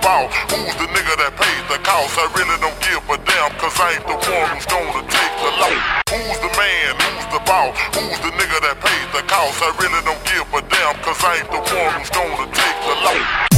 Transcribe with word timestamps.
ball? 0.00 0.28
Who's 0.50 0.74
the 0.76 0.88
nigga 0.90 1.14
that 1.20 1.32
pays 1.36 1.64
the 1.68 1.78
cost? 1.84 2.16
I 2.16 2.26
really 2.36 2.56
don't 2.60 2.76
give 2.80 3.00
a 3.08 3.16
damn, 3.24 3.52
cause 3.60 3.76
I 3.80 3.96
ain't 3.96 4.06
the 4.08 4.16
one 4.16 4.48
who's 4.52 4.66
gonna 4.66 5.04
take 5.06 5.34
the 5.40 5.50
loss. 5.60 5.84
Who's 6.10 6.38
the 6.40 6.50
man? 6.56 6.92
Who's 6.96 7.28
the 7.32 7.42
ball? 7.44 7.70
Who's 7.96 8.20
the 8.24 8.32
nigga 8.34 8.58
that 8.64 8.76
pays 8.80 9.08
the 9.12 9.22
cost? 9.28 9.60
I 9.62 9.70
really 9.80 10.00
don't 10.04 10.22
give 10.24 10.48
a 10.52 10.60
damn, 10.68 10.96
cause 11.04 11.20
I 11.22 11.44
ain't 11.44 11.50
the 11.52 11.60
one 11.60 11.92
who's 12.00 12.10
gonna 12.10 12.48
take 12.52 12.78
the 12.84 12.94
loss. 13.04 13.49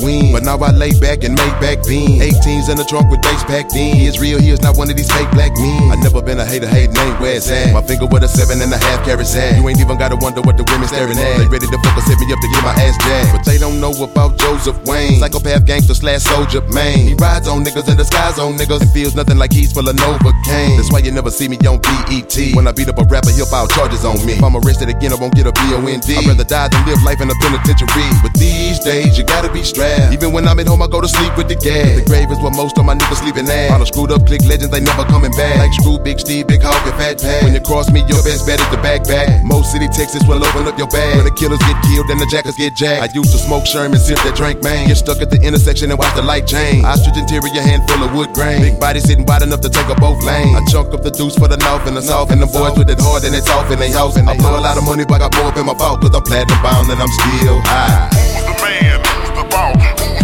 Back 0.00 0.06
when, 0.06 0.32
but 0.32 0.42
now 0.42 0.56
I 0.58 0.70
lay 0.72 0.92
back 0.98 1.24
and 1.24 1.34
make 1.34 1.56
back 1.60 1.82
then. 1.84 2.20
18s 2.20 2.70
in 2.70 2.76
the 2.76 2.84
trunk 2.84 3.10
with 3.10 3.22
bass 3.22 3.44
packed 3.44 3.74
in. 3.74 3.96
He 3.96 4.06
is 4.06 4.18
real, 4.18 4.40
he 4.40 4.50
is 4.50 4.60
not 4.62 4.76
one 4.76 4.90
of 4.90 4.96
these 4.96 5.10
fake 5.10 5.30
black 5.32 5.52
men. 5.56 5.92
I 5.92 5.96
never 5.96 6.22
been 6.22 6.38
a 6.40 6.44
hater, 6.44 6.66
hate 6.66 6.90
name 6.90 7.14
where 7.20 7.36
it's 7.36 7.50
at. 7.50 7.72
My 7.72 7.82
finger 7.82 8.06
with 8.06 8.24
a 8.24 8.28
seven 8.28 8.60
and 8.60 8.72
a 8.72 8.78
half 8.78 9.04
carat 9.04 9.26
sack. 9.26 9.56
You 9.56 9.68
ain't 9.68 9.80
even 9.80 9.98
gotta 9.98 10.16
wonder 10.16 10.40
what 10.40 10.56
the 10.56 10.64
women 10.64 10.88
staring 10.88 11.18
at. 11.18 11.38
They 11.38 11.46
ready 11.46 11.66
to 11.66 11.78
fuck 11.78 11.94
focus, 11.94 12.08
hit 12.08 12.18
me 12.20 12.32
up 12.32 12.40
to 12.40 12.48
get 12.48 12.62
my 12.64 12.74
ass 12.80 12.96
jacked. 13.04 13.32
But 13.36 13.44
they 13.44 13.58
don't 13.58 13.80
know 13.80 13.92
about 14.02 14.38
Joseph 14.38 14.78
Wayne. 14.86 15.20
Psychopath 15.20 15.66
gangster 15.66 15.94
slash 15.94 16.22
soldier, 16.22 16.60
man. 16.72 16.98
He 16.98 17.14
rides 17.14 17.48
on 17.48 17.64
niggas 17.64 17.88
and 17.88 17.98
the 17.98 18.04
skies 18.04 18.38
on 18.38 18.56
niggas. 18.56 18.80
And 18.80 18.90
feels 18.92 19.14
nothing 19.14 19.38
like 19.38 19.52
he's 19.52 19.72
full 19.72 19.88
of 19.88 19.96
Novocaine. 19.96 20.76
That's 20.76 20.92
why 20.92 21.00
you 21.00 21.12
never 21.12 21.30
see 21.30 21.48
me 21.48 21.58
on 21.68 21.80
BET. 21.80 22.36
When 22.54 22.66
I 22.66 22.72
beat 22.72 22.88
up 22.88 22.98
a 22.98 23.04
rapper, 23.04 23.30
he'll 23.30 23.46
file 23.46 23.68
charges 23.68 24.04
on 24.04 24.24
me. 24.24 24.34
If 24.34 24.42
I'm 24.42 24.56
arrested 24.56 24.88
again, 24.88 25.12
I 25.12 25.16
won't 25.16 25.34
get 25.34 25.46
a 25.46 25.52
BOND. 25.52 26.04
I'd 26.08 26.26
rather 26.26 26.44
die 26.44 26.68
than 26.68 26.86
live 26.86 27.02
life 27.02 27.20
in 27.20 27.30
a 27.30 27.36
penitentiary. 27.40 28.08
But 28.22 28.34
these 28.34 28.78
days, 28.80 29.18
you 29.18 29.24
gotta 29.24 29.52
be 29.52 29.62
strapped. 29.62 29.89
Even 30.12 30.32
when 30.32 30.46
I'm 30.46 30.58
at 30.60 30.66
home, 30.66 30.82
I 30.82 30.88
go 30.88 31.00
to 31.00 31.08
sleep 31.08 31.36
with 31.36 31.48
the 31.48 31.56
gas. 31.56 31.98
The 31.98 32.04
grave 32.06 32.30
is 32.30 32.38
where 32.38 32.52
most 32.52 32.78
of 32.78 32.84
my 32.84 32.94
niggas 32.94 33.22
sleeping 33.22 33.48
at. 33.48 33.70
All 33.70 33.78
the 33.78 33.86
screwed 33.86 34.12
up 34.12 34.26
click 34.26 34.42
legends, 34.44 34.70
they 34.70 34.80
never 34.80 35.04
coming 35.04 35.32
back. 35.32 35.58
Like 35.58 35.72
Screw, 35.74 35.98
Big 35.98 36.20
Steve, 36.20 36.46
Big 36.46 36.62
Hawk, 36.62 36.80
and 36.86 36.96
Fat 36.98 37.20
Pat. 37.20 37.42
When 37.44 37.54
you 37.54 37.60
cross 37.60 37.90
me, 37.90 38.00
your 38.06 38.22
best 38.22 38.46
bet 38.46 38.60
is 38.60 38.70
the 38.70 38.80
backpack. 38.80 39.42
Mo 39.42 39.62
City, 39.62 39.88
Texas 39.88 40.22
will 40.26 40.42
open 40.42 40.66
up 40.66 40.76
your 40.78 40.88
bag. 40.88 41.16
Where 41.16 41.26
the 41.26 41.34
killers 41.34 41.60
get 41.66 41.78
killed 41.86 42.08
and 42.10 42.20
the 42.20 42.28
jackers 42.30 42.56
get 42.56 42.74
jacked. 42.74 43.02
I 43.02 43.08
used 43.12 43.32
to 43.32 43.38
smoke 43.38 43.66
Sherman, 43.66 43.98
sip 43.98 44.18
that 44.22 44.36
drink, 44.36 44.62
man. 44.62 44.88
Get 44.88 44.98
stuck 44.98 45.20
at 45.22 45.30
the 45.30 45.40
intersection 45.40 45.90
and 45.90 45.98
watch 45.98 46.14
the 46.14 46.22
light 46.22 46.46
change. 46.46 46.84
Ostrich 46.84 47.16
interior 47.16 47.62
handful 47.62 48.04
of 48.04 48.14
wood 48.14 48.30
grain. 48.32 48.60
Big 48.60 48.78
body 48.78 49.00
sitting 49.00 49.26
wide 49.26 49.42
enough 49.42 49.60
to 49.62 49.70
take 49.70 49.88
up 49.88 49.98
both 49.98 50.22
lanes. 50.24 50.54
I 50.56 50.60
chunk 50.70 50.94
up 50.94 51.02
the 51.02 51.10
deuce 51.10 51.36
for 51.36 51.48
the 51.48 51.58
north 51.58 51.86
and 51.86 51.96
the 51.96 52.02
south. 52.02 52.30
And 52.30 52.40
the 52.40 52.46
boys 52.46 52.76
with 52.76 52.90
it 52.90 53.00
hard 53.00 53.24
and 53.24 53.34
it's 53.34 53.48
off 53.50 53.70
in 53.70 53.78
they 53.78 53.90
house. 53.90 54.16
And 54.16 54.28
I 54.28 54.36
blow 54.36 54.58
a 54.58 54.62
lot 54.62 54.76
of 54.76 54.84
money, 54.84 55.04
but 55.04 55.22
I 55.22 55.28
blow 55.28 55.48
up 55.48 55.56
in 55.56 55.66
my 55.66 55.74
vault. 55.74 56.00
Cause 56.00 56.14
I'm 56.14 56.22
platinum 56.22 56.60
bound 56.62 56.90
and 56.90 57.00
I'm 57.00 57.10
still 57.10 57.58
high. 57.64 59.09
Who's 59.60 60.19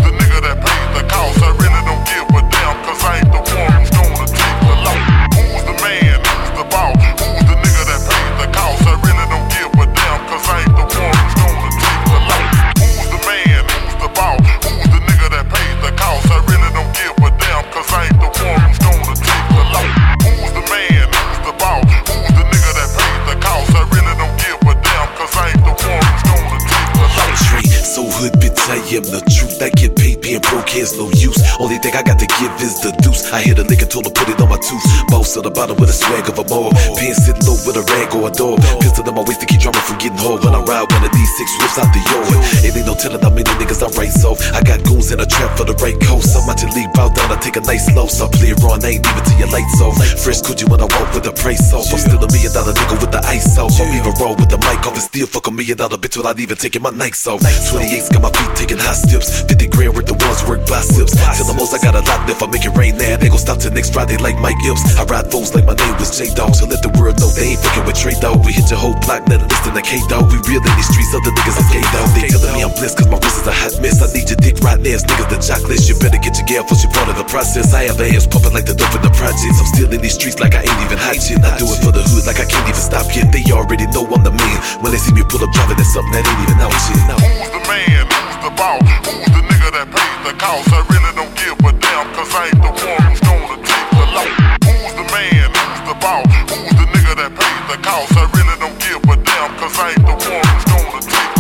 is 32.61 32.81
the 32.81 32.93
deuce. 33.03 33.33
I 33.33 33.41
hit 33.41 33.59
a 33.59 33.65
nigga, 33.65 33.89
told 33.89 34.07
her 34.07 34.16
Boss 35.27 35.37
at 35.37 35.43
the 35.43 35.51
bottom 35.51 35.75
with 35.83 35.91
a 35.91 35.97
swag 35.99 36.23
of 36.31 36.39
a 36.39 36.47
mob. 36.47 36.71
Pants 36.95 37.27
sitting 37.27 37.43
low 37.51 37.59
with 37.67 37.75
a 37.75 37.83
rag 37.91 38.15
or 38.15 38.31
a 38.31 38.33
dog. 38.33 38.63
Pistol 38.79 39.03
in 39.11 39.15
my 39.19 39.27
waist 39.27 39.43
to 39.43 39.47
keep 39.51 39.59
drama 39.59 39.83
from 39.83 39.99
getting 39.99 40.23
hard. 40.23 40.39
When 40.47 40.55
I 40.55 40.63
ride 40.63 40.87
one 40.87 41.03
of 41.03 41.11
these 41.11 41.33
six 41.35 41.51
whips 41.59 41.83
out 41.83 41.91
the 41.91 41.99
yard. 41.99 42.31
It 42.63 42.71
ain't 42.71 42.87
no 42.87 42.95
telling 42.95 43.19
how 43.19 43.35
many 43.35 43.51
niggas 43.59 43.83
I 43.83 43.91
race 43.99 44.23
off. 44.23 44.39
I 44.55 44.63
got 44.63 44.87
goons 44.87 45.11
in 45.11 45.19
a 45.19 45.27
trap 45.27 45.59
for 45.59 45.67
the 45.67 45.75
right 45.83 45.99
coast. 45.99 46.31
I'm 46.39 46.47
out 46.47 46.63
your 46.63 46.71
league, 46.79 46.95
bow 46.95 47.11
down, 47.11 47.35
I 47.35 47.43
take 47.43 47.59
a 47.59 47.65
nice 47.67 47.91
low. 47.91 48.07
So 48.07 48.31
play 48.31 48.55
it 48.55 48.63
I 48.63 48.79
ain't 48.87 49.03
even 49.03 49.25
till 49.27 49.39
your 49.43 49.51
lights 49.51 49.83
off. 49.83 49.99
Fresh 50.23 50.47
coochie 50.47 50.71
when 50.71 50.79
I 50.79 50.87
walk 50.95 51.11
with 51.11 51.27
the 51.27 51.35
price 51.35 51.75
off. 51.75 51.91
I'm 51.91 51.99
still 51.99 52.23
a 52.23 52.29
million 52.31 52.55
dollar 52.55 52.71
nigga 52.71 52.95
with 52.95 53.11
the 53.11 53.23
ice 53.27 53.59
off. 53.59 53.75
I'm 53.83 53.91
even 53.99 54.15
raw 54.23 54.31
with 54.31 54.47
the 54.47 54.63
mic 54.63 54.87
off 54.87 54.95
and 54.95 55.03
still 55.03 55.27
fuck 55.27 55.51
a 55.51 55.51
million 55.51 55.75
dollar 55.75 55.99
bitch 55.99 56.15
without 56.15 56.39
even 56.39 56.55
taking 56.55 56.87
my 56.87 56.95
nikes 56.95 57.27
off. 57.27 57.43
28's 57.43 58.15
got 58.15 58.23
my 58.23 58.31
feet 58.31 58.55
taking 58.55 58.79
high 58.79 58.95
steps. 58.95 59.43
50 59.43 59.75
grand 59.75 59.99
worth 59.99 60.07
the 60.07 60.15
ones 60.15 60.47
work 60.47 60.63
biceps. 60.71 61.19
Till 61.35 61.51
the 61.51 61.57
most 61.59 61.75
I 61.75 61.83
got 61.83 61.99
a 61.99 62.03
lot 62.07 62.31
if 62.31 62.39
I 62.39 62.47
make 62.47 62.63
it 62.63 62.79
rain 62.79 62.95
now. 62.95 63.19
They 63.19 63.27
gon' 63.27 63.43
stop 63.43 63.59
till 63.59 63.75
next 63.75 63.91
Friday 63.91 64.23
like 64.23 64.39
Mike 64.39 64.63
Gibbs. 64.63 64.95
I 64.95 65.03
ride 65.03 65.16
phones 65.25 65.57
like 65.57 65.65
my 65.65 65.73
name 65.73 65.97
was 65.97 66.13
J 66.13 66.29
Dog. 66.37 66.53
So 66.53 66.69
let 66.69 66.85
the 66.85 66.93
world 67.01 67.17
know 67.17 67.33
they 67.33 67.57
ain't 67.57 67.61
fucking 67.65 67.89
with 67.89 67.97
Trey 67.97 68.13
Dog. 68.21 68.45
We 68.45 68.53
hit 68.53 68.69
your 68.69 68.77
whole 68.77 68.93
block, 69.01 69.25
let 69.33 69.41
it 69.41 69.49
listen 69.49 69.73
like 69.73 69.89
K 69.89 69.97
Dog. 70.13 70.29
We 70.29 70.37
real 70.45 70.61
in 70.61 70.73
these 70.77 70.91
streets, 70.93 71.17
other 71.17 71.33
niggas 71.33 71.57
is 71.57 71.69
gay 71.73 71.85
dog. 71.89 72.05
They 72.13 72.29
telling 72.29 72.53
me 72.53 72.61
I'm 72.61 72.75
blessed 72.77 73.01
cause 73.01 73.09
my 73.09 73.17
wrist 73.17 73.41
is 73.41 73.49
a 73.49 73.55
hot 73.57 73.73
mess. 73.81 74.05
I 74.05 74.13
need 74.13 74.29
your 74.29 74.37
dick 74.37 74.61
right 74.61 74.77
now, 74.77 75.01
niggas 75.01 75.29
the 75.33 75.39
chocolate. 75.41 75.81
You 75.89 75.97
better 75.97 76.21
get 76.21 76.37
your 76.37 76.45
gal 76.45 76.69
for 76.69 76.77
she 76.77 76.91
part 76.93 77.09
of 77.09 77.17
the 77.17 77.25
process. 77.33 77.73
I 77.73 77.89
have 77.89 77.97
ass 77.97 78.29
pumping 78.29 78.53
like 78.53 78.69
the 78.69 78.77
dope 78.77 78.93
in 78.93 79.01
the 79.01 79.13
projects. 79.17 79.57
I'm 79.57 79.69
still 79.73 79.89
in 79.89 80.05
these 80.05 80.21
streets 80.21 80.37
like 80.37 80.53
I 80.53 80.69
ain't 80.69 80.81
even 80.85 81.01
hot 81.01 81.17
shit. 81.17 81.41
I 81.41 81.57
do 81.57 81.65
it 81.65 81.81
for 81.81 81.97
the 81.97 82.05
hood 82.05 82.29
like 82.29 82.37
I 82.37 82.47
can't 82.47 82.69
even 82.69 82.77
stop 82.77 83.09
yet. 83.17 83.33
They 83.33 83.41
already 83.55 83.89
know 83.97 84.05
I'm 84.11 84.21
the 84.21 84.37
man. 84.37 84.59
When 84.85 84.93
they 84.93 85.01
see 85.01 85.17
me 85.17 85.25
pull 85.25 85.41
up 85.41 85.49
driving 85.57 85.81
that's 85.81 85.97
something 85.97 86.13
that 86.13 86.29
ain't 86.29 86.41
even 86.45 86.61
out 86.61 86.77
shit. 86.77 87.01
Who's 87.25 87.51
the 87.57 87.63
man? 87.65 88.05
Who's 88.05 88.39
the 88.45 88.53
boss? 88.53 88.85
Who's 89.09 89.33
the 89.33 89.43
nigga 89.49 89.69
that 89.81 89.89
pays 89.89 90.19
the 90.29 90.35
cost? 90.37 90.69
I 90.75 90.85
really 90.93 91.13
don't 91.17 91.33
give 91.41 91.57
a 91.63 91.71
damn, 91.73 92.05
cause 92.13 92.29
I 92.37 92.53
ain't 92.53 92.61
the 92.61 92.73
one 92.75 93.26
Who's 96.03 96.71
the 96.77 96.87
nigga 96.93 97.17
that 97.17 97.33
pays 97.33 97.65
the 97.71 97.79
cost? 97.83 98.13
I 98.17 98.29
really 98.37 98.57
don't 98.61 98.79
give 98.79 99.03
a 99.09 99.17
damn, 99.17 99.57
cause 99.57 99.79
I 99.79 99.91
ain't 99.91 100.05
the 100.05 100.13
one 100.13 100.45
who's 100.45 100.65
gonna 100.69 101.01
take 101.01 101.36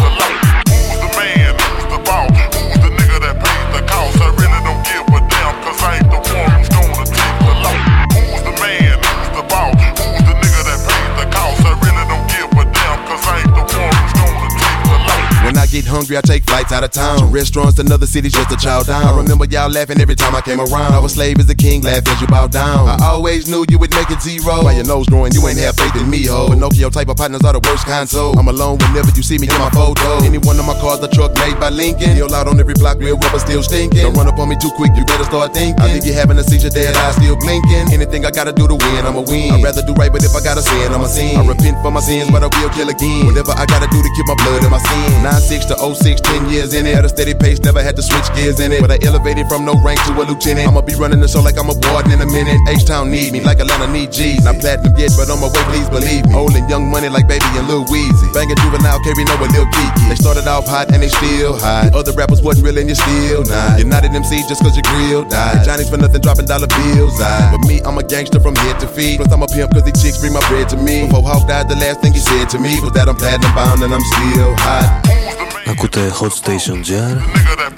hungry, 15.87 16.17
I 16.17 16.21
take 16.21 16.45
flights 16.45 16.73
out 16.73 16.85
of 16.85 16.91
town. 16.91 17.19
To 17.19 17.27
restaurants 17.27 17.79
and 17.79 17.91
other 17.91 18.07
cities 18.07 18.33
just 18.33 18.51
to 18.51 18.57
chow 18.57 18.83
down. 18.83 19.05
I 19.05 19.17
remember 19.17 19.47
y'all 19.47 19.71
laughing 19.71 20.01
every 20.01 20.15
time 20.15 20.35
I 20.35 20.41
came 20.41 20.61
around. 20.61 20.93
I 20.93 20.99
was 20.99 21.15
slave 21.15 21.39
as 21.39 21.49
a 21.49 21.55
king, 21.55 21.83
laugh 21.83 22.07
as 22.09 22.21
you 22.21 22.27
bow 22.27 22.47
down. 22.47 22.89
I 22.89 23.07
always 23.07 23.49
knew 23.49 23.65
you 23.71 23.79
would 23.79 23.95
make 23.95 24.11
it 24.11 24.21
zero. 24.21 24.65
While 24.65 24.75
your 24.75 24.85
nose 24.85 25.07
growing, 25.09 25.33
you 25.33 25.47
ain't 25.49 25.59
have 25.59 25.77
faith 25.77 25.95
in 25.97 26.11
me, 26.11 26.27
ho. 26.27 26.49
Pinocchio 26.49 26.91
type 26.91 27.09
of 27.09 27.17
partners 27.17 27.43
are 27.45 27.53
the 27.53 27.61
worst 27.65 27.87
so 28.11 28.33
I'm 28.35 28.49
alone 28.49 28.79
whenever 28.79 29.11
you 29.15 29.23
see 29.23 29.39
me 29.39 29.49
in 29.49 29.59
my 29.59 29.71
photo. 29.71 30.19
Any 30.27 30.39
one 30.39 30.59
of 30.59 30.67
my 30.67 30.75
cars, 30.81 31.01
the 31.01 31.09
truck 31.09 31.33
made 31.39 31.59
by 31.61 31.71
Lincoln. 31.71 32.19
Still 32.19 32.35
out 32.35 32.49
on 32.49 32.59
every 32.59 32.75
block, 32.75 32.99
real 32.99 33.17
rubber 33.17 33.39
still 33.39 33.63
stinking. 33.63 34.03
Don't 34.03 34.15
run 34.15 34.27
up 34.27 34.39
on 34.39 34.49
me 34.49 34.57
too 34.59 34.71
quick, 34.75 34.91
you 34.97 35.05
better 35.07 35.25
start 35.25 35.55
thinking. 35.55 35.79
I 35.79 35.93
think 35.95 36.05
you're 36.05 36.19
having 36.19 36.39
a 36.39 36.45
seizure, 36.45 36.71
dead 36.71 36.97
eyes 36.97 37.15
still 37.15 37.37
blinking. 37.39 37.95
Anything 37.95 38.27
I 38.27 38.31
gotta 38.31 38.53
do 38.53 38.67
to 38.67 38.75
win, 38.75 39.07
I'ma 39.07 39.23
win. 39.23 39.55
I'd 39.55 39.63
rather 39.63 39.87
do 39.87 39.95
right, 39.95 40.11
but 40.11 40.25
if 40.25 40.35
I 40.35 40.43
gotta 40.43 40.63
sin, 40.63 40.93
I'ma 40.93 41.07
sin. 41.07 41.39
I 41.39 41.47
repent 41.47 41.79
for 41.81 41.91
my 41.91 42.01
sins, 42.01 42.31
but 42.31 42.43
I 42.43 42.51
will 42.51 42.71
kill 42.75 42.89
again. 42.91 43.27
Whatever 43.27 43.55
I 43.55 43.65
gotta 43.67 43.87
do 43.87 44.03
to 44.03 44.11
keep 44.19 44.27
my 44.27 44.35
blood 44.43 44.65
in 44.65 44.71
my 44.71 44.83
sin. 44.83 45.23
9-6 45.23 45.69
to 45.71 45.76
06, 45.79 46.21
10 46.21 46.51
years 46.51 46.75
in 46.75 46.87
it. 46.87 46.97
At 46.97 47.05
a 47.05 47.09
steady 47.09 47.35
pace, 47.35 47.61
never 47.61 47.83
had 47.83 47.97
to 47.97 48.03
switch 48.03 48.29
gears 48.35 48.61
in 48.61 48.73
it. 48.73 48.81
But 48.81 48.91
I 48.91 48.99
elevated 49.07 49.47
from 49.49 49.65
no 49.65 49.75
rank 49.83 50.01
to 50.07 50.13
a 50.17 50.25
lieutenant. 50.25 50.69
I'ma 50.69 50.83
be 50.83 50.95
running 50.95 51.21
the 51.21 51.29
show 51.29 51.41
like 51.41 51.59
I'm 51.59 51.69
a 51.69 51.77
warden 51.89 52.13
in 52.13 52.21
a 52.21 52.27
minute. 52.27 52.59
H-Town 52.69 53.11
need 53.11 53.33
me 53.33 53.41
like 53.41 53.61
Atlanta 53.61 53.87
need 53.93 54.13
G's. 54.13 54.45
Not 54.45 54.59
platinum 54.59 54.97
yet, 54.97 55.13
but 55.17 55.31
on 55.31 55.41
my 55.41 55.49
way, 55.53 55.65
please 55.71 55.89
believe 55.89 56.25
me. 56.27 56.33
Holding 56.33 56.69
young 56.69 56.91
money 56.91 57.09
like 57.09 57.29
Baby 57.29 57.47
and 57.61 57.69
Lil 57.69 57.85
Weezy. 57.87 58.33
Banging 58.33 58.57
juvenile, 58.57 59.01
carry 59.05 59.25
no 59.25 59.37
with 59.41 59.53
Lil. 59.53 59.67
They 60.09 60.15
started 60.15 60.47
off 60.47 60.67
hot 60.67 60.93
and 60.95 61.03
they 61.03 61.09
still 61.09 61.59
hot. 61.59 61.95
Other 61.95 62.13
rappers 62.13 62.43
wasn't 62.43 62.67
real 62.67 62.79
and 62.79 62.89
you 62.89 62.95
still 62.95 63.45
not. 63.45 63.79
You're 63.79 63.89
not 63.89 64.05
an 64.05 64.15
MC 64.15 64.47
just 64.49 64.63
cause 64.63 64.77
your 64.77 64.87
grill 64.87 65.25
died. 65.25 65.65
Johnny's 65.65 65.91
for 65.91 65.97
nothing, 65.97 66.21
dropping 66.21 66.47
dollar 66.47 66.69
bills. 66.69 67.19
I. 67.21 67.51
But 67.51 67.67
me, 67.67 67.83
I'm 67.83 67.99
a 67.99 68.03
gangster 68.03 68.39
from 68.39 68.55
head 68.55 68.79
to 68.81 68.89
feet. 68.89 69.19
Plus 69.19 69.33
I'm 69.33 69.43
a 69.43 69.47
pimp 69.47 69.73
cause 69.73 69.83
these 69.83 70.01
chicks 70.03 70.19
bring 70.19 70.33
my 70.33 70.45
bread 70.49 70.69
to 70.71 70.77
me. 70.77 71.07
Before 71.07 71.23
Hawk 71.23 71.49
died, 71.49 71.69
the 71.69 71.77
last 71.77 72.01
thing 72.01 72.13
he 72.13 72.21
said 72.21 72.49
to 72.51 72.59
me 72.59 72.79
was 72.81 72.93
that 72.93 73.09
I'm 73.09 73.17
platinum 73.17 73.53
bound 73.55 73.83
and 73.83 73.93
I'm 73.93 74.05
still 74.15 74.55
hot. 74.63 75.66
Ακούτε 75.69 76.13
Hot 76.21 76.29
Station 76.45 76.75
GR 76.75 77.21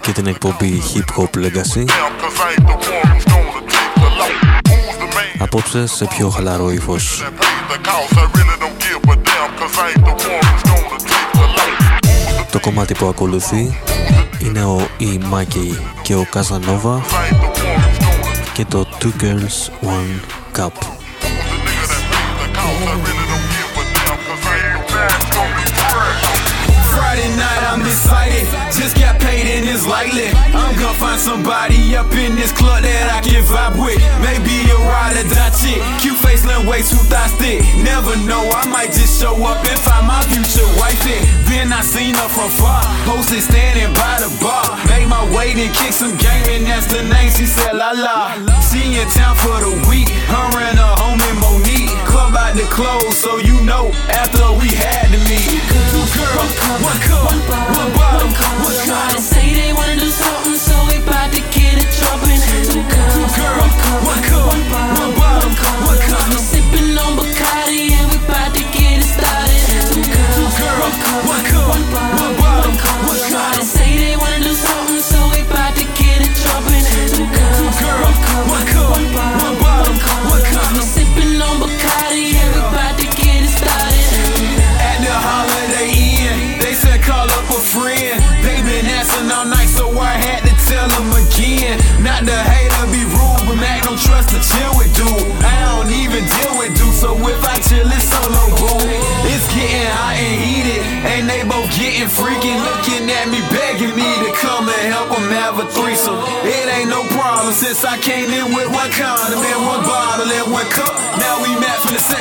και 0.00 0.12
την 0.12 0.26
εκπομπή 0.26 0.82
Hip 0.94 1.20
Hop 1.22 1.36
Legacy. 1.36 1.84
Απόψε 5.38 5.86
σε 5.86 6.04
πιο 6.04 6.28
χαλαρό 6.28 6.70
ύφος. 6.70 7.24
Το 12.50 12.60
κομμάτι 12.60 12.94
που 12.94 13.06
ακολουθεί 13.06 13.80
είναι 14.38 14.64
ο 14.64 14.88
E. 15.00 15.34
Mackey 15.34 15.76
και 16.02 16.14
ο 16.14 16.26
Casanova 16.34 17.00
και 18.52 18.64
το 18.64 18.86
Two 19.00 19.22
Girls 19.22 19.88
One 19.88 20.20
Cup. 20.58 20.97
lately. 30.08 30.32
I'm 30.54 30.74
gonna 30.76 30.94
find 30.94 31.20
somebody 31.20 31.96
up 31.96 32.12
in 32.12 32.34
this 32.36 32.52
club 32.52 32.82
that 32.82 33.06
I 33.12 33.20
can 33.20 33.42
vibe 33.44 33.76
with. 33.76 34.00
Maybe 34.24 34.68
a 34.70 34.76
ride 34.88 35.16
or 35.16 35.26
die 35.28 35.52
chick. 35.52 35.80
Cute 36.00 36.16
face, 36.18 36.44
lean 36.44 36.66
waist, 36.66 36.92
two 36.92 37.02
thighs 37.08 37.32
thick. 37.36 37.62
Never 37.84 38.16
know, 38.24 38.48
I 38.48 38.66
might 38.68 38.92
just 38.92 39.20
show 39.20 39.34
up 39.44 39.60
and 39.64 39.78
find 39.78 40.06
my 40.06 40.20
future 40.28 40.66
wife 40.80 40.98
there. 41.04 41.24
Then 41.48 41.72
I 41.72 41.80
seen 41.82 42.14
her 42.14 42.28
from 42.28 42.50
far. 42.50 42.82
Posted 43.04 43.42
standing 43.42 43.92
by 43.94 44.20
the 44.20 44.30
bar. 44.40 44.76
Made 44.88 45.08
my 45.08 45.24
way 45.34 45.52
and 45.52 45.72
kick 45.74 45.92
some 45.92 46.16
game, 46.16 46.46
and 46.48 46.64
that's 46.66 46.86
the 46.88 47.02
name. 47.04 47.30
She 47.30 47.46
said 47.46 47.74
la 47.76 47.92
la. 47.92 48.32
She 48.60 48.96
in 48.96 49.08
town 49.12 49.36
for 49.36 49.58
the 49.60 49.72
week. 49.88 50.08
Her 50.32 50.48
and 50.58 50.78
her 50.78 50.94
homie 51.00 51.34
Monique. 51.40 51.92
Club 52.08 52.34
out 52.36 52.54
the 52.54 52.66
clothes, 52.72 53.16
so 53.16 53.38
you 53.38 53.60
know 53.64 53.92
after 54.08 54.46
we 54.56 54.68
had 54.72 55.12
to 55.12 55.18
meet. 55.28 55.60
Two 55.92 56.04
girls, 56.16 56.52
one 56.80 57.00
cup, 57.04 57.32
one 57.76 57.87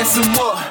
some 0.07 0.31
more. 0.33 0.66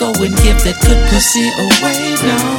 go 0.00 0.08
and 0.24 0.34
give 0.36 0.56
that 0.64 0.80
good 0.80 0.96
pussy 1.10 1.44
away 1.60 2.16
now. 2.24 2.56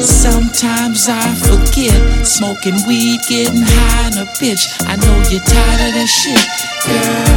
Sometimes 0.00 1.10
I 1.10 1.34
forget 1.34 2.24
smoking 2.26 2.78
weed, 2.88 3.20
getting 3.28 3.60
high 3.60 4.06
on 4.06 4.26
a 4.26 4.30
bitch. 4.40 4.72
I 4.88 4.96
know 4.96 5.16
you're 5.28 5.44
tired 5.44 5.88
of 5.88 5.94
that 6.00 6.08
shit, 6.08 6.40
girl. 6.88 7.31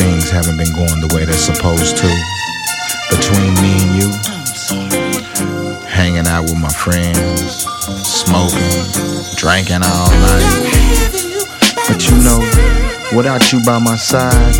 Things 0.00 0.30
haven't 0.30 0.56
been 0.56 0.72
going 0.72 1.00
the 1.04 1.12
way 1.14 1.26
they're 1.26 1.36
supposed 1.36 1.98
to. 2.00 2.08
Between 3.12 3.52
me 3.60 3.76
and 3.84 3.92
you, 4.00 4.08
hanging 5.84 6.26
out 6.26 6.44
with 6.48 6.56
my 6.56 6.72
friends, 6.72 7.68
smoking, 8.00 8.80
drinking 9.36 9.84
all 9.84 10.08
night. 10.08 10.48
But 11.84 12.00
you 12.08 12.16
know, 12.24 12.40
without 13.14 13.52
you 13.52 13.60
by 13.62 13.78
my 13.78 13.96
side, 13.96 14.56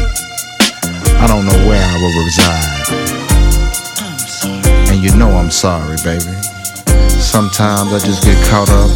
I 1.17 1.27
don't 1.27 1.47
know 1.47 1.61
where 1.65 1.81
I 1.81 1.97
will 1.97 2.15
reside. 2.29 2.81
And 4.93 5.03
you 5.03 5.17
know 5.17 5.31
I'm 5.31 5.51
sorry, 5.51 5.97
baby. 6.05 6.37
Sometimes 7.17 7.93
I 7.97 7.99
just 8.05 8.25
get 8.25 8.37
caught 8.53 8.69
up. 8.69 8.93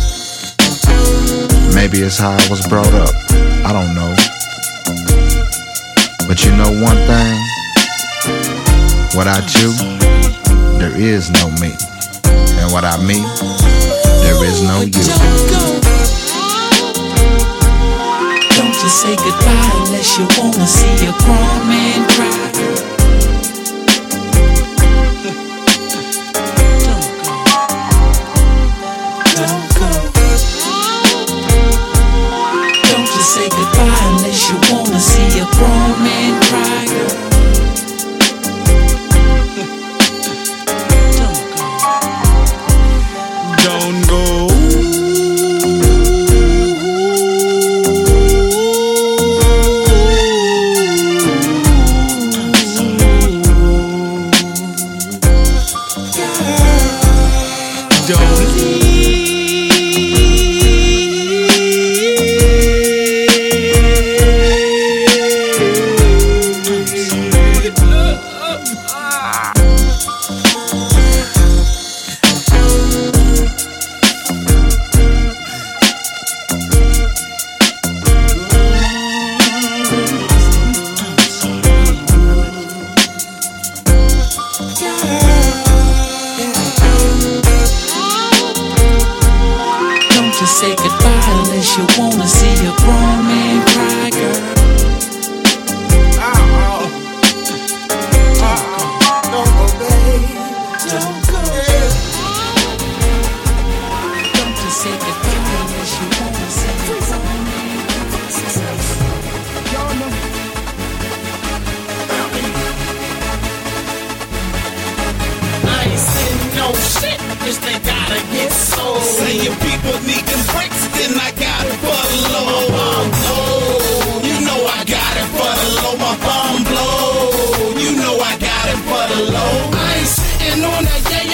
Maybe 1.75 2.05
it's 2.05 2.19
how 2.19 2.37
I 2.37 2.47
was 2.51 2.67
brought 2.69 2.93
up. 2.93 3.15
I 3.65 3.73
don't 3.73 3.95
know. 3.95 4.15
You 6.45 6.53
know 6.57 6.71
one 6.83 6.97
thing? 7.09 7.37
Without 9.17 9.47
you, 9.61 9.73
there 10.79 10.95
is 10.97 11.31
no 11.31 11.51
me. 11.61 11.73
And 12.61 12.73
without 12.73 13.03
me, 13.03 13.23
there 14.23 14.39
is 14.45 14.63
no 14.63 14.81
you. 14.83 14.91
Don't 14.93 15.51
go. 15.51 15.81
Don't 18.57 18.75
you 18.83 18.89
say 18.89 19.17
goodbye 19.17 19.71
unless 19.87 20.19
you 20.19 20.27
wanna 20.39 20.53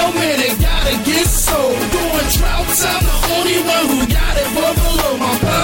yo, 0.00 0.12
man, 0.12 0.40
it 0.40 0.57
gotta 0.61 0.95
get 1.04 1.26
sold. 1.26 1.78
Doing 1.92 2.28
droughts, 2.37 2.85
I'm 2.85 3.04
the 3.04 3.16
only 3.37 3.59
one 3.75 3.85
who 3.90 3.99
got 4.07 4.35
it 4.37 4.49
for 4.54 4.73
the. 4.80 4.90
My 5.19 5.38
bum 5.42 5.60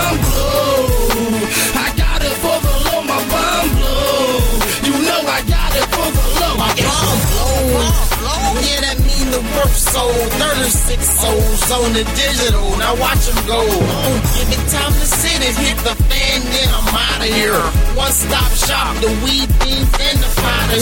Sold. 9.76 10.32
36 10.40 11.02
souls 11.02 11.70
on 11.70 11.92
the 11.92 12.04
digital. 12.14 12.76
Now 12.78 12.94
watch 12.96 13.26
them 13.26 13.46
go. 13.46 13.60
Oh, 13.60 14.14
give 14.34 14.48
it 14.48 14.62
time 14.70 14.92
to 14.92 15.06
sit 15.06 15.40
and 15.42 15.56
hit 15.56 15.76
the 15.84 15.94
fan, 16.04 16.40
then 16.42 16.68
I'm 16.72 16.88
out 16.94 17.20
of 17.20 17.32
here. 17.34 17.60
One 17.96 18.12
stop 18.12 18.50
shop, 18.52 18.96
the 19.00 19.08
weed 19.24 19.48
beans 19.60 19.90
and 20.00 20.18
the 20.18 20.30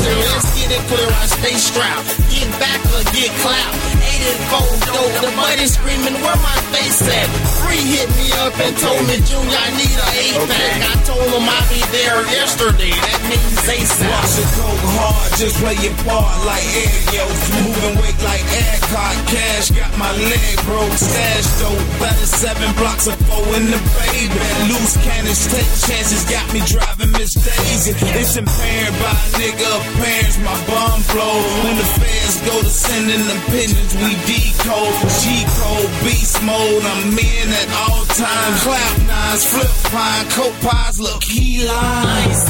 here. 0.03 0.31
Let's 0.33 0.51
get 0.59 0.71
it 0.71 0.83
clear, 0.89 1.09
I 1.09 1.27
stay 1.27 1.55
strapped. 1.55 2.17
Get 2.31 2.49
back 2.61 2.81
or 2.93 3.03
get 3.13 3.31
clapped. 3.41 3.94
84 4.25 4.65
dope, 4.89 5.17
the 5.21 5.31
buddy 5.37 5.67
screaming, 5.69 6.17
where 6.25 6.39
my 6.41 6.57
face 6.73 7.05
at? 7.05 7.29
Free 7.61 7.85
hit 7.85 8.09
me 8.17 8.33
up 8.41 8.57
and 8.57 8.73
told 8.81 9.05
me, 9.05 9.21
Junior, 9.21 9.53
I 9.53 9.69
need 9.77 9.99
a 10.01 10.09
eight 10.17 10.41
pack. 10.49 10.75
I 10.81 10.95
told 11.05 11.29
him 11.29 11.45
I'll 11.45 11.69
be 11.69 11.81
there 11.93 12.25
yesterday. 12.33 12.95
That 12.95 13.21
means 13.29 13.61
ASAP. 13.69 14.09
Watch 14.09 14.37
it 14.41 14.51
go 14.57 14.69
hard, 14.97 15.31
just 15.37 15.57
play 15.61 15.77
your 15.85 15.97
part 16.09 16.33
like 16.49 16.65
air 16.73 17.01
yos. 17.13 17.41
Moving 17.61 17.95
weight 18.01 18.21
like 18.25 18.45
Adcock 18.49 19.17
Cash. 19.29 19.77
Got 19.77 19.93
my 20.01 20.13
leg 20.17 20.57
broke, 20.65 20.97
stash 20.97 21.49
dope. 21.61 21.85
Better 22.01 22.29
seven 22.29 22.69
blocks 22.81 23.05
of 23.07 23.17
four 23.29 23.45
in 23.61 23.69
the 23.69 23.81
baby. 24.01 24.41
Loose 24.73 24.97
cannons, 25.05 25.45
take 25.53 25.69
chances. 25.85 26.25
Got 26.33 26.49
me 26.57 26.65
driving 26.65 27.13
Miss 27.13 27.37
Daisy. 27.37 27.93
It's 28.17 28.37
impaired 28.41 28.95
by 29.05 29.13
a 29.13 29.29
nigga 29.37 29.71
parents. 30.01 30.37
My 30.41 30.57
bum 30.65 30.97
blow. 31.13 31.37
When 31.65 31.77
the 31.77 31.89
feds 32.01 32.37
go 32.49 32.55
to 32.61 32.73
sending 32.73 33.25
them 33.29 33.41
pigeons, 33.53 33.93
we 34.15 34.21
decode. 34.27 34.95
G 35.21 35.45
code, 35.59 35.91
beast 36.05 36.43
mode. 36.43 36.85
I'm 36.85 37.19
in 37.19 37.49
at 37.51 37.69
all 37.87 38.05
times. 38.07 38.63
Clap 38.63 38.95
nines, 39.07 39.45
flip 39.47 39.73
pine, 39.91 40.27
coat 40.31 40.55
pies, 40.63 41.01
look 41.01 41.21
key 41.21 41.67
lines. 41.67 42.41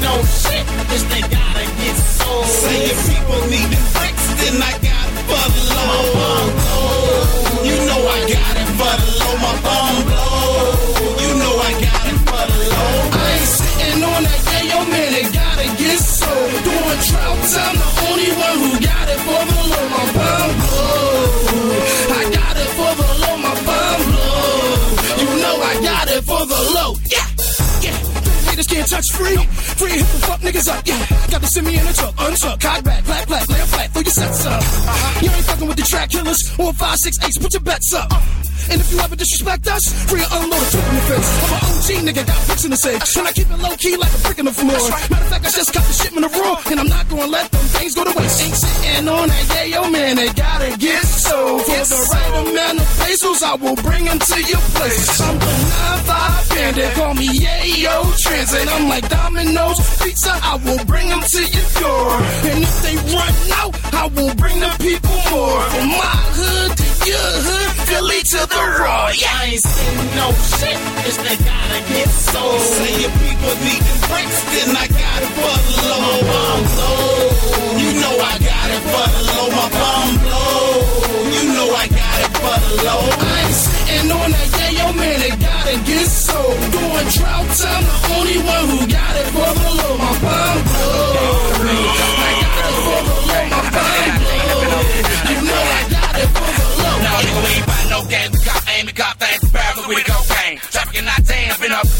No 0.00 0.20
shit, 0.22 0.64
just 0.90 1.08
they 1.08 1.20
gotta 1.20 1.64
get 1.80 1.96
sold. 1.96 2.46
Saying 2.46 2.98
people 3.08 3.40
need 3.48 3.68
them 3.72 3.86
bricks, 3.96 4.26
then 4.40 4.60
I 4.60 4.72
got 4.84 5.08
the 5.14 5.22
low. 5.72 6.04
You 7.64 7.76
know 7.88 8.00
I 8.04 8.20
got 8.28 8.54
it 8.60 8.70
for 8.76 8.94
the 9.00 9.08
low, 9.20 9.34
my 9.44 9.52
bum 9.64 9.94
blow. 10.04 10.76
You 11.22 11.30
know 11.40 11.54
I 11.56 11.72
got 11.80 12.04
it 12.12 12.20
for 12.28 12.44
the 12.50 12.58
low. 12.72 12.96
I 13.12 13.26
ain't 13.38 13.48
sitting 13.48 14.02
on 14.04 14.22
that, 14.28 14.40
yeah, 14.52 14.70
yo, 14.70 14.78
man, 14.92 15.12
it 15.20 15.28
gotta 15.32 15.66
get 15.80 15.98
sold. 15.98 16.52
Doing 16.64 17.00
droughts, 17.08 17.56
I'm 17.56 17.76
the 17.80 17.90
only 18.08 18.30
one 18.36 18.56
who 18.62 18.70
got 18.84 19.08
it 19.08 19.20
for 19.24 19.42
the 19.48 19.53
low. 26.74 26.94
Yeah, 27.10 27.26
yeah. 27.82 27.96
Haters 28.50 28.66
can't 28.66 28.88
touch 28.88 29.10
free. 29.12 29.36
Free 29.78 29.90
hip 29.90 30.06
and 30.06 30.22
fuck 30.22 30.40
niggas 30.40 30.68
up, 30.68 30.86
yeah. 30.86 31.00
Got 31.30 31.42
to 31.42 31.48
send 31.48 31.66
me 31.66 31.78
in 31.78 31.86
a 31.86 31.92
truck, 31.92 32.14
untuck, 32.16 32.60
cock 32.60 32.84
back, 32.84 33.04
black, 33.04 33.26
black, 33.26 33.48
lay 33.48 33.60
a 33.60 33.66
flat, 33.66 33.90
throw 33.90 34.02
your 34.02 34.10
sets 34.10 34.46
up. 34.46 34.60
Uh-huh. 34.62 35.20
You 35.22 35.30
ain't 35.30 35.44
fucking 35.44 35.68
with 35.68 35.76
the 35.76 35.82
track 35.82 36.10
killers 36.10 36.40
or 36.58 36.72
five, 36.72 36.98
six, 36.98 37.18
eights, 37.24 37.38
put 37.38 37.52
your 37.52 37.62
bets 37.62 37.92
up. 37.94 38.10
Uh-huh. 38.12 38.44
And 38.70 38.80
if 38.80 38.90
you 38.92 38.98
ever 39.00 39.16
disrespect 39.16 39.68
us, 39.68 39.84
free 40.08 40.22
or 40.22 40.30
unload 40.40 40.62
a 40.62 40.68
flip 40.72 40.88
in 40.88 40.94
the 40.94 41.04
face. 41.04 41.28
I'm 41.44 41.52
an 41.52 41.60
OG 41.68 41.88
nigga, 42.08 42.22
got 42.26 42.46
bricks 42.46 42.64
in 42.64 42.70
the 42.70 42.80
safe. 42.80 43.16
And 43.18 43.28
I 43.28 43.32
keep 43.32 43.50
it 43.50 43.60
low 43.60 43.76
key 43.76 43.96
like 43.96 44.12
a 44.14 44.20
brick 44.24 44.38
in 44.38 44.46
the 44.46 44.56
floor. 44.56 44.80
Matter 45.12 45.20
of 45.20 45.28
fact, 45.28 45.43
I 45.44 45.50
just 45.50 45.74
got 45.74 45.84
the 45.84 45.92
shipment 45.92 46.24
of 46.24 46.32
raw, 46.34 46.56
and 46.70 46.80
I'm 46.80 46.88
not 46.88 47.08
gonna 47.08 47.26
let 47.26 47.50
them 47.50 47.60
things 47.76 47.94
go 47.94 48.04
to 48.04 48.18
waste. 48.18 48.42
Ain't 48.42 48.54
sitting 48.56 49.08
on 49.08 49.28
that, 49.28 49.44
yeah, 49.54 49.76
yo, 49.76 49.90
man, 49.90 50.16
they 50.16 50.32
gotta 50.32 50.76
get 50.78 51.04
so. 51.04 51.58
For 51.58 51.84
the 51.84 52.00
right 52.12 52.34
amount 52.48 52.80
of 52.80 52.88
pesos, 53.04 53.42
I 53.42 53.54
will 53.56 53.76
bring 53.76 54.04
them 54.04 54.18
to 54.18 54.36
your 54.40 54.64
place. 54.72 55.20
I'm 55.20 55.38
the 55.38 55.52
9-5 56.08 56.48
bandit, 56.48 56.90
call 56.94 57.14
me 57.14 57.28
Yayo 57.28 58.16
Transit. 58.18 58.66
I'm 58.72 58.88
like 58.88 59.06
Domino's 59.08 59.78
Pizza, 60.00 60.32
I 60.32 60.56
will 60.64 60.84
bring 60.86 61.08
them 61.08 61.20
to 61.20 61.42
your 61.44 61.68
door. 61.76 62.08
And 62.48 62.64
if 62.64 62.74
they 62.80 62.96
run 63.12 63.34
out, 63.60 63.72
I 63.92 64.06
will 64.16 64.34
bring 64.40 64.58
the 64.60 64.72
people 64.80 65.16
more. 65.28 65.60
From 65.76 65.88
my 65.92 66.18
hood 66.40 66.70
to 66.72 66.88
your 67.04 67.30
hood, 67.44 67.68
Philly 67.88 68.20
to 68.32 68.40
the 68.48 68.62
raw. 68.80 69.12
Yeah. 69.12 69.28
I 69.28 69.44
ain't 69.52 69.60
seen 69.60 69.96
no 70.16 70.32
shit, 70.56 70.78
it's 71.04 71.18
they 71.20 71.36
gotta 71.36 71.80
get 71.92 72.08
sold. 72.08 72.60
Say 72.60 72.92
your 73.04 73.12
people 73.12 73.52
beating 73.60 74.00
bricks, 74.08 74.38
then 74.56 74.72
I 74.72 74.86
got 74.88 75.20
it 75.20 75.33
for 75.34 75.56
low. 75.84 76.00
My 76.04 76.18
bomb 76.30 76.62
blow, 76.74 77.78
you 77.82 77.90
know 78.00 78.14
I 78.14 78.34
got 78.38 78.68
it 78.76 78.82
for 78.90 79.06
low. 79.28 79.46
My 79.58 79.66
bomb 79.74 80.12
blow, 80.22 80.62
you 81.34 81.42
know 81.54 81.68
I 81.74 81.86
got 81.88 82.18
it 82.24 82.32
for 82.38 82.56
low. 82.84 83.02
I 83.14 83.42
ain't 83.94 84.10
on 84.10 84.30
that, 84.30 84.48
yeah, 84.58 84.70
yo, 84.78 84.86
man, 84.92 85.20
it 85.28 85.36
gotta 85.40 85.74
get 85.84 86.06
sold. 86.06 86.56
Doing 86.74 87.08
drought 87.14 87.48
time, 87.58 87.84
the 87.84 87.94
only 88.16 88.38
one 88.42 88.64
who 88.70 88.78
got 88.86 89.14
it 89.20 89.28
for 89.34 89.50
low. 89.78 89.92
My 89.98 90.12
bomb 90.24 90.58
blow. 90.64 91.54
I 92.14 92.32
got 92.44 92.64
it 92.64 92.78
for 92.84 93.00
low. 93.28 93.44
My 93.54 93.60
bomb 93.74 94.12
blow. 94.22 94.72
You 95.30 95.38
know 95.48 95.62
I 95.64 95.82
got 95.94 96.14
it 96.22 96.30
for 96.34 96.48
low. 96.82 96.96
No, 97.04 97.12
we 97.42 97.50
ain't 97.54 97.66
buying 97.66 97.90
no 97.90 98.00
games. 98.06 98.32
We 98.34 98.40
cop 98.44 98.62
aim, 98.74 98.86
we 98.86 98.92
cop 98.92 99.14
things, 99.18 99.42
barrels 99.50 99.86
with 99.88 99.98
the 99.98 100.12
cocaine. 100.12 100.58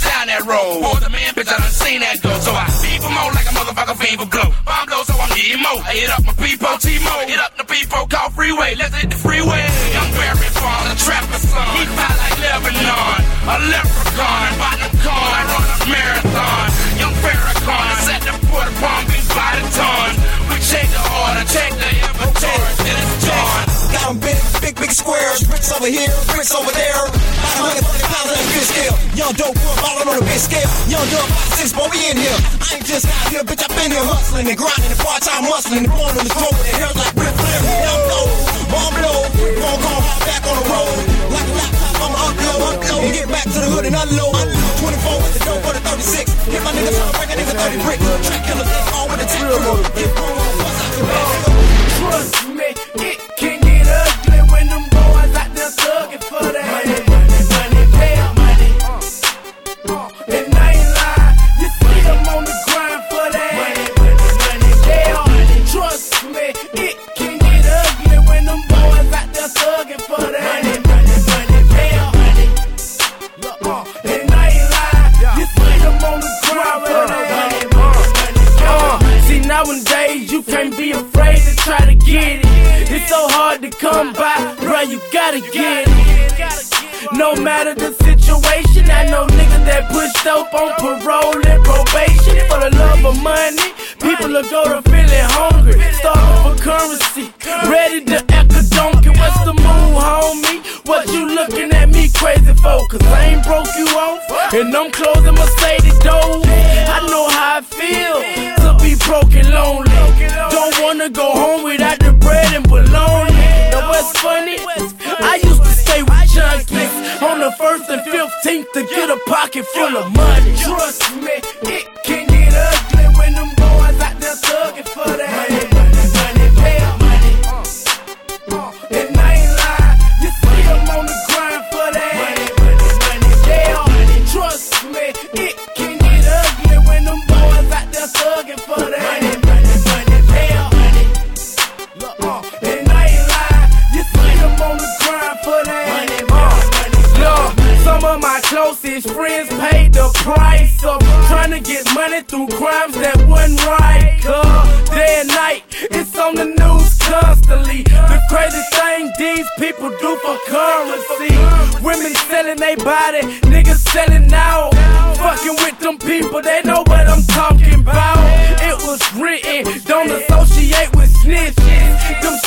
Down 0.02 0.26
that 0.26 0.42
road. 0.48 0.82
For 0.82 0.98
the 0.98 1.10
man, 1.10 1.30
bitch, 1.34 1.50
I 1.52 1.58
done 1.60 1.70
seen 1.70 2.00
that 2.00 2.18
go. 2.22 2.32
So 2.40 2.50
I 2.50 2.66
beat 2.82 2.98
for 2.98 3.12
more 3.12 3.30
like 3.30 3.46
a 3.46 3.54
motherfucker 3.54 3.96
fiend 4.00 4.18
for 4.18 4.28
blow. 4.30 4.50
Bomb 4.64 4.86
blow, 4.88 5.02
so 5.06 5.14
I'm 5.14 5.30
getting 5.36 5.62
more. 5.62 5.80
I 5.84 5.92
hit 5.94 6.10
up 6.10 6.22
my 6.24 6.34
people, 6.40 6.74
T-Mo. 6.80 7.14
Hit 7.28 7.40
up 7.40 7.52
the 7.54 7.66
people, 7.68 8.02
call 8.10 8.30
freeway. 8.34 8.74
Let's 8.74 8.94
hit 8.96 9.10
the 9.10 9.18
freeway. 9.20 9.62
Young 9.94 10.10
Barry 10.16 10.50
Farm, 10.58 10.82
the 10.90 10.96
trapper 10.98 11.40
son. 11.40 11.66
He 11.78 11.84
fly 11.94 12.10
like 12.10 12.36
Lebanon. 12.42 13.20
A 13.44 13.56
leprechaun, 13.70 14.50
bottom 14.58 14.92
corn. 15.04 15.30
I 15.34 15.42
run 15.52 15.64
a 15.68 15.86
marathon. 15.86 16.66
Young 16.98 17.14
Farrakhan, 17.22 17.94
set 18.08 18.20
the 18.24 18.34
port 18.48 18.66
of 18.66 18.76
bomb 18.80 19.04
by 19.34 19.50
the 19.58 19.64
ton. 19.74 20.10
We 20.48 20.56
check 20.62 20.88
the 20.94 21.02
order, 21.02 21.44
check 21.50 21.70
the 21.74 21.90
inventory, 21.90 22.72
then 22.86 22.96
it's 23.02 23.26
John. 23.26 23.73
Got 23.94 24.10
'em 24.10 24.18
big, 24.18 24.36
big, 24.60 24.74
big 24.74 24.90
squares. 24.90 25.46
Bricks 25.46 25.70
over 25.70 25.86
here, 25.86 26.10
bricks 26.34 26.50
over 26.50 26.72
there. 26.74 26.98
140 27.62 28.02
pounds 28.10 28.28
on 28.30 28.36
that 28.36 28.48
big 28.50 28.66
scale. 28.66 28.94
Young 29.14 29.32
dope 29.38 29.54
boy 29.54 29.74
ballin' 29.78 30.08
on 30.10 30.18
a 30.18 30.24
big 30.26 30.42
scale. 30.42 30.66
Young 30.90 31.06
dope 31.14 31.30
six, 31.54 31.70
boy, 31.70 31.86
we 31.94 32.10
in 32.10 32.18
here. 32.18 32.38
I 32.58 32.74
ain't 32.74 32.84
just 32.84 33.06
out 33.06 33.30
here, 33.30 33.44
bitch. 33.46 33.62
I 33.62 33.70
been 33.78 33.94
here 33.94 34.02
hustling 34.02 34.50
and 34.50 34.58
grinding 34.58 34.90
and 34.90 34.98
part-time 34.98 35.46
hustling 35.46 35.86
and 35.86 35.92
blowing 35.94 36.18
on 36.18 36.24
the 36.26 36.34
throat 36.34 36.52
with 36.58 36.66
the 36.66 36.74
hair 36.74 36.90
like 36.98 37.14
Ric 37.14 37.34
Flair. 37.38 37.60
Young 37.86 38.02
blow, 38.10 38.26
bomb 38.74 38.92
blow. 38.98 39.18
Gon' 39.62 39.78
go 39.78 39.94
back 40.26 40.42
on 40.42 40.56
the 40.58 40.66
road. 40.74 40.98
Like 41.30 41.48
a 41.48 41.54
laptop, 41.54 42.02
I'ma 42.02 42.18
upload, 42.26 42.60
upload. 42.74 43.02
And 43.06 43.14
get 43.14 43.28
back 43.30 43.46
to 43.46 43.58
the 43.62 43.70
hood 43.70 43.86
and 43.86 43.94
unload. 43.94 44.42
24 44.82 45.22
with 45.22 45.32
the 45.38 45.42
dope 45.46 45.62
for 45.62 45.72
the 45.72 45.82
36. 45.86 46.34
Hit 46.50 46.62
my 46.66 46.74
niggas 46.74 46.98
tryna 46.98 47.14
break 47.14 47.30
a 47.30 47.36
nigga 47.38 47.54
30 47.56 47.78
brick. 47.86 48.00
Track 48.26 48.42
they 48.42 48.82
all 48.90 49.06
with 49.06 49.20
the 49.22 49.28
10 49.30 49.54
crew. 49.54 49.78
Get 49.96 50.10
wrong, 50.18 50.50
bust 50.60 50.82
out 50.82 50.98
your. 50.98 51.54
Trust 51.94 52.34
me, 52.58 52.68
it 53.06 53.23
thugging 56.04 56.24
for 56.24 56.33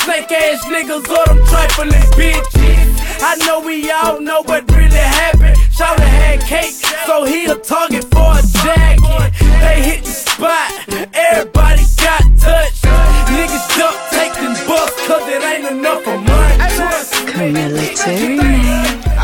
snake 0.08 0.32
ass 0.32 0.64
niggas 0.64 1.04
or 1.04 1.24
them 1.28 1.40
trifling 1.52 2.08
bitches. 2.16 2.88
I 3.20 3.36
know 3.44 3.60
we 3.60 3.90
all 3.90 4.18
know 4.20 4.40
what 4.48 4.64
really 4.72 5.04
happened. 5.20 5.56
Shawty 5.76 6.00
had 6.00 6.40
cake, 6.40 6.72
so 7.04 7.24
he 7.24 7.44
a 7.44 7.56
target 7.56 8.04
for 8.08 8.32
a 8.32 8.42
jacket. 8.64 9.36
They 9.60 9.76
hit 9.84 10.00
the 10.08 10.14
spot, 10.24 10.72
everybody 11.12 11.84
got 12.00 12.24
touched. 12.40 12.88
Niggas 13.36 13.68
duct 13.76 13.98
taped 14.16 14.40
and 14.48 14.56
bust, 14.64 14.96
cause 15.04 15.28
it 15.28 15.44
ain't 15.44 15.68
enough 15.76 16.00
for 16.04 16.16
money. 16.16 16.56
Trust 16.72 17.12
me. 17.36 17.52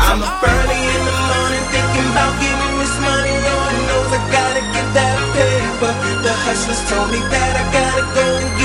I'm 0.05 0.21
up 0.21 0.43
early 0.45 0.81
in 0.85 1.01
the 1.09 1.15
morning 1.33 1.65
thinking 1.73 2.07
about 2.13 2.33
getting 2.37 2.73
this 2.77 2.95
money. 3.01 3.33
Lord 3.41 3.73
knows 3.89 4.11
I 4.13 4.21
gotta 4.29 4.61
get 4.69 4.87
that 4.93 5.17
paper. 5.33 5.93
The 6.21 6.33
hustlers 6.45 6.81
told 6.93 7.09
me 7.09 7.19
that 7.33 7.53
I 7.57 7.63
gotta 7.73 8.05
go 8.13 8.25
and 8.37 8.49
get 8.59 8.64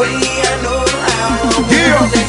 way 0.00 0.16
I 0.16 0.62
know 0.62 0.84
how. 1.04 2.14
You 2.14 2.19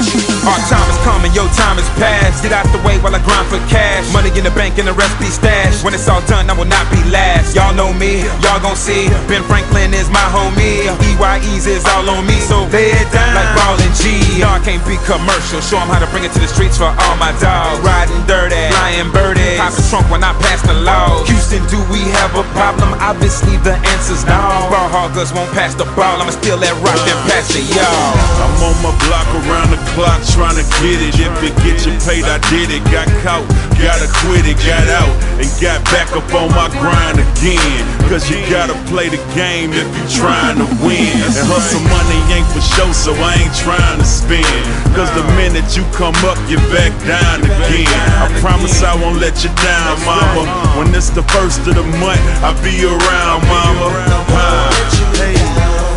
Our 0.41 0.57
time 0.65 0.89
is 0.89 0.97
coming, 1.05 1.29
your 1.37 1.45
time 1.53 1.77
is 1.77 1.85
past. 2.01 2.41
Get 2.41 2.49
out 2.49 2.65
the 2.73 2.81
way 2.81 2.97
while 2.97 3.13
I 3.13 3.21
grind 3.21 3.45
for 3.45 3.61
cash. 3.69 4.09
Money 4.09 4.33
in 4.33 4.41
the 4.41 4.49
bank 4.57 4.81
and 4.81 4.89
the 4.89 4.93
rest 4.97 5.13
be 5.21 5.29
stashed. 5.29 5.85
When 5.85 5.93
it's 5.93 6.09
all 6.09 6.25
done, 6.25 6.49
I 6.49 6.57
will 6.57 6.65
not 6.65 6.89
be 6.89 6.97
last. 7.13 7.53
Y'all 7.53 7.77
know 7.77 7.93
me, 7.93 8.25
y'all 8.41 8.57
gon' 8.57 8.75
see. 8.75 9.05
Ben 9.29 9.45
Franklin 9.45 9.93
is 9.93 10.09
my 10.09 10.25
homie. 10.33 10.89
EYE's 10.97 11.69
is 11.69 11.85
all 11.93 12.09
on 12.09 12.25
me, 12.25 12.41
so 12.41 12.65
lay 12.73 12.89
it 12.89 13.05
down 13.13 13.37
like 13.37 13.53
ball 13.53 13.77
and 13.77 13.93
G. 13.93 14.41
No, 14.41 14.49
I 14.49 14.59
can't 14.65 14.81
be 14.89 14.97
commercial. 15.05 15.61
Show 15.61 15.77
'em 15.77 15.93
how 15.93 16.01
to 16.01 16.09
bring 16.09 16.25
it 16.25 16.33
to 16.33 16.41
the 16.41 16.49
streets 16.49 16.77
for 16.81 16.89
all 16.89 17.15
my 17.21 17.29
dogs. 17.37 17.77
Riding 17.85 18.25
dirty, 18.25 18.65
flying 18.73 19.13
birdie. 19.13 19.61
Pop 19.61 19.77
the 19.77 19.85
trunk 19.93 20.09
when 20.09 20.23
I 20.25 20.33
pass 20.41 20.65
the 20.65 20.73
law. 20.73 21.21
Houston, 21.29 21.61
do 21.69 21.77
we 21.93 22.01
have 22.17 22.33
a 22.33 22.43
problem? 22.57 22.97
Obviously 22.97 23.57
the 23.61 23.77
answer's 23.93 24.25
no. 24.25 24.41
Ball 24.73 24.89
hoggers 24.89 25.29
won't 25.37 25.53
pass 25.53 25.75
the 25.77 25.85
ball. 25.93 26.17
I'ma 26.17 26.33
steal 26.33 26.57
that 26.57 26.73
rock 26.81 26.97
and 27.05 27.19
pass 27.29 27.53
it, 27.53 27.69
y'all. 27.77 28.17
I'm 28.41 28.57
on 28.65 28.75
my 28.81 28.93
block 29.05 29.29
around 29.45 29.69
the 29.69 29.77
clock 29.93 30.30
trying 30.31 30.55
to 30.55 30.65
get 30.79 30.99
it. 31.03 31.13
If 31.19 31.35
it 31.43 31.55
get 31.61 31.83
you 31.83 31.93
paid, 32.07 32.23
I 32.23 32.39
did 32.47 32.71
it. 32.71 32.83
Got 32.87 33.07
caught, 33.21 33.43
gotta 33.75 34.07
quit 34.23 34.47
it, 34.47 34.57
got 34.63 34.87
out, 34.87 35.11
and 35.37 35.47
got 35.59 35.83
back 35.91 36.07
up 36.15 36.25
on 36.31 36.49
my 36.55 36.71
grind 36.79 37.19
again. 37.19 37.83
Cause 38.07 38.27
you 38.31 38.39
gotta 38.47 38.75
play 38.87 39.07
the 39.11 39.19
game 39.35 39.71
if 39.75 39.87
you 39.87 40.05
trying 40.23 40.57
to 40.57 40.67
win. 40.83 41.11
And 41.35 41.45
hustle 41.47 41.83
money 41.91 42.19
ain't 42.31 42.47
for 42.51 42.63
show, 42.63 42.89
so 42.95 43.11
I 43.19 43.43
ain't 43.43 43.55
trying 43.59 43.99
to 43.99 44.07
spend. 44.07 44.63
Cause 44.95 45.11
the 45.15 45.23
minute 45.35 45.67
you 45.75 45.83
come 45.91 46.15
up, 46.27 46.39
you 46.47 46.57
back 46.71 46.91
down 47.03 47.43
again. 47.43 47.87
I 48.19 48.27
promise 48.39 48.83
I 48.83 48.95
won't 48.95 49.19
let 49.19 49.43
you 49.43 49.51
down, 49.59 49.99
mama. 50.07 50.47
When 50.79 50.95
it's 50.95 51.11
the 51.11 51.23
first 51.35 51.67
of 51.67 51.75
the 51.75 51.87
month, 51.99 52.23
I'll 52.43 52.57
be 52.63 52.83
around, 52.83 53.39
mama. 53.47 54.11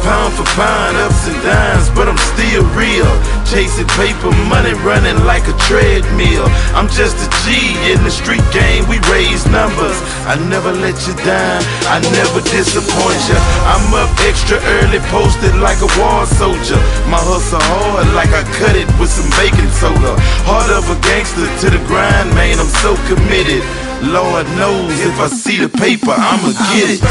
Pound 0.05 0.37
for 0.37 0.45
pound, 0.53 1.01
ups 1.01 1.25
and 1.33 1.41
downs, 1.41 1.89
but 1.97 2.13
I'm 2.13 2.21
still 2.37 2.61
real. 2.77 3.09
Chasing 3.49 3.89
paper 3.97 4.29
money, 4.53 4.77
running 4.85 5.17
like 5.25 5.49
a 5.49 5.57
treadmill. 5.65 6.45
I'm 6.77 6.93
just 6.93 7.17
a 7.25 7.29
G 7.41 7.73
in 7.89 8.05
the 8.05 8.13
street 8.13 8.45
game, 8.53 8.85
we 8.85 9.01
raise 9.09 9.49
numbers. 9.49 9.97
I 10.29 10.37
never 10.53 10.77
let 10.77 11.01
you 11.09 11.17
down, 11.25 11.65
I 11.89 12.05
never 12.21 12.45
disappoint 12.53 13.21
you. 13.33 13.41
I'm 13.65 13.97
up 13.97 14.13
extra 14.29 14.61
early, 14.85 15.01
posted 15.09 15.57
like 15.57 15.81
a 15.81 15.89
war 15.97 16.29
soldier. 16.37 16.77
My 17.09 17.25
hustle 17.25 17.65
hard, 17.65 18.05
like 18.13 18.29
I 18.37 18.45
cut 18.61 18.77
it 18.77 18.85
with 19.01 19.09
some 19.09 19.33
baking 19.41 19.73
soda. 19.73 20.21
Heart 20.45 20.69
of 20.69 20.85
a 20.93 21.01
gangster 21.01 21.49
to 21.65 21.67
the 21.73 21.81
grind, 21.89 22.29
man, 22.37 22.61
I'm 22.61 22.69
so 22.85 22.93
committed. 23.09 23.65
Lord 24.05 24.45
knows 24.61 24.93
if 25.01 25.17
I 25.17 25.33
see 25.33 25.65
the 25.65 25.73
paper, 25.73 26.13
I'ma 26.13 26.53
get 26.77 27.01
it. 27.01 27.03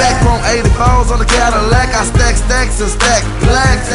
Back, 0.00 0.16
80 0.48 0.64
balls 0.80 1.12
on 1.12 1.20
the 1.20 1.28
Cadillac. 1.28 1.92
I 1.92 2.08
stack 2.08 2.36
stacks 2.40 2.80
and 2.80 2.88
stack 2.88 3.20
blacks. 3.44 3.92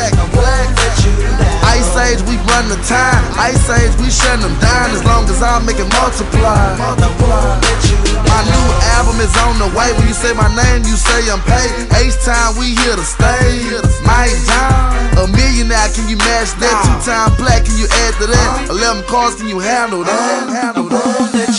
Ice 1.65 1.97
Age, 2.07 2.21
we 2.29 2.37
run 2.53 2.69
the 2.69 2.77
time. 2.85 3.25
Ice 3.41 3.65
Age, 3.81 3.91
we 3.97 4.13
shut 4.13 4.39
them 4.39 4.53
down 4.61 4.93
as 4.93 5.03
long 5.03 5.25
as 5.25 5.41
I 5.41 5.57
make 5.65 5.81
it 5.81 5.89
multiply. 5.97 6.77
My 6.77 8.41
new 8.45 8.65
album 8.95 9.17
is 9.19 9.33
on 9.43 9.57
the 9.57 9.67
way. 9.73 9.89
When 9.97 10.07
you 10.07 10.13
say 10.13 10.31
my 10.37 10.47
name, 10.53 10.85
you 10.85 10.95
say 10.95 11.25
I'm 11.27 11.41
paid. 11.41 11.89
H 11.97 12.15
time, 12.23 12.53
we 12.55 12.77
here 12.77 12.95
to 12.95 13.03
stay. 13.03 13.65
Mike 14.05 14.37
Down, 14.45 15.25
a 15.25 15.27
millionaire, 15.33 15.89
can 15.91 16.07
you 16.07 16.17
match 16.21 16.53
that? 16.61 16.75
Two 16.85 16.95
time 17.01 17.33
black, 17.41 17.65
can 17.65 17.75
you 17.81 17.89
add 18.05 18.13
to 18.21 18.27
that? 18.29 18.69
11 18.69 19.03
cars, 19.09 19.35
can 19.35 19.47
you 19.49 19.59
handle 19.59 20.03
that? 20.03 20.47
Handle 20.53 20.87
that? 20.89 21.51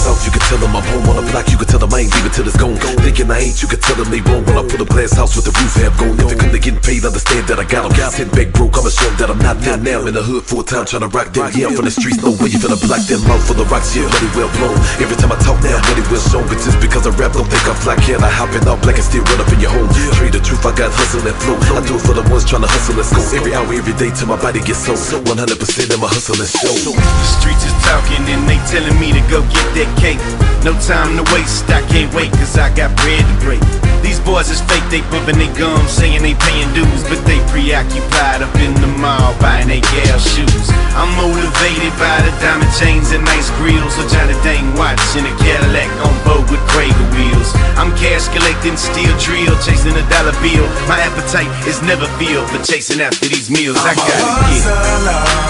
South, 0.00 0.24
you 0.24 0.32
can 0.32 0.40
tell 0.48 0.56
them 0.56 0.72
I'm 0.72 0.84
home 0.88 1.04
on 1.12 1.16
the 1.20 1.24
block. 1.28 1.52
You 1.52 1.60
can 1.60 1.68
tell 1.68 1.82
them 1.82 1.92
I 1.92 2.08
ain't 2.08 2.12
leaving 2.16 2.32
till 2.32 2.48
it's 2.48 2.56
gone. 2.56 2.76
Thinking 3.04 3.28
I 3.28 3.44
ain't, 3.44 3.60
you 3.60 3.68
can 3.68 3.80
tell 3.84 3.96
them 4.00 4.08
they 4.08 4.24
wrong. 4.24 4.42
When 4.48 4.56
I 4.56 4.64
put 4.64 4.80
a 4.80 4.88
glass 4.88 5.12
house 5.12 5.36
with 5.36 5.44
the 5.44 5.52
roof 5.52 5.76
half 5.76 5.92
gone. 6.00 6.16
If 6.16 6.32
it 6.32 6.40
come 6.40 6.50
to 6.50 6.58
getting 6.58 6.80
paid, 6.80 7.04
understand 7.04 7.44
that 7.52 7.60
I 7.60 7.66
got 7.68 7.92
them. 7.92 8.10
Sit 8.10 8.32
back 8.32 8.48
broke, 8.56 8.80
I'ma 8.80 8.88
show 8.88 9.12
that 9.20 9.28
I'm 9.28 9.38
not 9.44 9.60
there 9.60 9.76
now. 9.76 10.08
In 10.08 10.16
the 10.16 10.24
hood 10.24 10.42
full 10.48 10.64
time 10.64 10.88
trying 10.88 11.04
to 11.04 11.12
rock 11.12 11.36
them. 11.36 11.52
Yeah, 11.52 11.68
I'm 11.68 11.76
from 11.76 11.84
the 11.84 11.94
streets, 11.94 12.24
no 12.24 12.32
way 12.40 12.48
you 12.48 12.58
finna 12.58 12.80
block 12.80 13.04
them. 13.04 13.20
Mouth 13.28 13.44
full 13.44 13.60
of 13.60 13.68
rocks, 13.68 13.92
yeah, 13.92 14.08
money 14.08 14.30
well 14.32 14.50
blown. 14.56 14.76
Every 15.04 15.16
time 15.20 15.30
I 15.30 15.38
talk 15.44 15.60
now, 15.60 15.76
money 15.84 16.04
well 16.08 16.24
shown. 16.24 16.48
But 16.48 16.64
just 16.64 16.80
because 16.80 17.04
I 17.04 17.12
rap, 17.20 17.36
don't 17.36 17.46
think 17.46 17.64
I'm 17.68 17.76
fly. 17.76 18.00
Can 18.00 18.24
I 18.24 18.32
hop 18.32 18.50
in 18.56 18.64
all 18.64 18.80
black 18.80 18.96
and 18.96 19.04
still 19.04 19.22
run 19.28 19.44
up 19.44 19.50
in 19.52 19.60
your 19.60 19.70
home? 19.70 19.90
Trade 20.16 20.32
the 20.32 20.40
truth, 20.40 20.64
I 20.64 20.72
got 20.72 20.88
hustle 20.96 21.20
and 21.22 21.36
flow. 21.44 21.58
I 21.76 21.84
do 21.84 22.00
it 22.00 22.02
for 22.02 22.16
the 22.16 22.24
ones 22.32 22.48
trying 22.48 22.64
to 22.64 22.70
hustle 22.70 22.96
and 22.96 23.08
go. 23.12 23.20
Every 23.36 23.52
hour, 23.52 23.68
every 23.68 23.94
day 24.00 24.08
till 24.14 24.32
my 24.32 24.40
body 24.40 24.64
gets 24.64 24.88
sold. 24.88 24.98
100% 25.28 25.36
of 25.36 26.00
my 26.00 26.08
hustle 26.08 26.38
and 26.40 26.48
show. 26.48 26.72
The 26.72 27.28
streets 27.36 27.68
is 27.68 27.76
talking 27.84 28.24
and 28.30 28.48
they 28.48 28.58
telling 28.70 28.96
me 28.96 29.12
to 29.12 29.22
go 29.28 29.42
get 29.52 29.68
that 29.76 29.89
cake. 29.96 30.22
No 30.62 30.76
time 30.84 31.16
to 31.16 31.24
waste, 31.32 31.70
I 31.70 31.80
can't 31.88 32.12
wait 32.14 32.30
cause 32.32 32.58
I 32.58 32.68
got 32.74 32.92
bread 33.00 33.24
to 33.24 33.36
break. 33.40 33.64
These 34.04 34.20
boys 34.20 34.48
is 34.48 34.60
fake, 34.64 34.84
they 34.88 35.00
bumping 35.12 35.36
they 35.36 35.48
gums, 35.56 35.90
saying 35.92 36.22
they 36.22 36.34
paying 36.34 36.72
dues, 36.72 37.02
but 37.08 37.20
they 37.28 37.40
preoccupied 37.52 38.42
up 38.42 38.54
in 38.56 38.72
the 38.80 38.88
mall 39.00 39.36
buying 39.40 39.68
they 39.68 39.80
gal 39.80 40.18
shoes. 40.18 40.66
I'm 40.96 41.08
motivated 41.16 41.92
by 42.00 42.20
the 42.24 42.32
diamond 42.40 42.72
chains 42.76 43.12
and 43.12 43.24
nice 43.24 43.48
grills, 43.60 43.96
a 44.00 44.04
Johnny 44.08 44.36
Dang 44.44 44.66
watch 44.76 45.00
in 45.16 45.24
a 45.24 45.34
Cadillac 45.40 45.88
on 46.04 46.14
board 46.24 46.48
with 46.48 46.60
Krager 46.72 47.08
wheels. 47.12 47.52
I'm 47.76 47.92
cash 47.96 48.28
collecting, 48.32 48.76
steel 48.76 49.12
drill, 49.20 49.56
chasing 49.60 49.96
a 49.96 50.04
dollar 50.08 50.36
bill. 50.44 50.66
My 50.88 51.00
appetite 51.00 51.52
is 51.68 51.80
never 51.84 52.08
filled, 52.20 52.48
but 52.52 52.64
chasing 52.64 53.00
after 53.00 53.28
these 53.28 53.48
meals, 53.48 53.78
I 53.80 53.94
gotta 53.94 54.26
get. 54.48 54.64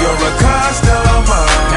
You're 0.03 0.22
a 0.26 0.33
customer. 0.42 1.69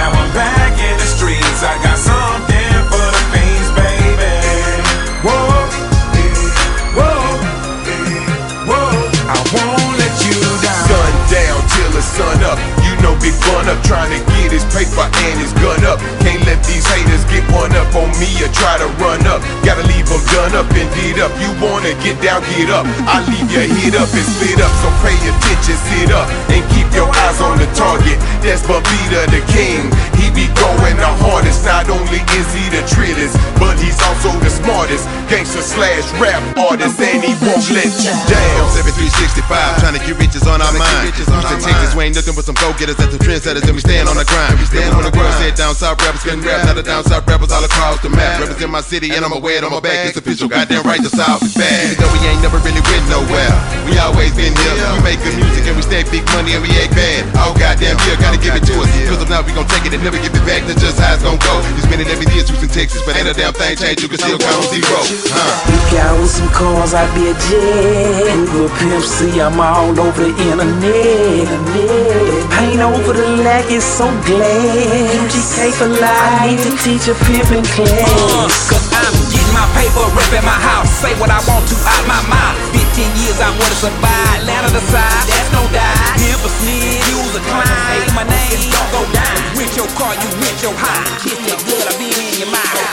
Me 18.20 18.30
or 18.44 18.52
try 18.54 18.78
to 18.78 18.88
run 19.02 19.24
up. 19.28 19.42
Gotta 19.66 19.86
leave 19.88 20.08
them 20.08 20.22
done 20.34 20.54
up 20.58 20.68
and 20.74 20.90
did 20.98 21.20
up. 21.20 21.32
You 21.40 21.50
wanna 21.64 21.94
get 22.04 22.20
down, 22.22 22.42
get 22.54 22.70
up. 22.70 22.86
I 23.10 23.24
leave 23.32 23.50
your 23.50 23.66
head 23.66 23.96
up 23.96 24.10
and 24.12 24.26
split 24.26 24.60
up. 24.62 24.72
So 24.84 24.90
pay 25.02 25.18
attention, 25.18 25.78
sit 25.90 26.12
up 26.12 26.28
and 26.52 26.62
keep 26.74 26.88
your 26.94 27.10
eyes 27.26 27.40
on 27.42 27.58
the 27.58 27.70
target. 27.74 28.18
That's 28.46 28.62
Babita 28.68 29.26
the 29.34 29.42
king. 29.50 29.90
He 30.20 30.30
be 30.32 30.48
going 30.60 30.98
the 31.00 31.12
hardest. 31.26 31.66
Not 31.66 31.90
only 31.90 32.22
is 32.38 32.48
he 32.54 32.66
the 32.70 32.84
trillest, 32.88 33.36
but 33.58 33.80
he's 33.80 33.98
also 34.04 34.30
the 34.44 34.52
smartest. 34.52 35.08
Gangster 35.32 35.64
slash 35.64 36.06
rap 36.22 36.40
artist, 36.56 37.00
and 37.00 37.24
he 37.24 37.34
won't 37.42 37.64
let 37.72 37.90
you 37.90 38.14
down. 38.30 38.64
7365, 38.78 39.82
trying 39.82 39.98
to 39.98 40.04
get 40.04 40.16
riches 40.20 40.46
on 40.46 40.62
our 40.62 40.76
mind. 40.76 41.16
Houston, 41.16 41.40
Texas, 41.60 41.96
we 41.96 42.06
ain't 42.06 42.16
nothing 42.16 42.36
but 42.36 42.46
some 42.46 42.58
go-getters 42.60 43.00
at 43.00 43.10
the 43.10 43.20
trendsetters, 43.20 43.66
and 43.66 43.76
we 43.76 43.82
stand 43.82 44.08
on 44.08 44.20
the 44.20 44.28
grind. 44.28 44.60
Remember 44.60 45.02
when 45.02 45.08
the 45.10 45.16
world 45.18 45.34
said 45.40 45.56
down 45.56 45.74
south 45.74 46.00
rappers 46.04 46.24
couldn't 46.24 46.44
rap, 46.44 46.66
now 46.66 46.74
the 46.74 46.84
down 46.84 47.04
south 47.04 47.26
rappers 47.28 47.52
all 47.52 47.64
across 47.64 48.03
the 48.04 48.12
map. 48.12 48.44
Represent 48.44 48.70
my 48.70 48.84
city, 48.84 49.16
and 49.16 49.24
I'ma 49.24 49.40
wear 49.40 49.58
it 49.58 49.64
on 49.64 49.72
my 49.72 49.80
back. 49.80 50.12
It's 50.12 50.20
official, 50.20 50.52
goddamn 50.52 50.84
right, 50.84 51.00
the 51.00 51.08
south 51.08 51.40
is 51.42 51.56
bad. 51.56 51.96
Even 51.96 52.04
though 52.04 52.12
we 52.12 52.20
ain't 52.28 52.44
never 52.44 52.60
really 52.60 52.84
went 52.84 53.08
nowhere, 53.08 53.56
we 53.88 53.96
always 53.98 54.36
been 54.36 54.52
here. 54.52 54.76
We 55.00 55.16
make 55.16 55.24
good 55.24 55.40
music, 55.40 55.64
and 55.72 55.80
we 55.80 55.84
stay 55.88 56.04
big 56.12 56.28
money, 56.36 56.52
and 56.54 56.62
we 56.62 56.70
act 56.84 56.92
bad. 56.94 57.24
Oh 57.40 57.56
goddamn, 57.56 57.96
yeah, 58.04 58.20
gotta 58.20 58.38
give 58.38 58.54
it 58.60 58.68
to 58.68 58.76
us. 58.84 58.92
Cause 59.08 59.24
of 59.24 59.32
now 59.32 59.40
we 59.42 59.56
gon' 59.56 59.66
take 59.72 59.88
it 59.88 59.96
and 59.96 60.04
never 60.04 60.20
give 60.20 60.36
it 60.36 60.44
back. 60.44 60.68
That's 60.68 60.84
just 60.84 61.00
how 61.00 61.16
it's 61.16 61.24
gon' 61.24 61.40
go. 61.40 61.56
You 61.80 61.82
spend 61.88 62.04
it 62.04 62.12
every 62.12 62.28
year, 62.36 62.44
Houston, 62.44 62.68
Texas, 62.68 63.00
but 63.08 63.16
ain't 63.16 63.32
a 63.32 63.34
damn 63.34 63.56
thing 63.56 63.80
changed. 63.80 64.04
You 64.04 64.12
can 64.12 64.20
still 64.20 64.38
count 64.38 64.60
on 64.60 64.68
zero. 64.68 65.00
Huh? 65.32 65.72
If 65.72 65.96
I 65.96 66.12
with 66.20 66.28
some 66.28 66.52
cars, 66.52 66.92
I'd 66.92 67.08
be 67.16 67.32
a 67.32 67.36
jet. 67.40 68.36
Google 68.36 68.68
Pimp 68.84 69.00
C, 69.00 69.40
I'm 69.40 69.56
all 69.56 69.96
over 69.96 70.28
the 70.28 70.36
internet. 70.52 71.48
The 71.72 72.44
paint 72.52 72.84
over 72.84 73.16
the 73.16 73.40
lack 73.48 73.72
is 73.72 73.88
so 73.88 74.12
glad. 74.28 75.08
UGK 75.24 75.72
for 75.80 75.88
life. 75.88 76.04
I 76.04 76.52
need 76.52 76.60
to 76.68 76.72
teach 76.84 77.08
a 77.08 77.16
pimpin' 77.24 77.64
class. 77.72 77.93
Uh, 77.94 78.50
Cause 78.66 78.86
I'm 78.90 79.14
getting 79.30 79.54
my 79.54 79.70
paper 79.78 80.02
at 80.34 80.42
my 80.42 80.58
house. 80.58 80.90
Say 80.98 81.14
what 81.22 81.30
I 81.30 81.38
want 81.46 81.62
to 81.70 81.78
out 81.86 82.06
my 82.10 82.22
mouth. 82.26 82.58
15 82.74 83.06
years 83.22 83.38
I 83.38 83.54
wanna 83.54 83.78
survive. 83.78 84.50
Land 84.50 84.66
on 84.66 84.74
the 84.74 84.82
side, 84.90 85.26
that's 85.30 85.50
no 85.54 85.62
die. 85.70 86.14
A 86.44 86.50
snid, 86.60 87.00
use 87.08 87.36
a 87.38 87.44
climb. 87.48 88.18
My 88.18 88.28
name, 88.28 88.60
don't 88.74 88.92
go 88.92 89.02
down. 89.16 89.38
Rent 89.56 89.72
your 89.78 89.88
car, 89.96 90.12
you 90.12 90.28
rent 90.44 90.60
your 90.60 90.76
high. 90.76 91.08
Kiss 91.24 91.40
that 91.48 91.62
good, 91.64 91.86
I 91.88 91.94
been 91.96 92.12
in 92.12 92.36
your 92.42 92.52
mind. 92.52 92.84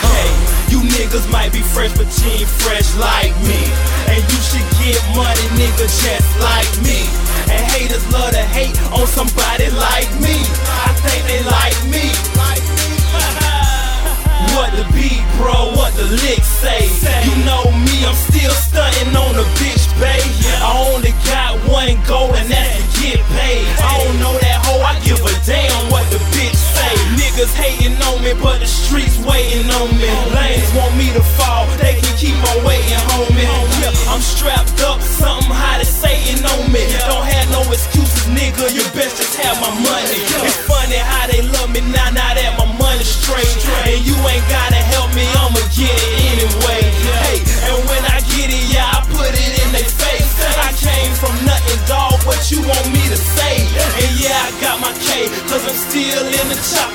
You 0.71 0.79
niggas 0.79 1.27
might 1.27 1.51
be 1.51 1.59
fresh, 1.59 1.91
but 1.97 2.07
you 2.21 2.45
ain't 2.45 2.51
fresh 2.63 2.95
like 2.95 3.35
me. 3.43 3.59
And 4.07 4.23
you 4.23 4.39
should 4.39 4.63
get 4.79 5.01
money, 5.17 5.47
nigga, 5.59 5.83
just 5.83 6.29
like 6.39 6.71
me. 6.85 7.09
And 7.51 7.59
haters 7.75 8.05
love 8.13 8.31
to 8.31 8.45
hate 8.55 8.77
on 8.95 9.03
somebody 9.03 9.67
like 9.75 10.07
me. 10.23 10.37
I 10.85 10.95
think 11.03 11.25
they 11.27 11.43
like 11.43 11.75
me. 11.91 12.01
What 14.55 14.71
the 14.75 14.85
beat, 14.93 15.23
bro? 15.37 15.71
What 15.75 15.93
the 15.95 16.03
lick 16.03 16.43
say? 16.43 16.87
You 17.23 17.35
know 17.45 17.63
me, 17.71 18.05
I'm 18.05 18.15
still 18.15 18.51
stunting 18.51 19.15
on 19.15 19.35
the 19.35 19.45
bitch, 19.59 19.87
babe. 19.99 20.21
I 20.61 20.91
only 20.93 21.11
got 21.25 21.50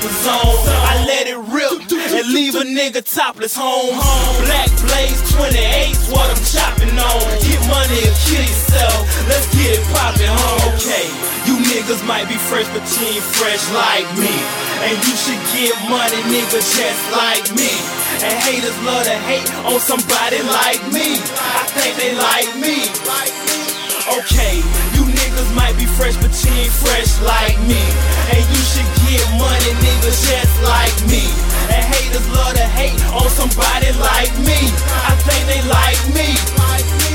the 0.07 0.13
zone. 0.23 0.63
I 0.87 1.03
let 1.03 1.27
it 1.27 1.39
rip 1.51 1.83
and 1.83 2.27
leave 2.31 2.55
a 2.55 2.63
nigga 2.63 3.03
topless 3.03 3.55
home. 3.55 3.91
Home 3.91 4.35
Black 4.47 4.71
Blaze 4.79 5.19
28's 5.35 6.07
what 6.07 6.27
I'm 6.31 6.43
chopping 6.47 6.95
on. 6.95 7.19
Get 7.43 7.59
money 7.67 7.99
or 8.07 8.15
kill 8.23 8.43
yourself. 8.43 9.03
Let's 9.27 9.47
get 9.51 9.75
it 9.75 9.83
poppin', 9.91 10.31
home. 10.31 10.79
Okay, 10.79 11.07
you 11.43 11.59
niggas 11.59 12.03
might 12.07 12.27
be 12.31 12.39
fresh, 12.39 12.67
but 12.71 12.83
you 12.87 13.19
ain't 13.19 13.27
fresh 13.35 13.63
like 13.75 14.07
me. 14.15 14.31
And 14.87 14.95
you 15.03 15.15
should 15.19 15.41
get 15.51 15.75
money, 15.91 16.21
nigga, 16.31 16.59
just 16.63 17.03
like 17.11 17.45
me. 17.51 17.71
And 18.23 18.31
haters 18.47 18.77
love 18.87 19.03
to 19.03 19.17
hate 19.27 19.49
on 19.67 19.79
somebody 19.83 20.39
like 20.39 20.81
me. 20.95 21.19
I 21.35 21.63
think 21.75 21.91
they 21.99 22.15
like 22.15 22.51
me. 22.63 22.87
Okay, 24.07 24.63
niggas 25.37 25.55
might 25.55 25.77
be 25.77 25.85
fresh, 25.85 26.17
but 26.17 26.33
you 26.43 26.51
ain't 26.65 26.73
fresh 26.73 27.21
like 27.21 27.57
me. 27.69 27.81
And 28.33 28.41
you 28.49 28.61
should 28.65 28.89
get 29.05 29.21
money, 29.37 29.71
niggas 29.85 30.25
just 30.25 30.55
like 30.65 30.97
me. 31.05 31.29
And 31.69 31.85
haters 31.85 32.25
love 32.33 32.55
to 32.55 32.65
hate 32.65 32.97
on 33.13 33.29
somebody 33.29 33.93
like 34.01 34.33
me. 34.41 34.57
I 35.05 35.13
think 35.29 35.45
they 35.45 35.61
like 35.69 36.01
me. 36.17 36.33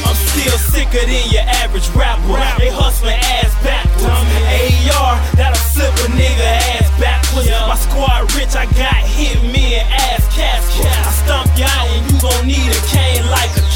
I'm 0.06 0.14
still 0.14 0.58
sicker 0.58 1.02
than 1.02 1.30
your 1.30 1.42
average 1.62 1.88
rapper. 1.90 2.38
They 2.58 2.70
hustling 2.70 3.18
ass 3.18 3.50
backwards. 3.66 4.06
AR, 4.06 5.18
that'll 5.34 5.58
flip 5.74 5.90
a 5.90 6.08
nigga 6.14 6.46
ass 6.78 6.90
backwards. 7.00 7.50
My 7.50 7.74
squad 7.74 8.30
rich, 8.38 8.54
I 8.54 8.66
got 8.78 9.02
hit 9.02 9.42
me 9.42 9.82
and 9.82 9.88
ass 9.90 10.22
casket. 10.34 10.86
I 10.86 11.10
stomp 11.26 11.50
you 11.58 11.66
out 11.66 11.88
and 11.90 12.02
you 12.06 12.20
gon' 12.20 12.46
need 12.46 12.70
a 12.70 12.82
cane 12.86 13.26
like 13.30 13.50
a 13.58 13.71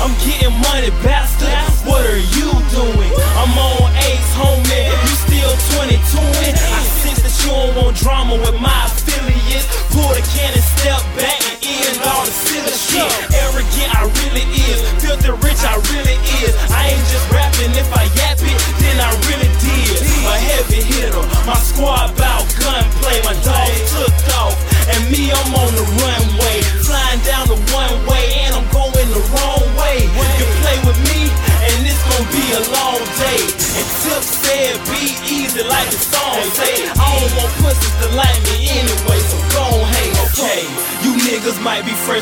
I'm 0.00 0.14
getting 0.24 0.56
money, 0.64 0.90
bastard. 1.04 1.52
What 1.86 2.04
are 2.04 2.24
you 2.36 2.50
doing? 2.72 3.12
I'm 3.36 3.52
on 3.56 3.92
ace, 4.08 4.32
homie. 4.36 4.88
You 4.88 5.14
still 5.28 5.52
22 5.76 5.96
I 6.16 6.82
sense 7.04 7.20
that 7.24 7.34
you 7.44 7.52
don't 7.52 7.72
want 7.76 7.96
drama 7.96 8.36
with 8.36 8.58
my 8.60 8.88
affiliates. 8.88 9.68
Pull 9.92 10.08
the 10.12 10.24
cannon, 10.32 10.64
step 10.76 11.00
back 11.16 11.40
and 11.44 11.60
end 11.64 12.00
all 12.04 12.24
the 12.24 12.32
silly 12.32 12.72
shit. 12.72 13.08
Arrogant, 13.32 13.90
I 13.96 14.08
really 14.24 14.44
is. 14.68 14.80
Filthy 15.00 15.32
rich, 15.44 15.62
I 15.64 15.76
really 15.92 16.18
is. 16.40 16.52
I 16.72 16.96
ain't 16.96 17.06
just 17.08 17.26
rapping. 17.32 17.72
If 17.76 17.88
I 17.92 18.08
yap 18.16 18.40
it, 18.40 18.58
then 18.80 18.96
I 19.00 19.10
really 19.28 19.50
did. 19.60 20.00
A 20.26 20.36
heavy 20.36 20.82
hitter. 20.84 21.24
My 21.46 21.56
squad 21.56 22.16
bout 22.16 22.44
gunplay. 22.60 23.20
My 23.24 23.36
dogs 23.44 23.80
took 23.92 24.16
off. 24.36 24.56
And 24.90 25.00
me, 25.12 25.30
I'm 25.30 25.54
on 25.54 25.70
the 25.76 25.86
runway. 26.02 26.56
Flying 26.82 27.20
down 27.22 27.39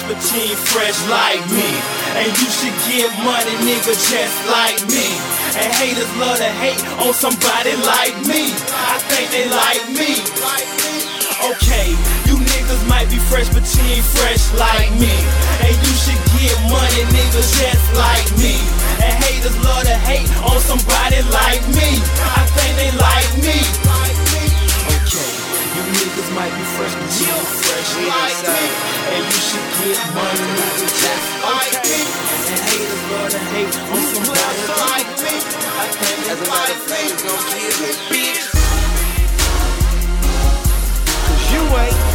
be 0.08 0.54
fresh, 0.72 0.96
like 1.08 1.44
me. 1.52 1.68
And 2.16 2.28
you 2.32 2.48
should 2.48 2.72
get 2.88 3.12
money, 3.20 3.52
nigga, 3.60 3.92
just 3.92 4.36
like 4.48 4.80
me. 4.88 5.04
And 5.60 5.68
haters 5.76 6.08
love 6.16 6.38
to 6.38 6.48
hate 6.64 6.80
on 7.04 7.12
somebody 7.12 7.76
like 7.84 8.16
me. 8.24 8.56
I 8.72 8.96
think 9.04 9.28
they 9.30 9.44
like 9.52 9.84
me. 9.92 10.16
Okay, 11.52 11.92
you 12.24 12.40
niggas 12.40 12.88
might 12.88 13.10
be 13.10 13.18
fresh, 13.18 13.48
but 13.52 13.64
ain't 13.84 14.04
fresh 14.04 14.48
like 14.56 14.90
me. 14.96 15.12
And 15.60 15.76
you 15.76 15.92
should 15.92 16.22
get 16.40 16.56
money, 16.72 17.04
nigga, 17.12 17.42
just 17.44 17.84
like 17.92 18.28
me. 18.40 18.56
And 19.04 19.12
haters 19.12 19.56
love 19.62 19.84
to 19.84 19.96
hate 20.08 20.30
on 20.40 20.58
somebody 20.60 21.20
like 21.28 21.62
me. 21.76 22.00
I 22.32 22.48
think 22.56 22.72
they 22.80 22.90
like 22.96 23.30
me. 23.44 23.97
Niggas 25.88 26.30
might 26.34 26.52
be 26.52 26.64
fresh, 26.76 26.92
but 26.92 27.08
you 27.16 27.32
fresh 27.64 27.90
like 28.12 28.38
me. 28.44 28.64
And 29.08 29.24
you 29.24 29.40
should 29.40 29.68
get 29.80 29.96
money, 30.12 30.52
just 30.84 31.26
like 31.40 31.80
me. 31.80 32.00
And 32.48 32.60
haters 32.68 33.04
love 33.08 33.30
to 33.32 33.40
hate 33.56 33.74
on 33.88 34.02
somebody 34.12 34.64
like 34.84 35.10
me. 35.24 35.34
I 35.80 35.88
think 35.96 36.18
they 36.28 36.36
like 36.44 36.80
me. 36.92 37.02
Bitch. 38.12 38.44
You 41.52 41.62
ain't. 41.78 42.07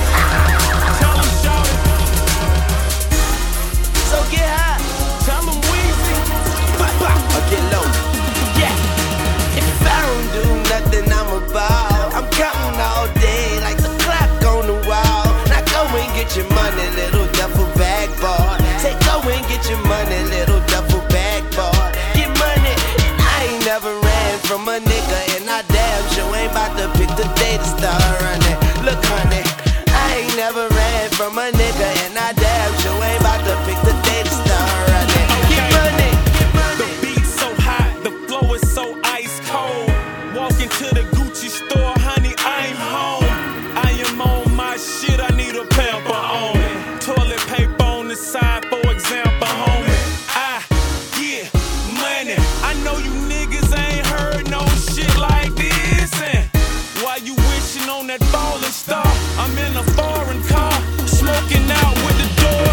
Wishing 57.50 57.90
on 57.90 58.08
that 58.08 58.24
falling 58.32 58.72
star, 58.72 59.06
I'm 59.38 59.58
in 59.58 59.76
a 59.78 59.84
foreign 59.98 60.42
car, 60.44 60.74
smoking 61.08 61.68
out 61.72 61.96
with 62.06 62.18
the 62.22 62.30
doors 62.42 62.73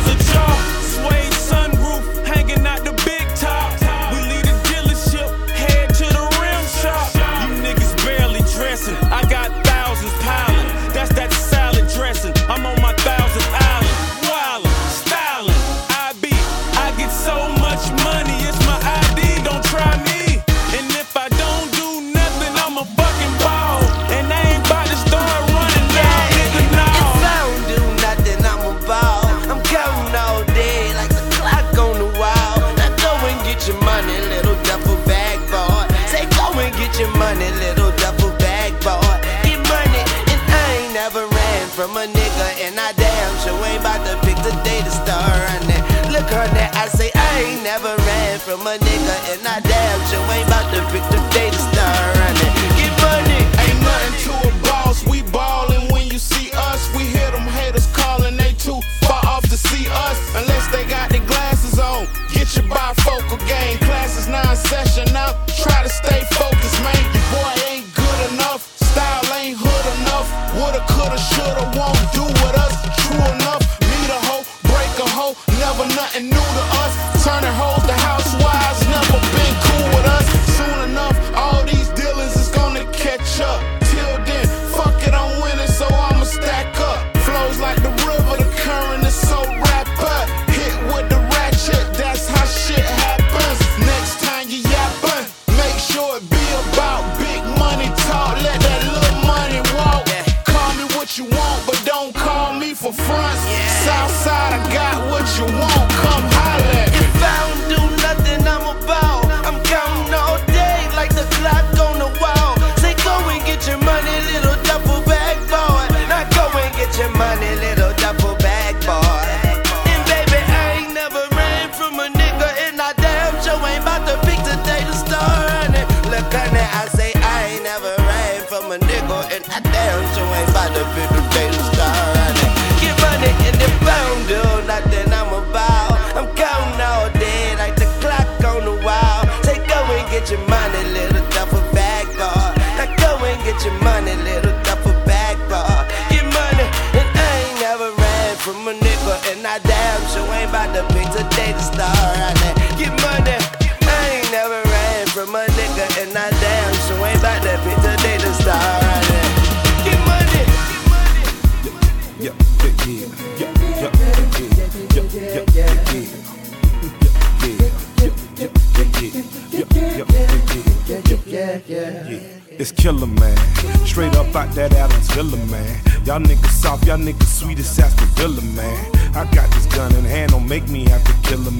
from 48.51 48.67
a 48.67 48.80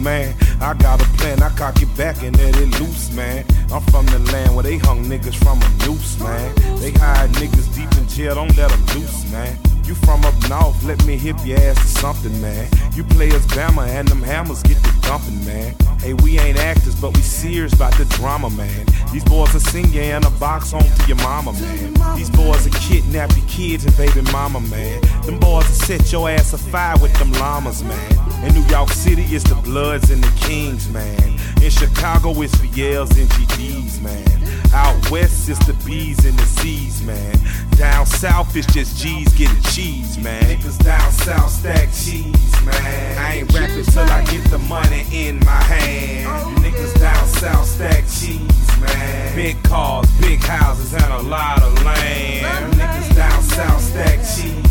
man. 0.03 0.35
I 0.61 0.75
got 0.75 1.01
a 1.01 1.05
plan, 1.17 1.43
I 1.43 1.51
cock 1.51 1.81
it 1.83 1.95
back 1.97 2.23
and 2.23 2.37
let 2.39 2.57
it 2.57 2.81
loose, 2.81 3.13
man. 3.13 3.45
I'm 3.73 3.83
from 3.83 4.07
the 4.07 4.19
land 4.33 4.55
where 4.55 4.63
they 4.63 4.79
hung 4.79 5.05
niggas 5.05 5.37
from 5.37 5.61
a 5.63 5.87
noose, 5.87 6.19
man. 6.21 6.55
They 6.81 6.93
hide 6.93 7.31
niggas 7.31 7.75
deep 7.75 7.93
in 7.99 8.09
jail, 8.09 8.35
don't 8.35 8.57
let 8.57 8.71
them 8.71 8.85
loose, 8.97 9.31
man. 9.31 9.57
You 9.85 9.95
from 9.95 10.25
up 10.25 10.35
north, 10.49 10.83
let 10.85 11.05
me 11.05 11.17
hip 11.17 11.37
your 11.45 11.59
ass 11.59 11.77
to 11.77 12.01
something, 12.01 12.41
man. 12.41 12.69
You 12.95 13.03
players 13.03 13.45
Bama 13.49 13.89
and 13.89 14.07
them 14.07 14.23
hammers 14.23 14.63
get 14.63 14.77
the 14.83 14.97
dumping, 15.03 15.45
man. 15.45 15.75
Hey, 15.99 16.15
we 16.15 16.39
ain't 16.39 16.59
actors, 16.59 16.95
but 16.95 17.15
we 17.17 17.23
serious 17.23 17.73
about 17.73 17.97
the 17.99 18.05
drama, 18.05 18.51
man. 18.51 18.87
These 19.13 19.25
boys 19.25 19.53
will 19.53 19.61
sing 19.61 19.93
you 19.93 20.03
in 20.03 20.25
a 20.25 20.31
box 20.31 20.71
home 20.71 20.83
to 20.83 21.07
your 21.09 21.17
mama, 21.17 21.53
man. 21.55 22.17
These 22.17 22.31
boys 22.31 22.65
will 22.65 22.79
kidnap 22.79 23.37
your 23.37 23.47
kids 23.47 23.85
and 23.85 23.97
baby 23.97 24.23
mama, 24.31 24.61
man. 24.61 25.01
Them 25.23 25.41
boys 25.41 25.67
will 25.67 25.75
set 25.75 26.13
your 26.13 26.31
ass 26.31 26.53
afire 26.53 26.97
with 26.99 27.13
them 27.19 27.33
llamas, 27.33 27.83
man. 27.83 28.20
In 28.43 28.55
New 28.55 28.67
York 28.69 28.89
City, 28.91 29.23
it's 29.25 29.45
the 29.45 29.55
Bloods 29.55 30.11
and 30.11 30.25
the 30.25 30.41
Kings, 30.41 30.89
man. 30.89 31.39
In 31.63 31.71
Chicago, 31.71 32.31
it's 32.41 32.55
VLs 32.57 33.21
and 33.21 33.29
GDs, 33.31 34.01
man. 34.01 34.41
Out 34.73 35.11
west, 35.11 35.49
it's 35.51 35.65
the 35.67 35.75
B's 35.85 36.25
and 36.25 36.39
the 36.39 36.47
C's, 36.47 37.03
man. 37.03 37.37
Down 37.73 38.07
south, 38.07 38.57
it's 38.57 38.73
just 38.73 38.97
G's 38.97 39.33
getting 39.35 39.63
cheese, 39.65 40.17
man. 40.19 40.43
Niggas 40.45 40.83
down 40.83 41.11
south 41.13 41.51
stack 41.51 41.89
cheese, 41.93 42.65
man. 42.65 43.19
I 43.19 43.37
ain't 43.41 43.53
rapping 43.53 43.85
till 43.85 44.05
I 44.05 44.25
get 44.25 44.45
the 44.51 44.59
money 44.59 45.05
in 45.13 45.39
my 45.41 45.63
hand. 45.63 46.57
Niggas 46.65 46.99
down 46.99 47.27
south 47.27 47.67
stack 47.67 48.05
cheese, 48.09 48.81
man. 48.81 49.37
Big 49.37 49.63
cars, 49.65 50.11
big 50.21 50.41
houses, 50.41 50.95
and 50.95 51.13
a 51.13 51.23
lot 51.23 51.63
of 51.63 51.75
land. 51.85 52.73
Niggas 52.73 53.15
down 53.15 53.43
south 53.43 53.83
stack 53.83 54.19
cheese, 54.21 54.70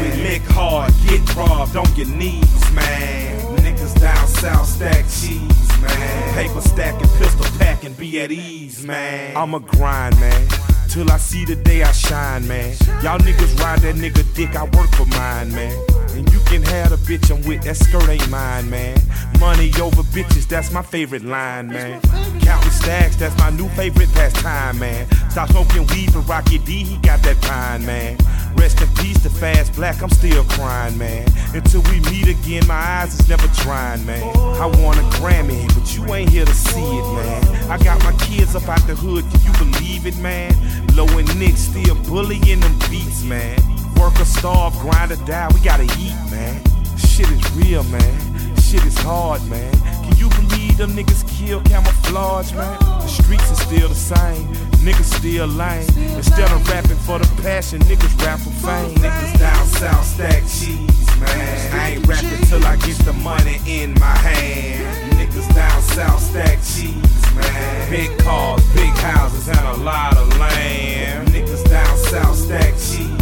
We 0.00 0.22
lick 0.22 0.42
hard, 0.42 0.92
get 1.06 1.36
robbed, 1.36 1.74
don't 1.74 1.94
get 1.94 2.08
knees, 2.08 2.72
man. 2.72 3.40
Niggas 3.58 4.00
down 4.00 4.26
south 4.26 4.66
stack 4.66 5.04
cheese, 5.04 5.82
man. 5.82 6.34
Paper 6.34 6.60
stacking, 6.60 7.08
pistol 7.18 7.46
packing, 7.58 7.94
be 7.94 8.20
at 8.20 8.30
ease, 8.30 8.84
man. 8.84 9.36
I'm 9.36 9.54
a 9.54 9.60
grind, 9.60 10.18
man. 10.20 10.48
Till 10.88 11.10
I 11.10 11.18
see 11.18 11.44
the 11.44 11.56
day 11.56 11.82
I 11.82 11.92
shine, 11.92 12.46
man. 12.48 12.76
Y'all 13.02 13.18
niggas 13.18 13.58
ride 13.60 13.80
that 13.80 13.94
nigga 13.94 14.24
dick, 14.34 14.56
I 14.56 14.64
work 14.64 14.90
for 14.94 15.06
mine, 15.06 15.52
man. 15.52 15.76
And 16.20 16.30
you 16.34 16.40
can 16.40 16.62
have 16.64 16.90
the 16.90 16.96
bitch 16.96 17.34
I'm 17.34 17.40
with, 17.48 17.62
that 17.62 17.78
skirt 17.78 18.06
ain't 18.06 18.28
mine, 18.28 18.68
man. 18.68 19.00
Money 19.38 19.72
over 19.80 20.02
bitches, 20.02 20.46
that's 20.46 20.70
my 20.70 20.82
favorite 20.82 21.24
line, 21.24 21.68
man. 21.68 21.98
Counting 22.42 22.70
stacks, 22.70 23.16
that's 23.16 23.34
my 23.38 23.48
new 23.48 23.66
favorite 23.70 24.12
pastime, 24.12 24.78
man. 24.78 25.08
Stop 25.30 25.48
smoking 25.48 25.86
weed 25.86 26.12
for 26.12 26.18
Rocky 26.18 26.58
D, 26.58 26.84
he 26.84 26.98
got 26.98 27.22
that 27.22 27.40
pine, 27.40 27.86
man. 27.86 28.18
Rest 28.54 28.82
in 28.82 28.88
peace 28.96 29.22
to 29.22 29.30
Fast 29.30 29.72
Black, 29.72 30.02
I'm 30.02 30.10
still 30.10 30.44
crying, 30.44 30.98
man. 30.98 31.26
Until 31.54 31.80
we 31.84 32.00
meet 32.10 32.28
again, 32.28 32.66
my 32.66 32.74
eyes 32.74 33.18
is 33.18 33.26
never 33.26 33.48
drying, 33.62 34.04
man. 34.04 34.22
I 34.60 34.66
want 34.66 34.98
a 34.98 35.02
Grammy, 35.16 35.66
but 35.74 35.96
you 35.96 36.04
ain't 36.12 36.28
here 36.28 36.44
to 36.44 36.54
see 36.54 36.84
it, 36.84 37.14
man. 37.14 37.70
I 37.70 37.82
got 37.82 38.04
my 38.04 38.12
kids 38.26 38.54
up 38.54 38.68
out 38.68 38.86
the 38.86 38.94
hood, 38.94 39.24
can 39.30 39.40
you 39.40 39.52
believe 39.72 40.04
it, 40.04 40.18
man? 40.18 40.52
Low 40.94 41.06
and 41.16 41.40
Nick 41.40 41.56
still 41.56 41.94
bullying 42.04 42.60
them 42.60 42.78
beats, 42.90 43.22
man. 43.22 43.58
Work 44.00 44.18
or 44.18 44.24
starve, 44.24 44.72
grind 44.78 45.12
or 45.12 45.16
die, 45.26 45.48
we 45.52 45.60
gotta 45.60 45.84
eat, 45.98 46.16
man. 46.30 46.62
Shit 46.96 47.30
is 47.30 47.52
real, 47.52 47.84
man. 47.84 48.56
Shit 48.56 48.86
is 48.86 48.96
hard, 48.96 49.44
man. 49.50 49.70
Can 50.04 50.16
you 50.16 50.30
believe 50.30 50.78
them 50.78 50.92
niggas 50.92 51.28
kill 51.28 51.60
camouflage, 51.64 52.54
man? 52.54 52.78
The 52.80 53.06
streets 53.06 53.50
are 53.50 53.56
still 53.56 53.88
the 53.88 53.94
same. 53.94 54.48
Niggas 54.80 55.18
still 55.18 55.46
lame. 55.46 55.86
Instead 56.16 56.50
of 56.50 56.66
rapping 56.70 56.96
for 56.96 57.18
the 57.18 57.42
passion, 57.42 57.80
niggas 57.82 58.24
rap 58.24 58.38
for 58.40 58.48
fame. 58.64 58.96
Niggas 58.96 59.38
down 59.38 59.66
south 59.66 60.06
stack 60.06 60.44
cheese, 60.48 61.20
man. 61.20 61.74
I 61.74 61.90
ain't 61.90 62.06
rapping 62.06 62.46
till 62.46 62.64
I 62.64 62.76
get 62.76 62.96
the 63.04 63.12
money 63.12 63.60
in 63.66 63.92
my 64.00 64.16
hand. 64.16 65.12
Niggas 65.12 65.54
down 65.54 65.82
south 65.82 66.22
stack 66.22 66.56
cheese, 66.64 67.34
man. 67.34 67.90
Big 67.90 68.18
cars, 68.20 68.64
big 68.72 68.94
houses, 69.04 69.46
and 69.48 69.58
a 69.58 69.76
lot 69.84 70.16
of 70.16 70.38
land. 70.38 71.28
Niggas 71.28 71.68
down 71.68 71.96
south 71.98 72.36
stack 72.36 72.72
cheese. 72.78 73.19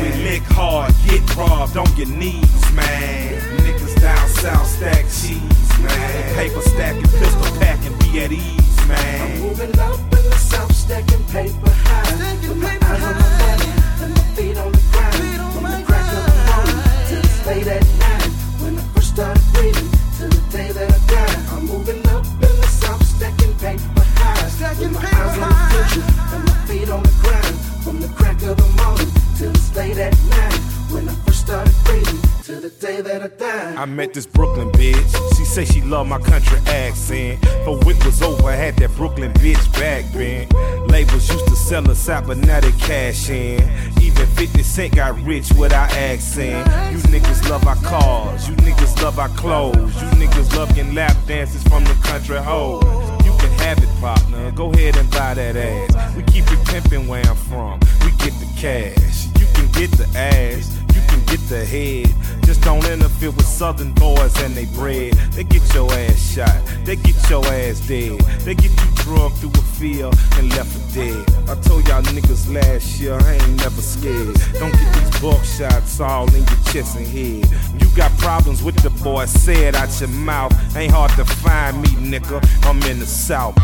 We 0.00 0.12
lick 0.22 0.42
hard, 0.52 0.92
get 1.08 1.24
robbed, 1.36 1.74
don't 1.74 1.96
get 1.96 2.08
knees, 2.08 2.72
man. 2.72 3.40
Niggas 3.64 3.98
down 4.00 4.28
south 4.28 4.66
stack 4.66 5.04
cheese, 5.04 5.78
man. 5.80 6.34
Paper 6.34 6.60
stacking, 6.60 7.02
pistol 7.02 7.58
packing, 7.58 7.96
be 8.00 8.20
at 8.20 8.30
ease, 8.30 8.86
man. 8.86 9.20
I'm 9.22 9.40
moving 9.40 9.78
up 9.78 9.98
in 9.98 10.22
the 10.28 10.36
south, 10.36 10.74
stacking 10.74 11.24
paper 11.32 11.70
high. 11.88 12.12
With 12.46 12.58
my 12.58 12.76
eyes 12.82 13.02
on 13.02 13.14
my 13.16 13.30
money 13.40 13.72
and 14.02 14.12
my 14.14 14.24
feet 14.36 14.56
on 14.58 14.72
the 14.72 14.82
ground. 14.92 15.54
From 15.54 15.64
the 15.64 15.82
crack 15.86 16.12
of 16.12 16.22
the 16.28 16.34
morning 16.44 16.80
till 17.08 17.20
it's 17.24 17.46
late 17.46 17.66
at 17.66 17.84
night. 17.98 18.30
When 18.60 18.78
I 18.78 18.82
first 18.92 19.08
started 19.14 19.42
breathing 19.54 19.90
till 20.18 20.28
the 20.28 20.42
day 20.52 20.72
that 20.72 20.92
I 20.92 20.98
died. 21.08 21.40
I'm 21.56 21.64
moving 21.64 22.06
up 22.08 22.26
in 22.26 22.52
the 22.60 22.68
south, 22.68 23.02
stacking 23.02 23.54
paper 23.64 24.04
high. 24.20 24.44
With 24.78 24.92
my 24.92 25.00
eyes 25.00 25.38
on 25.40 25.48
the 25.48 25.64
future 25.72 26.04
and 26.36 26.44
my 26.44 26.54
feet 26.68 26.90
on 26.90 27.02
the 27.02 27.14
ground. 27.24 27.56
From 27.82 28.00
the 28.00 28.08
crack 28.08 28.42
of 28.42 28.56
the 28.58 28.68
morning 28.82 29.15
till 29.38 29.50
it's 29.50 29.76
late 29.76 29.98
at 29.98 30.12
night. 30.30 30.60
When 30.90 31.08
I 31.08 31.14
first 31.26 31.40
started 31.40 31.74
breathing 31.84 32.20
till 32.42 32.60
the 32.60 32.70
day 32.70 33.00
that 33.00 33.22
I 33.22 33.28
died. 33.28 33.76
I 33.76 33.84
met 33.84 34.14
this 34.14 34.24
Brooklyn 34.24 34.70
bitch. 34.72 35.36
She 35.36 35.44
say 35.44 35.64
she 35.64 35.80
love 35.82 36.06
my 36.06 36.18
country 36.18 36.58
accent. 36.66 37.44
Her 37.44 37.76
whip 37.84 38.04
was 38.04 38.22
over, 38.22 38.48
I 38.48 38.54
had 38.54 38.76
that 38.76 38.94
Brooklyn 38.94 39.32
bitch 39.34 39.64
back 39.74 40.10
bent. 40.12 40.52
Labels 40.88 41.28
used 41.28 41.46
to 41.48 41.56
sell 41.56 41.90
us 41.90 42.08
out, 42.08 42.26
but 42.26 42.38
now 42.38 42.60
they 42.60 42.72
cash 42.72 43.28
in. 43.28 43.60
Even 44.00 44.26
50 44.26 44.62
Cent 44.62 44.94
got 44.94 45.20
rich 45.22 45.52
without 45.52 45.90
accent. 45.92 46.66
You 46.92 46.98
niggas 47.10 47.48
love 47.50 47.66
our 47.66 47.76
cars, 47.76 48.48
you 48.48 48.54
niggas 48.56 49.02
love 49.02 49.18
our 49.18 49.28
clothes. 49.30 49.94
You 50.00 50.08
niggas 50.20 50.56
love 50.56 50.74
getting 50.74 50.94
lap 50.94 51.16
dances 51.26 51.62
from 51.64 51.84
the 51.84 51.94
country 52.04 52.38
hoes. 52.38 52.84
You 53.26 53.32
can 53.38 53.50
have 53.58 53.78
it, 53.78 54.00
partner. 54.00 54.52
Go 54.52 54.72
ahead 54.72 54.96
and 54.96 55.10
buy 55.10 55.34
that 55.34 55.56
ass. 55.56 56.16
We 56.16 56.22
keep 56.22 56.44
it 56.44 56.60
pimpin' 56.68 57.08
where 57.08 57.26
I'm 57.26 57.36
from. 57.36 57.80
Get 58.26 58.40
the 58.40 58.60
cash. 58.60 59.26
You 59.38 59.46
can 59.54 59.70
get 59.70 59.92
the 59.92 60.04
ass. 60.18 60.76
You 60.92 61.00
can 61.06 61.24
get 61.26 61.38
the 61.48 61.64
head. 61.64 62.12
Just 62.44 62.60
don't 62.60 62.84
interfere 62.84 63.30
with 63.30 63.46
southern 63.46 63.92
boys 63.92 64.36
and 64.42 64.52
they 64.52 64.64
bread. 64.74 65.12
They 65.30 65.44
get 65.44 65.62
your 65.72 65.92
ass 65.92 66.34
shot. 66.34 66.60
They 66.84 66.96
get 66.96 67.14
your 67.30 67.46
ass 67.46 67.86
dead. 67.86 68.18
They 68.42 68.56
get 68.56 68.72
you 68.72 68.90
drugged 68.96 69.36
through 69.36 69.52
a 69.54 69.62
field 69.78 70.18
and 70.38 70.50
left 70.56 70.72
for 70.72 70.92
dead. 70.92 71.24
I 71.48 71.54
told 71.62 71.86
y'all 71.86 72.02
niggas 72.02 72.52
last 72.52 72.98
year, 72.98 73.14
I 73.14 73.34
ain't 73.34 73.58
never 73.58 73.80
scared. 73.80 74.34
Don't 74.54 74.72
get 74.72 74.94
these 74.96 75.20
buck 75.20 75.44
shots 75.44 76.00
all 76.00 76.26
in 76.34 76.42
your 76.42 76.62
chest 76.72 76.96
and 76.96 77.06
head. 77.06 77.46
You 77.80 77.88
got 77.94 78.10
problems 78.18 78.60
with 78.60 78.74
the 78.82 78.90
boy, 79.04 79.26
say 79.26 79.68
it 79.68 79.76
out 79.76 80.00
your 80.00 80.08
mouth. 80.08 80.52
Ain't 80.76 80.90
hard 80.90 81.12
to 81.12 81.24
find 81.24 81.80
me, 81.80 81.90
nigga. 81.90 82.42
I'm 82.66 82.82
in 82.90 82.98
the 82.98 83.06
south. 83.06 83.56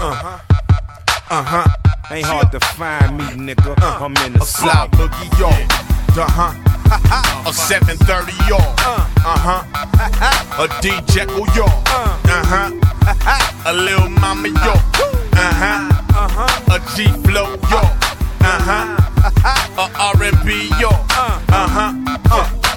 Uh 0.00 0.14
huh. 0.14 0.65
Uh 1.28 1.42
huh. 1.42 1.66
Ain't 2.12 2.24
hard 2.24 2.52
to 2.52 2.60
find 2.60 3.18
me, 3.18 3.24
nigga. 3.52 3.74
I'm 3.82 4.14
in 4.24 4.34
the 4.34 4.42
a 4.42 4.46
south. 4.46 4.90
boogie, 4.92 5.26
yo. 5.40 5.48
Uh 6.14 6.26
huh. 6.30 6.54
A 7.48 7.52
730, 7.52 8.30
yo. 8.48 8.56
Uh 8.56 9.34
huh. 9.34 10.62
A 10.62 10.68
D 10.80 10.90
Jekyll, 11.12 11.46
yo. 11.56 11.64
Uh 11.66 12.46
huh. 12.46 12.70
A 13.66 13.72
Lil 13.74 14.08
Mama, 14.08 14.48
yo. 14.48 14.74
Uh 15.34 15.52
huh. 15.58 16.70
A 16.70 16.78
G 16.94 17.06
Flow, 17.24 17.58
yo. 17.70 17.82
Uh 18.40 18.62
huh. 18.62 18.96
A 19.82 19.86
R&B, 20.14 20.70
yo. 20.80 20.90
Uh 20.90 21.66
huh. 21.66 22.75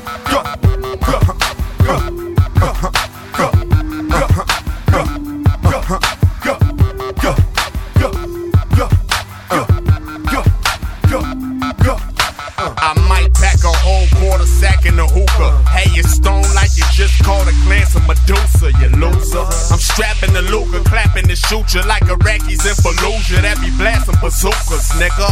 Just 17.00 17.24
caught 17.24 17.48
a 17.48 17.56
glance 17.64 17.96
of 17.96 18.06
Medusa, 18.06 18.74
you 18.82 18.90
loser. 19.00 19.48
I'm 19.72 19.80
strapping 19.80 20.34
the 20.34 20.44
Luger, 20.52 20.84
clapping 20.84 21.28
the 21.28 21.36
shooter 21.36 21.82
like 21.88 22.04
Iraqis 22.04 22.62
in 22.68 22.76
Fallujah 22.84 23.42
that 23.42 23.58
be 23.64 23.72
blasting 23.80 24.20
bazookas, 24.20 24.92
nigga. 25.00 25.28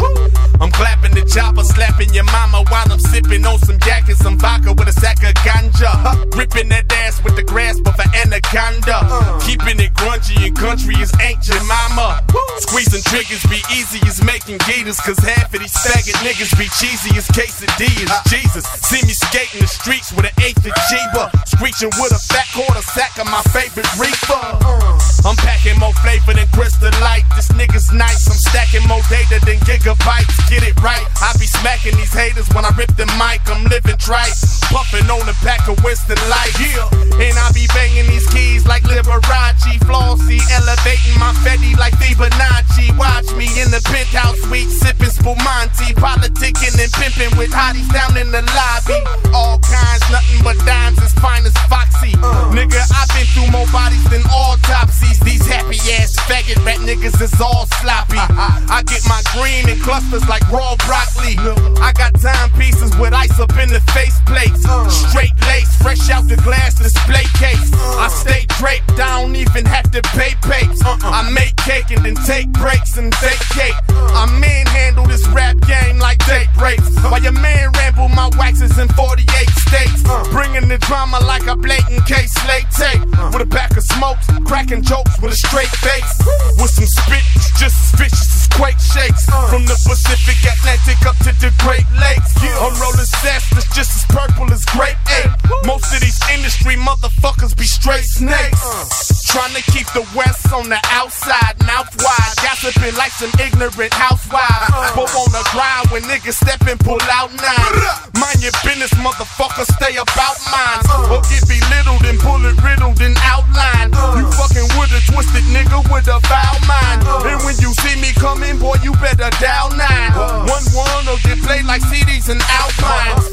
I'm 0.63 0.71
clapping 0.71 1.13
the 1.13 1.27
chopper, 1.27 1.63
slapping 1.63 2.13
your 2.15 2.25
mama 2.31 2.63
while 2.71 2.87
I'm 2.89 2.99
sipping 2.99 3.45
on 3.45 3.59
some 3.59 3.77
yak 3.85 4.07
and 4.07 4.17
some 4.17 4.39
vodka 4.39 4.73
with 4.73 4.87
a 4.87 4.95
sack 4.95 5.21
of 5.23 5.35
ganja. 5.43 5.91
Ripping 6.35 6.69
that 6.69 6.91
ass 7.03 7.21
with 7.23 7.35
the 7.35 7.43
grasp 7.43 7.85
of 7.85 7.99
an 7.99 8.09
anaconda. 8.15 9.03
Keeping 9.43 9.79
it 9.83 9.93
grungy 9.93 10.47
and 10.47 10.55
country 10.55 10.95
is 10.97 11.11
ancient 11.21 11.61
mama. 11.67 12.23
Squeezing 12.63 13.03
triggers 13.05 13.43
be 13.51 13.61
easy 13.75 13.99
as 14.07 14.23
making 14.23 14.57
gators, 14.65 14.99
cause 15.03 15.19
half 15.19 15.53
of 15.53 15.59
these 15.59 15.75
faggot 15.83 16.17
niggas 16.23 16.55
be 16.57 16.71
cheesy 16.79 17.11
as 17.19 17.27
quesadillas. 17.35 18.09
Jesus, 18.31 18.63
see 18.87 19.03
me 19.05 19.13
skating 19.13 19.61
the 19.61 19.67
streets 19.67 20.13
with 20.15 20.25
an 20.25 20.35
eighth 20.41 20.63
of 20.65 20.73
Chiba. 20.87 21.29
Screeching 21.45 21.91
with 21.99 22.15
a 22.15 22.21
fat 22.31 22.47
quarter 22.55 22.81
sack 22.95 23.19
of 23.19 23.27
my 23.27 23.41
favorite 23.57 23.89
reefer. 23.97 24.45
Uh, 24.61 24.97
I'm 25.25 25.35
packing 25.41 25.79
more 25.81 25.93
flavor 26.05 26.33
than 26.37 26.45
Crystal 26.53 26.93
Light. 27.01 27.25
This 27.35 27.49
nigga's 27.57 27.91
nice. 27.91 28.29
I'm 28.29 28.37
stacking 28.37 28.85
more 28.87 29.01
data 29.09 29.41
than 29.43 29.57
gigabytes. 29.65 30.37
Get 30.45 30.61
it 30.61 30.77
right. 30.79 31.03
I 31.19 31.33
be 31.41 31.49
smacking 31.49 31.97
these 31.97 32.13
haters 32.13 32.47
when 32.53 32.63
I 32.63 32.71
rip 32.77 32.93
the 32.95 33.09
mic. 33.17 33.41
I'm 33.49 33.65
living 33.65 33.97
trite. 33.97 34.37
Puffing 34.69 35.09
on 35.09 35.25
a 35.25 35.33
pack 35.41 35.65
of 35.67 35.81
Winston 35.83 36.21
Light. 36.29 36.53
Yeah. 36.61 36.85
And 37.17 37.33
I 37.33 37.49
be 37.51 37.65
banging 37.73 38.05
these 38.05 38.29
keys 38.29 38.69
like 38.69 38.83
Liberace. 38.85 39.81
Flossy. 39.89 40.37
Elevating 40.53 41.17
my 41.17 41.33
Fetty 41.41 41.73
like 41.81 41.97
Fibonacci. 41.97 42.93
Watch 42.93 43.33
me 43.33 43.49
in 43.57 43.73
the 43.73 43.81
penthouse 43.89 44.37
suite. 44.45 44.69
Sipping 44.69 45.09
Spumante. 45.09 45.97
Politicking 45.97 46.77
and 46.77 46.91
pimping 46.93 47.33
with 47.35 47.49
hotties 47.51 47.89
down 47.89 48.15
in 48.21 48.29
the 48.31 48.45
lobby. 48.53 49.01
All 49.33 49.57
kinds, 49.65 50.05
nothing 50.13 50.45
but 50.45 50.55
dimes 50.63 51.01
as 51.01 51.11
fine 51.17 51.43
as 51.43 51.57
Foxy. 51.67 52.13
Uh. 52.21 52.53
Nigga, 52.53 52.79
I've 52.93 53.09
been 53.17 53.27
through 53.33 53.46
more 53.51 53.67
bodies 53.71 54.03
than 54.09 54.21
autopsies. 54.27 55.19
These 55.21 55.45
happy 55.45 55.77
ass 55.99 56.15
faggot 56.27 56.63
rap 56.65 56.79
niggas 56.83 57.21
is 57.21 57.39
all 57.41 57.65
sloppy. 57.81 58.17
I 58.19 58.83
get 58.85 59.01
my 59.07 59.21
green 59.33 59.67
in 59.69 59.79
clusters 59.83 60.27
like 60.27 60.43
raw 60.51 60.75
broccoli. 60.85 61.37
I 61.81 61.93
got 61.93 62.19
timepieces 62.19 62.95
with 62.97 63.13
ice 63.13 63.39
up 63.39 63.55
in 63.57 63.69
the 63.69 63.81
face 63.93 64.19
plates. 64.25 64.63
Straight 64.89 65.35
lace, 65.47 65.75
fresh 65.81 66.09
out 66.09 66.27
the 66.27 66.37
glass 66.37 66.75
display 66.75 67.25
case. 67.37 67.71
I 67.73 68.07
stay 68.09 68.45
draped, 68.59 68.99
I 68.99 69.21
don't 69.21 69.35
even 69.35 69.65
have 69.65 69.89
to 69.91 70.01
pay 70.15 70.35
papes. 70.41 70.81
I 70.85 71.29
make 71.31 71.55
cake 71.57 71.91
and 71.91 72.05
then 72.05 72.15
take 72.25 72.51
breaks 72.51 72.97
and 72.97 73.13
vacate. 73.15 73.77
I 73.89 74.25
manhandle 74.39 75.05
this 75.05 75.27
rap 75.29 75.59
game 75.67 75.99
like 75.99 76.23
date 76.25 76.49
rapes. 76.61 76.95
While 77.03 77.21
your 77.21 77.33
man 77.33 77.71
ramble 77.73 78.09
my 78.09 78.29
waxes 78.37 78.77
in 78.79 78.87
48 78.89 79.25
states. 79.49 80.03
Bringing 80.31 80.67
the 80.67 80.77
drama 80.79 81.19
like 81.19 81.47
a 81.47 81.55
blatant 81.55 82.05
case 82.05 82.31
slate 82.33 82.69
tape. 82.71 83.01
With 83.37 83.53
a 83.53 83.55
pack 83.55 83.77
of 83.77 83.83
smokes, 83.83 84.25
cracking 84.49 84.81
jokes 84.81 85.21
with 85.21 85.31
a 85.31 85.35
straight 85.37 85.69
face. 85.69 86.09
With 86.57 86.73
some 86.73 86.89
spit 86.89 87.21
just 87.53 87.77
as 87.77 87.91
vicious 87.93 88.33
as 88.33 88.49
quake 88.49 88.81
shakes. 88.81 89.29
From 89.53 89.61
the 89.69 89.77
Pacific 89.85 90.41
Atlantic 90.41 90.97
up 91.05 91.13
to 91.21 91.29
the 91.37 91.53
Great 91.61 91.85
Lakes. 92.01 92.33
I'm 92.41 92.73
rolling 92.81 93.05
sass 93.05 93.45
that's 93.53 93.69
just 93.77 93.93
as 93.93 94.03
purple 94.09 94.49
as 94.49 94.65
grape 94.73 94.97
ape. 95.21 95.29
Most 95.69 95.93
of 95.93 96.01
these 96.01 96.17
industry 96.33 96.81
motherfuckers 96.81 97.53
be 97.53 97.69
straight 97.69 98.09
snakes. 98.09 98.57
Uh. 98.57 98.89
Trying 99.29 99.53
to 99.53 99.61
keep 99.69 99.85
the 99.93 100.01
West 100.17 100.49
on 100.49 100.69
the 100.69 100.81
outside, 100.89 101.61
mouth 101.61 101.93
wide. 102.01 102.33
Gossiping 102.41 102.97
like 102.97 103.13
some 103.13 103.29
ignorant 103.37 103.93
housewives. 103.93 104.73
Uh. 104.73 104.97
But 104.97 105.13
on 105.13 105.29
the 105.29 105.45
grind 105.53 105.93
when 105.93 106.01
niggas 106.09 106.41
step 106.41 106.65
and 106.65 106.79
pull 106.79 107.01
out 107.13 107.29
nine. 107.37 107.73
Mind 108.17 108.41
your 108.41 108.55
business, 108.65 108.89
motherfucker, 108.97 109.69
stay 109.77 109.93
about 109.93 110.41
mine. 110.49 110.81
Uh. 110.89 111.13
Or 111.13 111.21
get 111.29 111.45
belittled 111.45 112.01
and 112.01 112.17
bullet 112.25 112.57
riddled 112.65 112.97
and 113.01 113.17
outlined. 113.27 113.91
You 114.15 114.25
fucking 114.31 114.67
with 114.79 114.95
a 114.95 115.01
twisted 115.11 115.43
nigga 115.51 115.83
with 115.91 116.07
a 116.07 116.19
foul 116.23 116.57
mind. 116.63 117.03
And 117.27 117.39
when 117.43 117.59
you 117.59 117.75
see 117.83 117.99
me 117.99 118.15
coming, 118.15 118.57
boy, 118.57 118.79
you 118.83 118.95
better 119.03 119.29
dial 119.43 119.69
nine. 119.75 120.11
One 120.47 120.65
one 120.71 121.03
or 121.11 121.19
get 121.27 121.43
played 121.43 121.65
like 121.65 121.83
CDs 121.83 122.29
and 122.31 122.41
Alpines. 122.47 123.27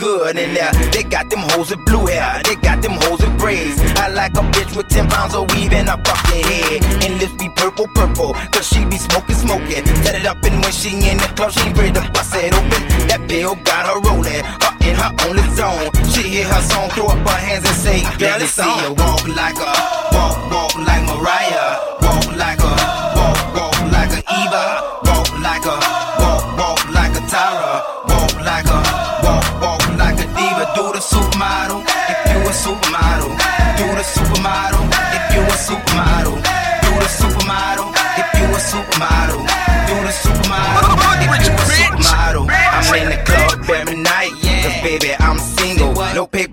Good 0.00 0.38
in 0.38 0.54
there. 0.54 0.72
They 0.90 1.04
got 1.04 1.28
them 1.30 1.40
hoes 1.52 1.70
with 1.70 1.84
blue 1.84 2.06
hair, 2.06 2.40
they 2.44 2.56
got 2.56 2.82
them 2.82 2.96
hoes 3.04 3.20
with 3.20 3.38
braids. 3.38 3.78
I 4.00 4.08
like 4.08 4.32
a 4.32 4.44
bitch 4.56 4.74
with 4.74 4.88
10 4.88 5.08
pounds 5.08 5.34
of 5.34 5.52
weave 5.52 5.72
in 5.72 5.86
her 5.86 6.00
fucking 6.02 6.44
head. 6.44 6.80
And 7.04 7.20
lips 7.20 7.36
be 7.36 7.48
purple, 7.54 7.86
purple, 7.94 8.32
cause 8.50 8.66
she 8.66 8.84
be 8.86 8.96
smoking, 8.96 9.36
smoking. 9.36 9.84
Set 10.02 10.14
it 10.16 10.26
up 10.26 10.42
and 10.42 10.56
when 10.64 10.72
she 10.72 10.90
in 10.96 11.18
the 11.18 11.30
club, 11.36 11.52
she 11.52 11.68
ready 11.76 11.92
to 11.92 12.02
bust 12.10 12.34
it 12.34 12.54
open. 12.54 12.82
That 13.08 13.28
bill 13.28 13.54
got 13.62 13.86
her 13.86 14.00
rolling, 14.00 14.42
her 14.64 14.74
in 14.88 14.96
her 14.96 15.12
only 15.28 15.44
zone. 15.54 15.92
She 16.12 16.22
hear 16.40 16.48
her 16.48 16.62
song, 16.62 16.88
throw 16.90 17.06
up 17.06 17.20
her 17.28 17.40
hands 17.46 17.64
and 17.68 17.76
say, 17.76 18.00
Girl, 18.18 18.40
it's 18.40 18.58
on. 18.58 18.96
Walk 18.96 19.28
like 19.28 19.58
a, 19.60 19.70
walk, 20.16 20.36
walk 20.50 20.69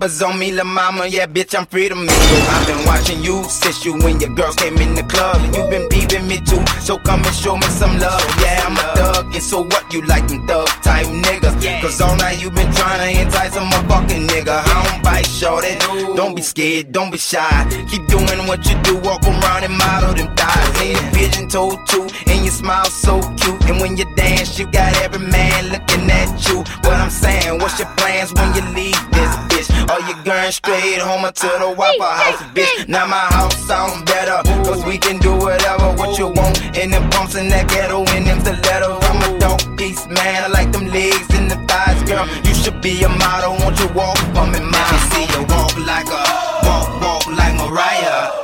On 0.08 0.38
me, 0.38 0.50
la 0.52 0.64
mama, 0.64 1.06
yeah 1.06 1.26
bitch 1.26 1.54
I'm 1.54 1.66
free 1.66 1.90
to 1.90 1.94
mingle. 1.94 2.16
I've 2.16 2.66
been 2.66 2.82
watching 2.86 3.22
you 3.22 3.44
since 3.44 3.84
you 3.84 3.92
when 3.92 4.18
your 4.18 4.34
girls 4.34 4.56
came 4.56 4.78
in 4.78 4.94
the 4.94 5.02
club, 5.02 5.36
and 5.36 5.54
you 5.54 5.62
been 5.68 5.86
peeping 5.90 6.26
me 6.26 6.40
too. 6.40 6.64
So 6.80 6.96
come 6.98 7.22
and 7.22 7.34
show 7.34 7.56
me 7.56 7.68
some 7.68 7.98
love. 7.98 8.24
Yeah 8.40 8.64
I'm 8.66 8.72
a 8.72 8.96
thug, 8.96 9.34
and 9.34 9.42
so 9.42 9.64
what? 9.64 9.92
You 9.92 10.00
like 10.06 10.26
them 10.26 10.46
thug 10.46 10.66
type 10.82 11.06
niggas? 11.06 11.82
Cause 11.82 12.00
all 12.00 12.16
night 12.16 12.40
you 12.40 12.50
been 12.50 12.72
trying 12.72 13.04
to 13.04 13.20
entice 13.20 13.54
a 13.54 13.60
motherfucking 13.60 14.26
nigga. 14.28 14.62
I 14.64 14.90
don't 14.90 15.02
bite 15.04 15.26
shorty. 15.26 15.76
Don't 16.16 16.34
be 16.34 16.40
scared, 16.40 16.90
don't 16.90 17.10
be 17.10 17.18
shy. 17.18 17.68
Keep 17.90 18.06
doing 18.06 18.48
what 18.48 18.64
you 18.64 18.80
do, 18.82 18.96
walk 19.00 19.22
around 19.24 19.64
and 19.64 19.76
model 19.76 20.14
them 20.14 20.34
thighs. 20.34 20.80
And 20.80 20.90
your 20.96 21.12
pigeon 21.12 21.48
toed 21.50 21.86
too, 21.86 22.08
and 22.26 22.44
you 22.44 22.50
smile 22.50 22.86
so 22.86 23.20
cute. 23.36 23.60
And 23.68 23.78
when 23.78 23.98
you 23.98 24.06
dance, 24.16 24.58
you 24.58 24.66
got 24.72 24.96
every 25.02 25.20
man 25.20 25.68
looking 25.68 26.10
at 26.10 26.48
you. 26.48 26.64
What 26.88 26.96
I'm 26.96 27.10
saying, 27.10 27.58
what's 27.60 27.78
your 27.78 27.88
plans 28.00 28.32
when 28.32 28.54
you 28.56 28.62
leave 28.72 28.98
this 29.12 29.36
bitch? 29.52 29.68
Are 29.98 30.08
you 30.08 30.14
going 30.22 30.52
straight 30.52 30.98
home 30.98 31.24
or 31.24 31.32
to 31.32 31.46
the 31.58 31.74
Waffle 31.76 32.06
House, 32.06 32.40
bitch? 32.54 32.86
Now 32.86 33.04
my 33.08 33.18
house 33.34 33.56
sounds 33.66 34.00
better, 34.04 34.46
cause 34.62 34.84
we 34.84 34.96
can 34.96 35.18
do 35.18 35.34
whatever 35.34 35.90
what 35.98 36.16
you 36.16 36.28
want. 36.28 36.62
In 36.78 36.92
the 36.92 37.00
pumps 37.10 37.34
in 37.34 37.48
that 37.48 37.66
ghetto 37.66 38.04
and 38.14 38.24
them 38.24 38.38
stilettos. 38.38 39.02
I'm 39.02 39.18
a 39.26 39.38
dog 39.40 39.58
piece, 39.76 40.06
man. 40.06 40.44
I 40.44 40.46
like 40.46 40.70
them 40.70 40.86
legs 40.86 41.26
and 41.34 41.50
the 41.50 41.56
thighs, 41.66 42.00
girl. 42.08 42.28
You 42.46 42.54
should 42.54 42.80
be 42.80 43.02
a 43.02 43.08
model, 43.08 43.58
won't 43.58 43.80
you 43.80 43.88
walk 43.88 44.18
for 44.38 44.46
me, 44.46 44.62
man? 44.62 44.70
Let 44.70 44.92
me 44.92 44.98
see 45.10 45.26
you 45.34 45.42
walk 45.50 45.74
like 45.82 46.06
a, 46.06 46.22
walk, 46.62 47.02
walk 47.02 47.26
like 47.34 47.56
Mariah. 47.58 48.37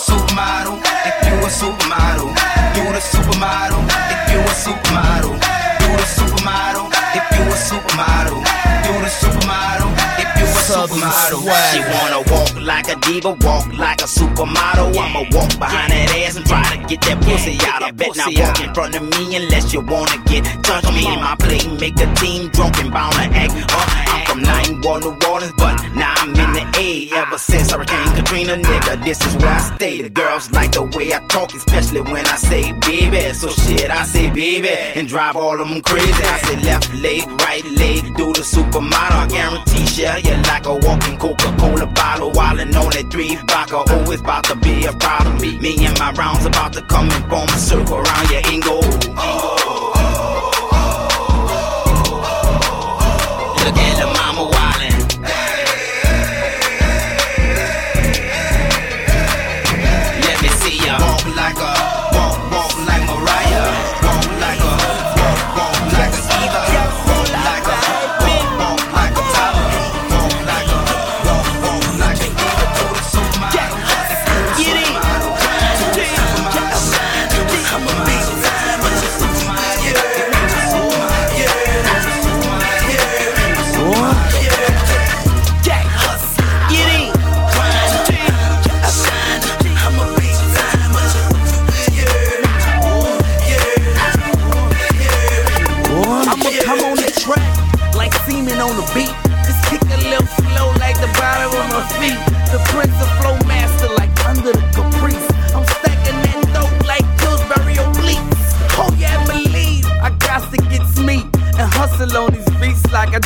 Supermodel 0.00 0.80
if 1.04 1.16
you 1.26 1.34
a 1.36 1.50
supermodel. 1.60 2.32
Do 2.74 2.84
the 2.92 3.00
supermodel 3.12 3.84
if 4.14 4.32
you 4.32 4.40
a 4.40 4.54
supermodel. 4.64 5.34
Do 5.80 5.90
the 6.00 6.06
supermodel 6.16 6.86
if 7.18 7.26
you 7.36 7.44
a 7.44 7.56
supermodel. 7.68 8.40
You 8.40 8.69
supermodel. 10.90 11.72
She 11.72 11.80
wanna 11.80 12.20
walk 12.30 12.60
like 12.60 12.88
a 12.88 12.96
diva, 13.00 13.30
walk 13.40 13.66
like 13.78 14.00
a 14.00 14.04
supermodel. 14.04 14.96
I'ma 14.96 15.22
walk 15.32 15.58
behind 15.58 15.92
that 15.92 16.10
ass 16.26 16.36
and 16.36 16.46
try 16.46 16.62
to 16.76 16.78
get 16.86 17.00
that 17.02 17.20
pussy 17.22 17.58
out. 17.66 17.82
I 17.82 17.90
bet 17.90 18.16
not 18.16 18.34
walk 18.36 18.60
in 18.60 18.74
front 18.74 18.96
of 18.96 19.02
me 19.02 19.36
unless 19.36 19.72
you 19.72 19.80
wanna 19.80 20.18
get 20.26 20.44
touched. 20.62 20.92
Me 20.92 21.06
and 21.06 21.20
my 21.20 21.36
play 21.36 21.60
make 21.78 21.98
a 22.00 22.12
team 22.14 22.48
drunk 22.50 22.78
and 22.78 22.92
bound 22.92 23.14
to 23.14 23.22
act 23.22 23.54
up. 23.72 23.88
I'm 24.10 24.26
from 24.26 24.42
91 24.42 25.00
New 25.00 25.16
Orleans, 25.28 25.52
but 25.56 25.74
now 25.94 26.14
I'm 26.18 26.30
in 26.30 26.52
the 26.52 26.64
A. 26.78 27.10
Ever 27.12 27.38
since 27.38 27.70
Hurricane 27.70 28.14
Katrina, 28.16 28.56
nigga, 28.56 29.04
this 29.04 29.24
is 29.24 29.34
where 29.36 29.54
I 29.54 29.74
stay. 29.76 30.02
The 30.02 30.10
girls 30.10 30.50
like 30.52 30.72
the 30.72 30.82
way 30.82 31.12
I 31.12 31.20
talk, 31.28 31.54
especially 31.54 32.00
when 32.00 32.26
I 32.26 32.36
say 32.36 32.72
baby. 32.72 33.32
So 33.34 33.48
shit, 33.48 33.90
I 33.90 34.04
say 34.04 34.30
baby 34.30 34.70
and 34.70 35.08
drive 35.08 35.36
all 35.36 35.60
of 35.60 35.68
them 35.68 35.80
crazy. 35.82 36.12
I 36.12 36.38
say 36.38 36.56
left 36.62 36.92
leg, 36.94 37.26
right 37.42 37.64
leg, 37.64 38.16
do 38.16 38.32
the 38.32 38.42
supermodel. 38.42 39.20
I 39.20 39.26
guarantee 39.28 39.86
share 39.86 40.18
you 40.18 40.34
like 40.50 40.66
a 40.66 40.74
walking 40.82 41.16
Coca-Cola 41.18 41.86
bottle. 41.86 42.30
Wildin' 42.32 42.74
on 42.76 42.90
that 42.90 43.10
three 43.10 43.36
vodka, 43.36 43.76
always 43.76 44.20
about 44.20 44.44
to 44.44 44.56
be 44.56 44.84
a 44.86 44.92
problem. 44.92 45.36
Me, 45.60 45.86
and 45.86 45.98
my 45.98 46.12
rounds 46.12 46.44
about 46.46 46.72
to 46.74 46.82
come 46.82 47.10
and 47.10 47.24
form 47.30 47.48
a 47.48 47.58
circle 47.58 47.96
around 47.96 48.30
your 48.30 48.42
ingo. 48.42 48.80
Look 53.64 53.76
at 53.76 53.96
the 53.98 53.99
mama 53.99 53.99
wildin'. 53.99 53.99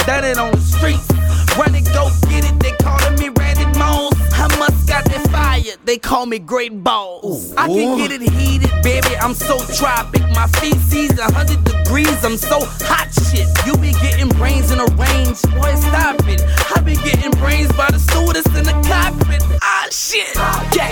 Done 0.07 0.25
it 0.25 0.39
on 0.39 0.53
the 0.53 0.61
streets. 0.61 1.09
Run 1.57 1.75
it, 1.75 1.85
go 1.93 2.11
get 2.29 2.45
it. 2.45 2.59
They 2.61 2.73
calling 2.83 3.19
me 3.19 3.29
Randy 3.29 3.67
Moss. 3.79 4.13
I 4.35 4.49
must 4.59 4.89
got 4.89 5.05
that 5.05 5.29
fire. 5.31 5.77
They 5.85 5.99
call 5.99 6.27
me 6.27 6.39
Great 6.39 6.83
Balls. 6.83 7.55
I 7.57 7.69
can 7.69 7.97
get 7.97 8.13
it 8.13 8.23
heated, 8.23 8.71
baby. 8.83 9.17
I'm 9.17 9.35
so 9.35 9.59
tropic. 9.75 10.23
My 10.35 10.47
feces 10.59 11.19
a 11.19 11.33
hundred 11.33 11.63
degrees. 11.65 12.25
I'm 12.25 12.37
so 12.37 12.61
hot 12.85 13.09
shit. 13.31 13.49
You 13.67 13.77
be 13.79 13.93
getting 14.01 14.29
brains 14.37 14.71
in 14.71 14.81
a 14.81 14.87
range, 14.97 15.41
boy. 15.55 15.75
Stop 15.77 16.27
it. 16.29 16.43
I 16.77 16.81
be 16.81 16.97
getting 16.97 17.31
brains 17.39 17.73
by 17.73 17.89
the 17.91 17.99
stewardess 17.99 18.47
in 18.47 18.65
the 18.65 18.77
cockpit. 18.87 19.43
Ah 19.63 19.87
shit. 19.91 20.35
Yeah, 20.75 20.91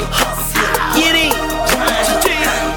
get 0.94 1.14
in. 1.16 2.71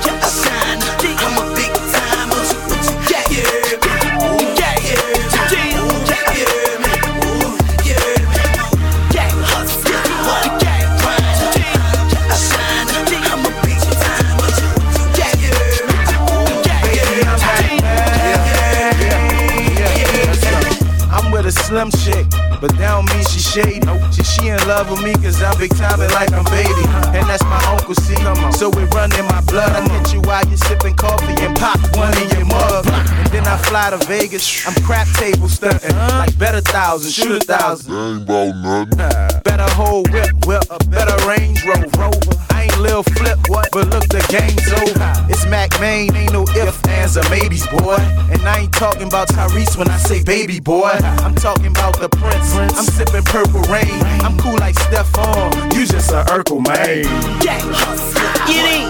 But 21.76 22.72
that 22.80 22.88
don't 22.88 23.06
mean 23.12 23.26
she 23.28 23.40
shady. 23.40 23.84
She, 24.16 24.24
she 24.24 24.48
in 24.48 24.58
love 24.64 24.90
with 24.90 25.04
me 25.04 25.14
cause 25.16 25.44
I'm 25.44 25.58
big 25.60 25.76
time 25.76 26.00
like 26.00 26.32
I'm 26.32 26.46
baby. 26.46 26.88
And 27.12 27.28
that's 27.28 27.44
my 27.44 27.60
Uncle 27.68 27.96
C. 27.96 28.16
So 28.56 28.72
it 28.72 28.94
run 28.96 29.12
in 29.20 29.26
my 29.26 29.42
blood. 29.42 29.76
I 29.76 29.84
hit 29.92 30.14
you 30.14 30.22
while 30.22 30.46
you 30.48 30.56
sipping 30.56 30.96
coffee 30.96 31.36
and 31.44 31.56
pop 31.58 31.80
one 31.98 32.16
in 32.24 32.30
your 32.30 32.46
mug. 32.46 32.88
And 32.88 33.28
then 33.28 33.46
I 33.46 33.58
fly 33.58 33.90
to 33.90 33.98
Vegas. 34.08 34.66
I'm 34.66 34.76
crap 34.84 35.08
table 35.20 35.50
stunting. 35.50 35.96
Like 35.96 36.38
better 36.40 36.62
thousand, 36.62 37.12
shoot 37.12 37.44
a 37.44 37.46
thousand. 37.46 37.94
Ain't 37.94 38.24
about 38.24 38.56
nothing. 38.96 39.42
Better 39.44 39.70
whole 39.76 40.04
whip, 40.12 40.32
whip, 40.46 40.64
a 40.70 40.80
better 40.88 41.16
Range 41.28 41.60
Rover. 41.66 42.55
I 42.56 42.64
ain't 42.64 42.80
Lil 42.80 43.04
Flip, 43.04 43.38
what? 43.48 43.68
But 43.72 43.90
look, 43.90 44.08
the 44.08 44.24
game's 44.32 44.72
over. 44.72 45.12
It's 45.30 45.46
Mack 45.46 45.78
Maine, 45.82 46.16
ain't 46.16 46.32
no 46.32 46.44
ifs, 46.44 46.80
ands, 46.88 47.18
or 47.18 47.28
maybes, 47.30 47.68
boy. 47.68 47.98
And 48.32 48.42
I 48.48 48.60
ain't 48.62 48.74
talking 48.74 49.08
about 49.08 49.28
Tyrese 49.28 49.78
when 49.78 49.90
I 49.90 49.98
say 49.98 50.24
baby, 50.24 50.62
boy. 50.62 50.96
I'm 51.26 51.36
talking 51.36 51.68
about 51.68 52.00
the 52.00 52.08
Prince. 52.08 52.56
I'm 52.56 52.86
sipping 52.86 53.24
purple 53.24 53.62
rain. 53.64 54.00
I'm 54.24 54.38
cool 54.40 54.58
like 54.58 54.76
Stephon. 54.76 55.74
You 55.76 55.86
just 55.86 56.12
a 56.12 56.24
Urkel, 56.32 56.66
man. 56.66 57.04
Hustler, 57.44 58.32
get 58.48 58.66
in. 58.72 58.88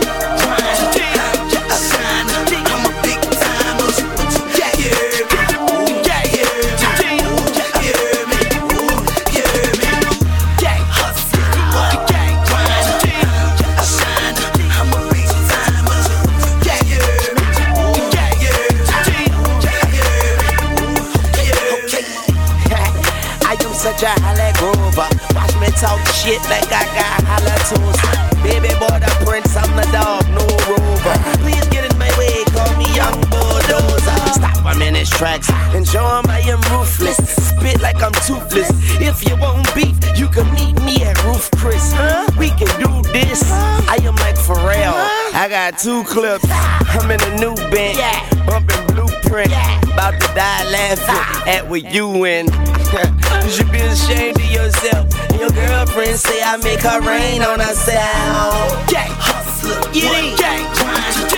A 2.36 2.46
big 2.50 2.66
time 2.66 2.95
shit 26.26 26.42
like 26.50 26.66
I 26.74 26.84
got 26.98 27.22
holla 27.30 27.56
toes. 27.70 28.02
Baby 28.42 28.74
boy, 28.82 28.98
the 28.98 29.12
prince, 29.26 29.56
I'm 29.56 29.70
the 29.78 29.86
dog, 29.94 30.26
no 30.34 30.46
rover. 30.66 31.16
Please 31.46 31.66
get 31.70 31.86
in 31.86 31.98
my 32.02 32.10
way, 32.18 32.44
call 32.50 32.74
me 32.82 32.90
young 32.98 33.22
bulldozer. 33.30 34.18
Stop 34.34 34.78
minute 34.78 35.08
tracks 35.08 35.50
and 35.76 35.88
show 35.88 36.04
I 36.04 36.42
am 36.50 36.62
ruthless. 36.74 37.18
Spit 37.50 37.80
like 37.82 38.02
I'm 38.02 38.12
toothless. 38.26 38.70
If 39.00 39.24
you 39.28 39.38
want 39.38 39.70
beef, 39.76 39.96
you 40.18 40.28
can 40.28 40.52
meet 40.54 40.82
me 40.82 41.04
at 41.06 41.16
Roof 41.24 41.50
Chris. 41.58 41.94
We 42.38 42.50
can 42.50 42.72
do 42.82 42.90
this. 43.14 43.44
I 43.88 43.98
am 44.02 44.16
like 44.26 44.36
Pharrell. 44.36 44.98
I 45.34 45.48
got 45.48 45.78
two 45.78 46.04
clips. 46.06 46.46
I'm 46.50 47.10
in 47.12 47.22
a 47.22 47.36
new 47.38 47.56
band, 47.70 48.02
bumping 48.48 48.96
blueprint. 49.26 49.52
About 49.94 50.20
to 50.20 50.28
die 50.34 50.70
laughing 50.72 51.54
at 51.54 51.70
what 51.70 51.84
you 51.94 52.26
in. 52.26 52.46
you 53.44 53.50
should 53.50 53.72
be 53.72 53.80
ashamed 53.80 54.40
of 54.40 54.52
yourself. 54.52 55.32
And 55.32 55.40
your 55.40 55.50
girlfriend 55.50 56.20
say 56.20 56.42
I 56.42 56.58
make 56.58 56.82
her 56.82 57.02
rain 57.02 57.42
on 57.42 57.60
herself. 57.60 58.90
Gang 58.90 59.12
hustler, 59.12 59.90
in. 59.94 60.36
Gang 60.38 61.35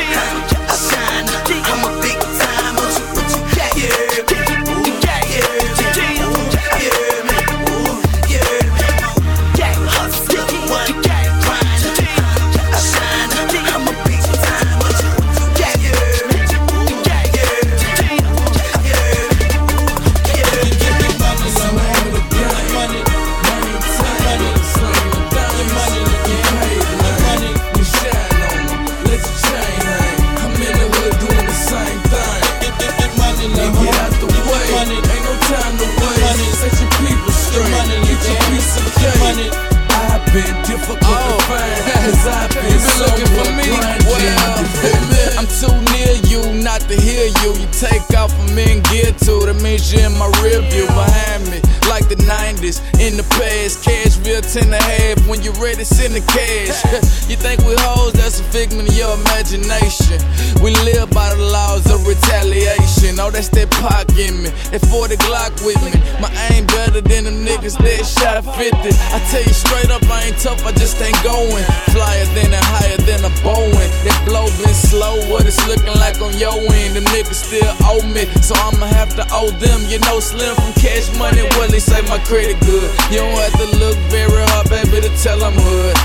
you. 47.44 47.54
You 47.54 47.68
take 47.72 48.08
off 48.18 48.32
from 48.32 48.58
in 48.58 48.82
gear 48.84 49.12
two 49.20 49.40
That 49.46 49.60
means 49.62 49.92
you're 49.92 50.06
in 50.06 50.18
my 50.18 50.28
rear 50.42 50.62
view 50.72 50.86
behind 50.88 51.50
me 51.52 51.67
the 52.10 52.16
90s 52.24 52.80
in 53.00 53.18
the 53.18 53.24
past 53.36 53.84
Cashville 53.84 54.42
10 54.42 54.64
and 54.64 54.74
a 54.74 54.82
half 54.82 55.28
When 55.28 55.42
you're 55.44 55.58
ready 55.60 55.84
send 55.84 56.16
the 56.16 56.24
cash. 56.32 56.80
You 57.28 57.36
think 57.36 57.60
we 57.68 57.76
hoes 57.84 58.14
that's 58.14 58.40
a 58.40 58.44
figment 58.56 58.88
of 58.88 58.96
your 58.96 59.12
imagination. 59.20 60.16
We 60.64 60.72
live 60.88 61.12
by 61.12 61.36
the 61.36 61.44
laws 61.44 61.84
of 61.92 62.08
retaliation. 62.08 63.20
Oh 63.20 63.30
that's 63.30 63.50
that 63.52 63.68
Pac 63.84 64.08
in 64.16 64.44
me 64.44 64.50
That 64.72 64.80
40 64.88 65.20
Glock 65.28 65.52
with 65.68 65.76
me. 65.84 65.92
My 66.24 66.32
aim 66.52 66.66
better 66.68 67.02
than 67.02 67.28
them 67.28 67.44
niggas 67.44 67.76
that 67.84 68.04
shot 68.08 68.48
50 68.48 68.72
I 69.12 69.20
tell 69.28 69.44
you 69.44 69.52
straight 69.52 69.92
up 69.92 70.04
I 70.08 70.32
ain't 70.32 70.40
tough 70.40 70.64
I 70.64 70.72
just 70.72 70.96
ain't 71.04 71.20
going. 71.20 71.64
Flyer 71.92 72.26
than 72.32 72.56
and 72.56 72.68
higher 72.80 73.00
than 73.04 73.28
a 73.28 73.32
Boeing. 73.44 73.92
That 74.08 74.18
blow 74.24 74.48
been 74.64 74.72
slow 74.72 75.20
What 75.28 75.44
it's 75.44 75.60
looking 75.68 75.96
like 76.00 76.24
on 76.24 76.32
your 76.40 76.56
end. 76.56 76.96
Them 76.96 77.04
niggas 77.12 77.44
still 77.44 77.74
owe 77.84 78.04
me 78.08 78.24
So 78.40 78.56
I'ma 78.56 78.88
have 78.88 79.12
to 79.20 79.28
owe 79.36 79.52
them. 79.60 79.84
You 79.92 80.00
know 80.08 80.24
Slim 80.24 80.56
from 80.56 80.72
Cash 80.80 81.12
Money 81.20 81.44
Well 81.60 81.68
say 81.98 82.10
my 82.10 82.20
credit 82.26 82.60
good 82.62 82.90
You 83.12 83.20
don't 83.20 83.38
have 83.38 83.54
to 83.58 83.68
look 83.78 83.98
very 84.10 84.44
hard 84.54 84.70
baby 84.70 85.02
to 85.02 85.12
tell 85.22 85.44
I'm 85.44 85.54
hood 85.54 85.96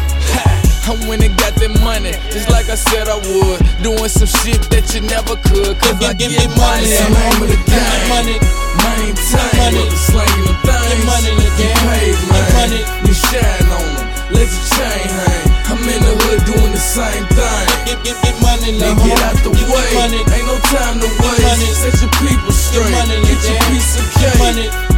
I 0.83 0.99
went 1.07 1.23
and 1.23 1.31
got 1.39 1.55
that 1.63 1.71
money, 1.79 2.11
just 2.35 2.51
like 2.51 2.67
I 2.67 2.75
said 2.75 3.07
I 3.07 3.15
would. 3.15 3.63
Doing 3.87 4.11
some 4.11 4.27
shit 4.27 4.67
that 4.75 4.91
you 4.91 4.99
never 5.07 5.39
could, 5.39 5.79
cause 5.79 5.95
I 6.03 6.11
give 6.11 6.35
get 6.35 6.51
money. 6.59 6.91
It's 6.91 6.99
the 6.99 7.07
name 7.07 7.39
of 7.39 7.49
the 7.55 7.61
game. 7.71 8.07
Money, 8.11 8.37
maintain. 8.83 9.63
Money, 9.63 9.87
slanging 9.95 10.43
the 10.43 10.59
things. 10.67 10.83
Get 10.91 11.07
money, 11.07 11.33
get 11.55 11.71
paid, 11.87 12.19
man. 12.35 12.83
You 13.07 13.15
shine 13.15 13.71
on 13.71 13.89
them, 13.95 14.35
let 14.35 14.51
your 14.51 14.67
chain 14.75 15.07
hang. 15.07 15.47
I'm 15.71 15.87
in 15.87 16.03
the 16.03 16.15
hood 16.19 16.51
doing 16.51 16.73
the 16.75 16.83
same 16.83 17.31
thing. 17.31 17.65
Get, 17.87 18.03
get, 18.03 18.19
get 18.19 18.37
money, 18.43 18.75
now 18.75 18.99
get 19.07 19.23
out 19.23 19.39
the 19.47 19.55
way. 19.55 19.87
Money. 19.95 20.19
Ain't 20.35 20.51
no 20.51 20.59
time 20.67 20.99
to 20.99 21.09
waste. 21.23 21.79
Set 21.79 21.95
your 22.03 22.11
people 22.19 22.51
straight. 22.51 22.91
Get 22.91 23.39
your 23.39 23.59
piece 23.71 24.03
of 24.03 24.07
cake. 24.19 24.92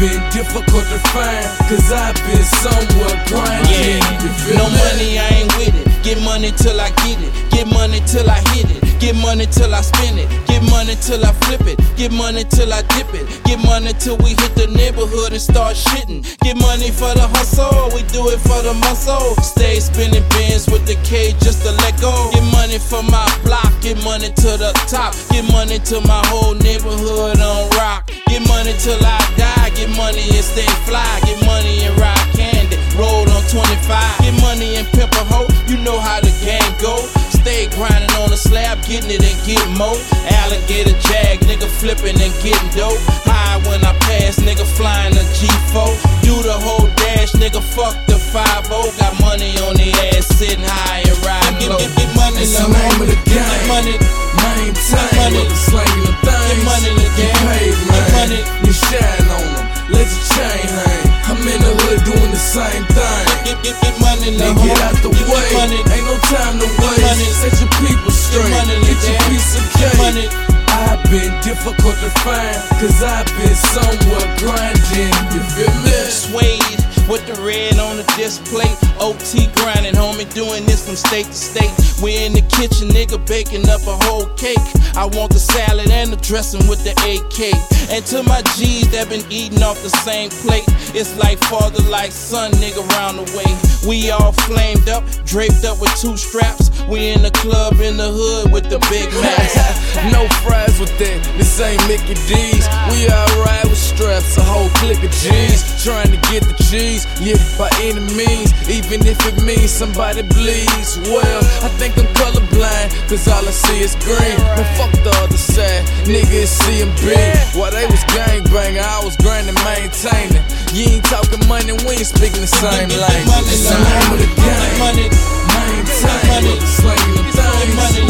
Been 0.00 0.18
difficult 0.30 0.84
to 0.88 0.98
find, 1.12 1.44
cause 1.68 1.92
I've 1.92 2.16
been 2.24 2.42
somewhere 2.42 3.22
grinding. 3.28 4.00
Feel 4.40 4.56
No 4.56 4.64
money, 4.64 5.18
I 5.18 5.28
ain't 5.28 5.52
with 5.58 5.76
it. 5.76 6.02
Get 6.02 6.18
money 6.24 6.52
till 6.52 6.80
I 6.80 6.88
get 7.04 7.20
it. 7.20 7.50
Get 7.50 7.66
money 7.66 8.00
till 8.06 8.24
I 8.30 8.40
hit 8.54 8.82
it. 8.82 8.89
Get 9.00 9.16
money 9.16 9.46
till 9.46 9.74
I 9.74 9.80
spend 9.80 10.20
it. 10.20 10.28
Get 10.46 10.60
money 10.68 10.94
till 11.00 11.24
I 11.24 11.32
flip 11.48 11.64
it. 11.64 11.80
Get 11.96 12.12
money 12.12 12.44
till 12.44 12.70
I 12.70 12.82
dip 12.92 13.08
it. 13.16 13.24
Get 13.48 13.56
money 13.64 13.96
till 13.96 14.18
we 14.18 14.36
hit 14.36 14.52
the 14.60 14.68
neighborhood 14.76 15.32
and 15.32 15.40
start 15.40 15.74
shitting. 15.74 16.20
Get 16.44 16.60
money 16.60 16.92
for 16.92 17.08
the 17.16 17.24
hustle, 17.32 17.88
we 17.96 18.04
do 18.12 18.28
it 18.28 18.40
for 18.44 18.60
the 18.60 18.76
muscle. 18.76 19.40
Stay 19.40 19.80
spinning 19.80 20.22
bins 20.36 20.68
with 20.68 20.84
the 20.84 21.00
K 21.00 21.32
just 21.40 21.64
to 21.64 21.72
let 21.80 21.96
go. 21.96 22.12
Get 22.36 22.44
money 22.52 22.76
for 22.76 23.02
my 23.02 23.24
block. 23.40 23.72
Get 23.80 23.96
money 24.04 24.28
to 24.36 24.50
the 24.60 24.76
top. 24.84 25.16
Get 25.32 25.48
money 25.48 25.80
to 25.88 26.04
my 26.04 26.20
whole 26.28 26.52
neighborhood 26.60 27.40
on 27.40 27.72
rock. 27.80 28.12
Get 28.28 28.44
money 28.52 28.76
till 28.76 29.00
I 29.00 29.16
die. 29.40 29.72
Get 29.80 29.88
money 29.96 30.28
and 30.28 30.44
stay 30.44 30.68
fly. 30.84 31.08
Get 31.24 31.40
money 31.48 31.88
and 31.88 31.96
ride 31.96 32.28
candy. 32.36 32.76
Roll 33.00 33.24
on 33.24 33.42
25. 33.48 33.80
Get 34.20 34.36
money 34.44 34.76
and 34.76 34.86
pimp 34.92 35.16
a 35.16 35.24
hoe. 35.24 35.48
You 35.72 35.80
know 35.80 35.96
how 35.96 36.20
the 36.20 36.36
game 36.44 36.68
go. 36.84 37.00
Stay 37.40 37.68
grinding 37.72 38.12
on 38.20 38.28
the 38.28 38.36
slab, 38.36 38.84
getting 38.84 39.08
it 39.08 39.24
and 39.24 39.40
getting 39.48 39.72
more. 39.72 39.96
Alligator 40.44 40.92
jag, 41.08 41.40
nigga 41.48 41.64
flipping 41.80 42.20
and 42.20 42.34
getting 42.44 42.70
dope. 42.76 43.00
High 43.24 43.56
when 43.64 43.80
I 43.80 43.96
pass, 44.04 44.36
nigga 44.44 44.68
flying 44.76 45.16
a 45.16 45.24
G4. 45.32 45.88
Do 46.20 46.42
the 46.44 46.52
whole 46.52 46.88
dash, 47.00 47.32
nigga 47.32 47.64
fuck 47.64 47.96
the 48.04 48.20
5 48.20 48.68
Got 48.68 49.16
money 49.24 49.56
on 49.64 49.74
the 49.80 49.88
ass, 50.12 50.28
sitting 50.36 50.60
high 50.60 51.00
and 51.00 51.16
riding 51.24 51.72
low. 51.72 51.80
Get, 51.80 51.96
get, 51.96 52.10
money, 52.12 52.44
It's 52.44 52.60
the 52.60 52.68
name 52.68 53.00
of 53.00 53.08
the 53.08 53.18
game. 53.24 53.40
Get 53.40 53.64
money, 53.72 53.96
Maintain. 54.36 55.16
money. 55.16 55.44
Slanging 55.56 56.04
the 56.04 56.14
things. 56.20 56.44
Get 56.44 56.60
money, 56.68 56.92
Get 56.92 57.16
get 57.16 57.34
paid, 57.40 57.76
man. 57.88 58.04
money. 58.20 58.40
You 58.68 58.72
shine 58.76 59.26
on 59.32 59.48
them, 59.48 59.64
let 59.96 60.06
your 60.12 60.24
chain 60.28 60.68
hang. 60.68 61.09
I'm 61.40 61.48
in 61.48 61.56
the 61.56 61.72
hood 61.72 62.04
doing 62.04 62.30
the 62.30 62.36
same 62.36 62.84
thing. 62.92 63.24
Get, 63.48 63.56
get, 63.64 63.76
get 63.80 63.96
money, 63.96 64.36
now, 64.36 64.52
get 64.60 64.76
out 64.84 64.92
the 65.00 65.08
Get 65.08 65.24
way. 65.24 65.48
money. 65.56 65.80
Ain't 65.88 66.04
no 66.04 66.12
time 66.28 66.60
to 66.60 66.66
waste. 66.68 67.00
money. 67.00 67.24
Set 67.32 67.56
your 67.64 67.72
people 67.80 68.12
straight. 68.12 68.52
money, 68.52 68.76
Get 68.84 69.00
your 69.08 69.16
piece 69.32 69.56
of 69.56 69.64
cake. 69.72 69.96
money. 69.96 70.49
I've 70.88 71.02
been 71.10 71.32
difficult 71.42 71.96
to 72.00 72.10
find, 72.24 72.56
cause 72.80 73.02
I've 73.02 73.26
been 73.36 73.54
somewhere 73.54 74.28
grinding. 74.40 75.12
You 75.34 75.42
feel 75.52 75.74
me? 75.84 75.90
Suede 76.08 76.80
with 77.10 77.26
the 77.26 77.34
red 77.42 77.78
on 77.78 77.96
the 77.96 78.06
display. 78.16 78.70
OT 79.00 79.50
grinding, 79.60 79.94
homie, 79.94 80.32
doing 80.32 80.64
this 80.64 80.86
from 80.86 80.94
state 80.94 81.26
to 81.26 81.34
state. 81.34 81.72
We 82.00 82.24
in 82.24 82.32
the 82.32 82.42
kitchen, 82.42 82.88
nigga, 82.88 83.18
baking 83.26 83.68
up 83.68 83.82
a 83.86 83.96
whole 84.06 84.26
cake. 84.36 84.62
I 84.96 85.04
want 85.04 85.32
the 85.32 85.40
salad 85.40 85.90
and 85.90 86.12
the 86.12 86.16
dressing 86.16 86.66
with 86.68 86.82
the 86.84 86.94
AK. 86.94 87.52
And 87.90 88.06
to 88.06 88.22
my 88.22 88.42
G's 88.56 88.88
that 88.92 89.08
been 89.08 89.26
eating 89.28 89.62
off 89.62 89.82
the 89.82 89.90
same 89.90 90.30
plate, 90.30 90.64
it's 90.94 91.16
like 91.18 91.38
father, 91.50 91.82
like 91.90 92.12
son, 92.12 92.52
nigga, 92.62 92.86
round 92.96 93.18
the 93.18 93.26
way. 93.36 93.50
We 93.88 94.10
all 94.10 94.32
flamed 94.46 94.88
up, 94.88 95.04
draped 95.24 95.64
up 95.64 95.80
with 95.80 95.94
two 96.00 96.16
straps. 96.16 96.70
We 96.86 97.10
in 97.10 97.22
the 97.22 97.32
club 97.32 97.80
in 97.80 97.96
the 97.96 98.10
hood 98.10 98.52
with 98.52 98.70
the 98.70 98.78
big 98.88 99.10
mask. 99.18 99.58
no 100.12 100.28
fries 100.46 100.69
friends 100.70 100.80
with 100.80 100.98
that. 100.98 101.18
This 101.36 101.60
ain't 101.60 101.80
Mickey 101.88 102.14
D's. 102.26 102.66
We 102.90 103.08
all 103.08 103.32
ride 103.42 103.64
with 103.64 103.78
straps, 103.78 104.36
a 104.36 104.42
whole 104.42 104.68
clique 104.80 105.02
of 105.02 105.10
G's. 105.10 105.82
Trying 105.82 106.10
to 106.10 106.20
get 106.30 106.44
the 106.44 106.54
G's, 106.70 107.06
yeah, 107.20 107.38
by 107.58 107.70
any 107.82 108.00
means. 108.14 108.52
Even 108.68 109.06
if 109.06 109.18
it 109.26 109.42
means 109.42 109.70
somebody 109.70 110.22
bleeds. 110.22 110.98
Well, 111.08 111.42
I 111.64 111.68
think 111.78 111.96
I'm 111.98 112.06
colorblind, 112.14 112.90
cause 113.08 113.26
all 113.28 113.46
I 113.46 113.50
see 113.50 113.80
is 113.80 113.94
green. 113.96 114.38
But 114.56 114.68
fuck 114.76 114.92
the 115.02 115.12
other 115.22 115.38
side, 115.38 115.84
niggas 116.06 116.50
CMB. 116.62 117.56
While 117.56 117.72
they 117.72 117.86
was 117.86 118.02
gangbanging, 118.14 118.82
I 118.82 119.02
was 119.04 119.16
grinding, 119.16 119.58
maintaining. 119.64 120.44
You 120.74 120.98
ain't 120.98 121.04
talking 121.04 121.42
money, 121.48 121.72
we 121.86 121.98
ain't 121.98 122.06
speaking 122.06 122.42
the 122.42 122.50
same 122.50 122.88
language. 122.88 123.48
It's 123.48 123.66
the 123.66 123.78
name 123.78 124.10
of 124.12 124.18
the 124.20 124.30
game. 124.38 124.78
Money, 124.78 125.06
maintain, 125.50 126.60
slinging 126.62 127.14
the 127.16 127.32
things, 127.32 127.74
money, 127.76 128.02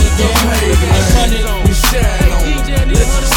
paid, 0.50 0.76
and 0.76 1.74
shine. 1.74 2.29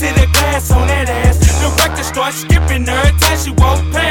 See 0.00 0.06
the 0.12 0.26
glass 0.32 0.70
on 0.70 0.88
that 0.88 1.10
ass. 1.10 1.36
The 1.60 1.68
record 1.76 2.04
starts 2.06 2.36
skipping 2.38 2.86
her 2.86 3.02
until 3.04 3.36
she 3.36 3.50
won't 3.50 3.92
pay. 3.92 4.09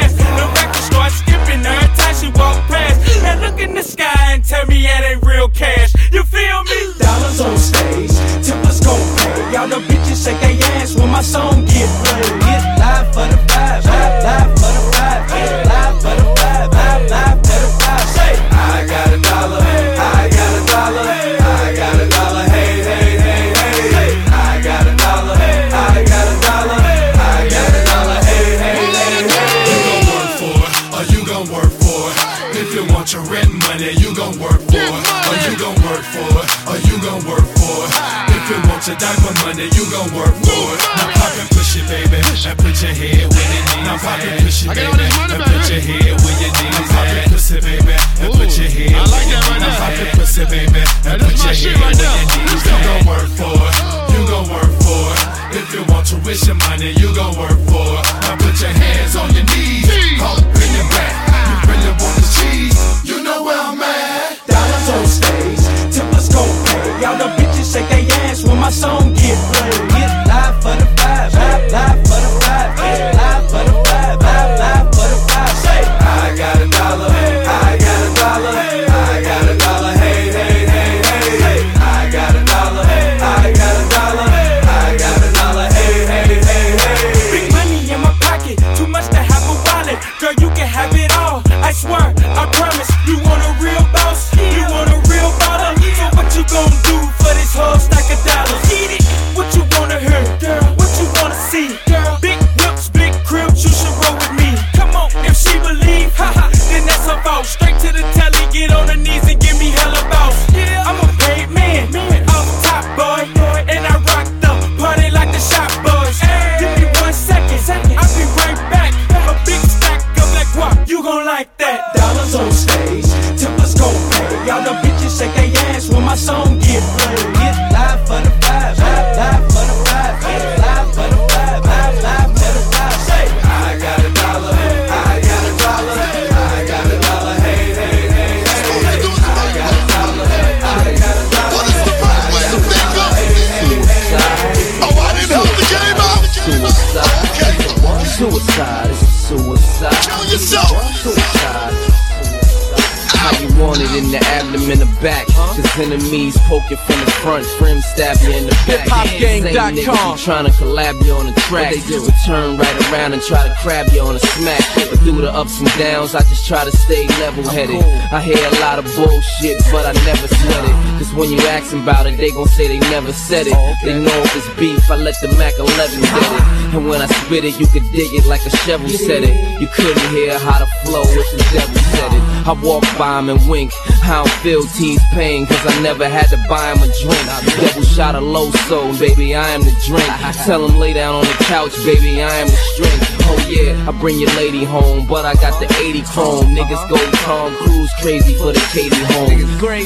Same 159.52 159.76
niggas 159.76 160.24
trying 160.24 160.44
to 160.46 160.52
collab 160.52 161.04
you 161.04 161.12
on 161.14 161.26
the 161.26 161.32
track. 161.48 161.74
They 161.74 161.80
do 161.80 162.06
turn 162.26 162.56
right 162.56 162.92
around 162.92 163.12
and 163.12 163.22
try 163.22 163.42
to 163.46 163.54
crab 163.62 163.86
you 163.92 164.02
on 164.02 164.16
a 164.16 164.18
smack. 164.18 164.62
But 164.74 164.98
through 165.00 165.20
the 165.20 165.32
ups 165.32 165.58
and 165.60 165.68
downs, 165.78 166.14
I 166.14 166.20
just 166.20 166.46
try 166.46 166.64
to 166.64 166.72
stay 166.72 167.06
level 167.20 167.46
headed. 167.48 167.82
I 168.12 168.20
hear 168.20 168.38
a 168.38 168.60
lot 168.60 168.78
of 168.78 168.84
bullshit, 168.94 169.58
but 169.72 169.86
I 169.86 169.92
never 170.04 170.26
sweat 170.28 170.64
it. 170.64 170.76
Cause 170.98 171.12
when 171.14 171.30
you 171.30 171.38
ask 171.48 171.72
'em 171.72 171.82
about 171.82 172.06
it, 172.06 172.16
they 172.18 172.30
gon' 172.30 172.46
say 172.48 172.68
they 172.68 172.78
never 172.90 173.12
said 173.12 173.46
it. 173.46 173.54
Oh, 173.56 173.74
they 173.84 173.94
know 173.94 174.18
if 174.22 174.36
it's 174.36 174.48
beef, 174.58 174.90
I 174.90 174.96
let 174.96 175.14
the 175.22 175.28
Mac 175.38 175.54
11 175.58 176.00
get 176.00 176.32
it. 176.38 176.42
And 176.74 176.88
when 176.88 177.00
I 177.02 177.06
spit 177.06 177.44
it, 177.44 177.58
you 177.58 177.66
could 177.66 177.90
dig 177.92 178.12
it 178.14 178.26
like 178.26 178.44
a 178.46 178.50
shovel 178.64 178.88
said 178.88 179.24
it. 179.24 179.34
You 179.60 179.68
couldn't 179.68 180.10
hear 180.10 180.38
how 180.38 180.58
the 180.58 180.68
flow 180.84 181.02
if 181.02 181.26
the 181.32 181.42
devil 181.52 181.80
said 181.94 182.12
it. 182.12 182.22
I 182.46 182.52
walk 182.52 182.84
by 182.98 183.18
'em 183.18 183.28
and 183.30 183.48
wink. 183.48 183.72
I 184.02 184.22
don't 184.24 184.30
feel 184.42 184.62
T's 184.62 185.00
pain, 185.12 185.46
cause 185.46 185.64
I 185.66 185.80
never 185.82 186.08
had 186.08 186.28
to 186.28 186.36
buy 186.48 186.72
him 186.72 186.82
a 186.82 186.92
drink. 187.00 187.24
Double 187.60 187.86
shot 187.86 188.14
of 188.14 188.22
low 188.22 188.50
soul, 188.68 188.92
baby, 188.98 189.34
I 189.34 189.48
am 189.50 189.62
the 189.62 189.72
drink. 189.86 190.06
Tell 190.44 190.66
him 190.66 190.76
lay 190.78 190.92
down 190.92 191.14
on 191.14 191.24
the 191.24 191.44
couch, 191.44 191.74
baby, 191.84 192.22
I 192.22 192.34
am 192.36 192.46
the 192.48 192.56
strength. 192.74 193.09
Oh 193.30 193.38
yeah, 193.48 193.86
I 193.88 193.92
bring 193.92 194.18
your 194.18 194.30
lady 194.34 194.64
home, 194.64 195.06
but 195.06 195.24
I 195.24 195.34
got 195.34 195.54
the 195.62 195.70
80 195.78 196.02
chrome. 196.02 196.46
Niggas 196.54 196.82
go 196.90 196.98
Tom 197.22 197.54
Cruise 197.62 197.92
crazy 198.02 198.34
for 198.34 198.52
the 198.52 198.60
Katie 198.72 198.96
home. 199.14 199.30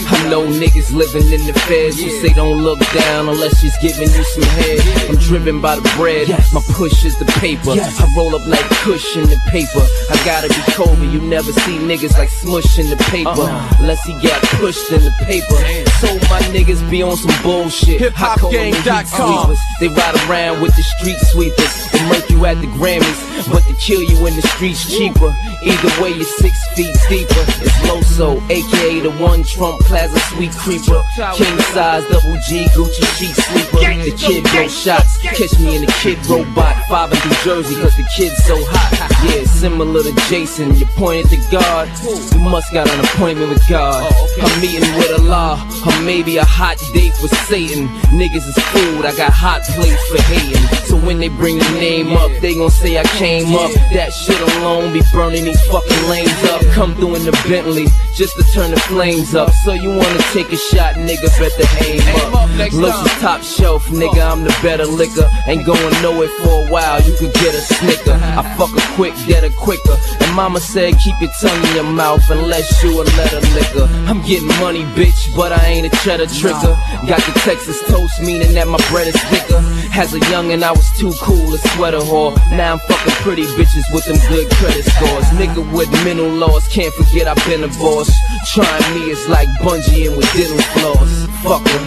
I 0.09 0.29
know 0.31 0.47
niggas 0.49 0.93
living 0.95 1.29
in 1.29 1.45
the 1.47 1.53
feds 1.69 2.01
who 2.01 2.09
say 2.25 2.33
don't 2.33 2.63
look 2.63 2.81
down 2.95 3.29
unless 3.29 3.61
she's 3.61 3.77
giving 3.79 4.09
you 4.09 4.25
some 4.25 4.49
head. 4.57 4.81
I'm 5.11 5.17
driven 5.17 5.61
by 5.61 5.77
the 5.77 5.83
bread, 5.97 6.29
my 6.53 6.63
push 6.73 7.05
is 7.05 7.19
the 7.19 7.27
paper. 7.41 7.77
I 7.77 8.15
roll 8.17 8.35
up 8.35 8.47
like 8.47 8.65
Kush 8.81 9.17
in 9.17 9.29
the 9.29 9.39
paper. 9.53 9.85
I 10.09 10.17
gotta 10.25 10.49
be 10.49 10.63
Kobe, 10.73 11.07
you 11.07 11.21
never 11.21 11.53
see 11.53 11.77
niggas 11.77 12.17
like 12.17 12.31
smush 12.31 12.79
in 12.79 12.89
the 12.89 12.97
paper. 13.13 13.29
Uh-uh. 13.29 13.77
Unless 13.81 14.05
he 14.05 14.15
got 14.23 14.41
pushed 14.57 14.91
in 14.91 15.05
the 15.05 15.13
paper. 15.29 15.61
So 16.05 16.15
my 16.29 16.41
niggas 16.53 16.89
be 16.91 17.03
on 17.03 17.17
some 17.17 17.33
bullshit. 17.43 18.13
I 18.21 18.37
call 18.37 18.51
them 18.53 18.71
the 18.71 18.77
heat 18.77 18.85
HipHopGang.com. 18.85 19.57
They 19.81 19.89
ride 19.89 20.15
around 20.29 20.61
with 20.61 20.77
the 20.77 20.83
street 20.83 21.17
sweepers. 21.33 21.91
They 21.93 22.07
murk 22.09 22.29
you 22.29 22.45
at 22.45 22.61
the 22.61 22.67
Grammys, 22.77 23.51
but 23.51 23.63
to 23.65 23.75
kill 23.81 24.03
you 24.03 24.27
in 24.27 24.37
the 24.37 24.43
streets 24.43 24.85
cheaper. 24.87 25.35
Either 25.65 26.03
way, 26.03 26.11
you're 26.13 26.25
six 26.25 26.55
feet 26.75 26.95
deeper. 27.09 27.45
It's 27.65 27.73
Loso, 27.89 28.37
aka 28.51 29.01
the 29.01 29.11
one 29.23 29.43
Trump 29.45 29.81
Plaza 29.81 30.19
sweet 30.35 30.53
creeper. 30.53 31.01
King 31.35 31.59
size, 31.73 32.05
double 32.09 32.37
G, 32.47 32.67
Gucci 32.77 33.05
sheet 33.17 33.35
sleeper. 33.35 33.81
The 34.05 34.13
kid 34.17 34.45
blow 34.45 34.69
shots, 34.69 35.19
catch 35.19 35.59
me 35.59 35.77
in 35.77 35.83
the 35.83 35.93
Kidrobot. 36.05 36.85
Five 36.89 37.13
in 37.13 37.19
New 37.25 37.37
Jersey, 37.45 37.81
cause 37.81 37.97
the 37.97 38.07
kid's 38.15 38.37
so 38.45 38.57
hot. 38.69 39.11
Yeah, 39.25 39.45
similar 39.45 40.03
to 40.03 40.13
Jason, 40.29 40.75
you 40.77 40.85
pointed 40.97 41.31
to 41.31 41.39
God. 41.51 41.89
You 42.05 42.41
must 42.41 42.73
got 42.73 42.89
an 42.91 43.01
appointment 43.01 43.49
with 43.49 43.67
God. 43.69 44.05
I'm 44.43 44.61
meeting 44.61 44.95
with 44.97 45.21
Allah, 45.21 45.57
or 45.87 46.01
maybe 46.05 46.37
a 46.37 46.45
hot 46.45 46.77
date 46.93 47.15
with 47.23 47.33
Satan. 47.49 47.89
Niggas 48.13 48.47
is 48.47 48.59
food, 48.69 49.07
I 49.07 49.17
got 49.17 49.33
hot 49.33 49.63
plates 49.73 50.05
for 50.09 50.21
hating. 50.29 50.61
So 50.85 50.97
when 50.97 51.19
they 51.19 51.29
bring 51.29 51.59
the 51.59 51.71
name 51.81 52.13
up, 52.13 52.31
they 52.43 52.55
gon' 52.55 52.71
say 52.71 52.99
I 52.99 53.05
came 53.17 53.55
up. 53.55 53.73
That 53.93 54.13
shit 54.13 54.41
alone 54.57 54.93
be 54.93 55.01
burning 55.13 55.54
these 55.55 55.67
fucking 55.71 56.09
lanes 56.09 56.45
up. 56.51 56.63
Come 56.73 56.95
through 56.95 57.17
in 57.17 57.25
the 57.25 57.33
Bentley 57.49 57.87
just 58.17 58.37
to 58.37 58.45
turn 58.53 58.71
the 58.71 58.81
flames 58.81 59.35
up. 59.35 59.51
So 59.65 59.73
you 59.73 59.91
wanna 59.91 60.23
take 60.33 60.51
a 60.53 60.57
shot, 60.57 60.95
nigga, 60.95 61.31
better 61.39 61.67
aim 61.87 62.03
up. 62.35 62.73
Looks 62.73 62.99
is 62.99 63.21
top 63.21 63.43
shelf, 63.43 63.87
nigga, 63.87 64.21
I'm 64.21 64.45
the 64.45 64.55
better 64.63 64.87
liquor. 64.87 65.29
Ain't 65.47 65.67
going 65.67 66.03
nowhere 66.03 66.29
for 66.43 66.67
a 66.67 66.71
while, 66.71 67.01
you 67.03 67.15
could 67.17 67.33
get 67.35 67.55
a 67.55 67.61
snicker. 67.61 68.15
I 68.15 68.43
fuck 68.57 68.71
her 68.71 68.95
quick, 68.95 69.15
get 69.27 69.45
a 69.45 69.51
quicker. 69.51 69.97
And 70.21 70.35
mama 70.35 70.61
said, 70.61 70.95
keep 70.99 71.15
your 71.21 71.31
tongue 71.41 71.63
in 71.69 71.75
your 71.75 71.85
mouth 71.85 72.23
unless 72.31 72.83
you 72.83 73.01
a 73.01 73.05
letter 73.05 73.41
liquor. 73.55 73.87
I'm 74.09 74.23
getting 74.23 74.49
money, 74.61 74.85
bitch, 74.99 75.35
but 75.37 75.53
I 75.53 75.65
ain't 75.67 75.87
a 75.87 75.97
cheddar 76.03 76.27
tricker. 76.27 76.75
Got 77.07 77.23
the 77.23 77.33
Texas 77.41 77.81
toast, 77.89 78.21
meaning 78.23 78.55
that 78.55 78.69
my 78.69 78.79
bread 78.91 79.09
is 79.09 79.21
thicker. 79.31 79.61
As 80.03 80.13
a 80.13 80.19
youngin', 80.33 80.63
I 80.71 80.73
was 80.73 80.89
too 81.01 81.13
cool 81.25 81.47
to 81.53 81.59
sweat 81.69 81.95
a 81.95 82.03
whore. 82.11 82.35
Now 82.51 82.73
I'm 82.73 82.81
fucking 82.89 83.17
pretty 83.25 83.47
bitches 83.57 83.87
with 83.95 84.05
them 84.09 84.19
good 84.29 84.47
credit 84.59 84.85
scores. 84.95 85.27
Nigga 85.39 85.63
with 85.77 85.91
mental 86.05 86.31
laws, 86.43 86.65
can't 86.77 86.93
forget 86.99 87.25
I've 87.29 87.43
been 87.49 87.63
a 87.63 87.73
boss. 87.81 88.11
Trying 88.53 88.89
me 88.95 89.03
is 89.15 89.23
like 89.29 89.49
bungee 89.65 90.09
with 90.17 90.29
dental 90.37 90.63
floss. 90.75 91.11
Fuck 91.45 91.65
'em. 91.75 91.85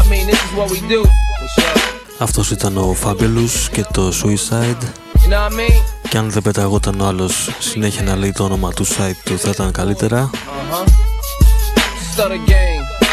I 0.00 0.02
mean, 0.10 0.24
this 0.30 0.40
is 0.46 0.52
what 0.56 0.68
we 0.70 0.78
do. 0.94 1.00
For 1.38 1.48
sure. 1.54 1.78
Αυτός 2.18 2.50
ήταν 2.50 2.76
ο 2.76 2.96
Fabulous 3.04 3.68
και 3.72 3.84
το 3.92 4.12
Suicide. 4.22 4.82
You 5.24 5.28
know 5.28 5.42
what 5.42 5.52
I 5.52 5.56
mean? 5.56 5.82
Και 6.08 6.18
αν 6.18 6.30
δεν 6.30 6.42
πεταγόταν 6.42 7.00
ο 7.00 7.06
άλλος 7.06 7.50
συνέχεια 7.58 8.02
να 8.02 8.16
λέει 8.16 8.32
το 8.32 8.44
όνομα 8.44 8.72
του 8.72 8.86
site 8.86 9.20
του 9.24 9.38
θα 9.38 9.48
ήταν 9.48 9.72
καλύτερα. 9.72 10.30
Uh-huh. 10.32 10.88
Stutter 12.16 12.50
gang. 12.50 13.04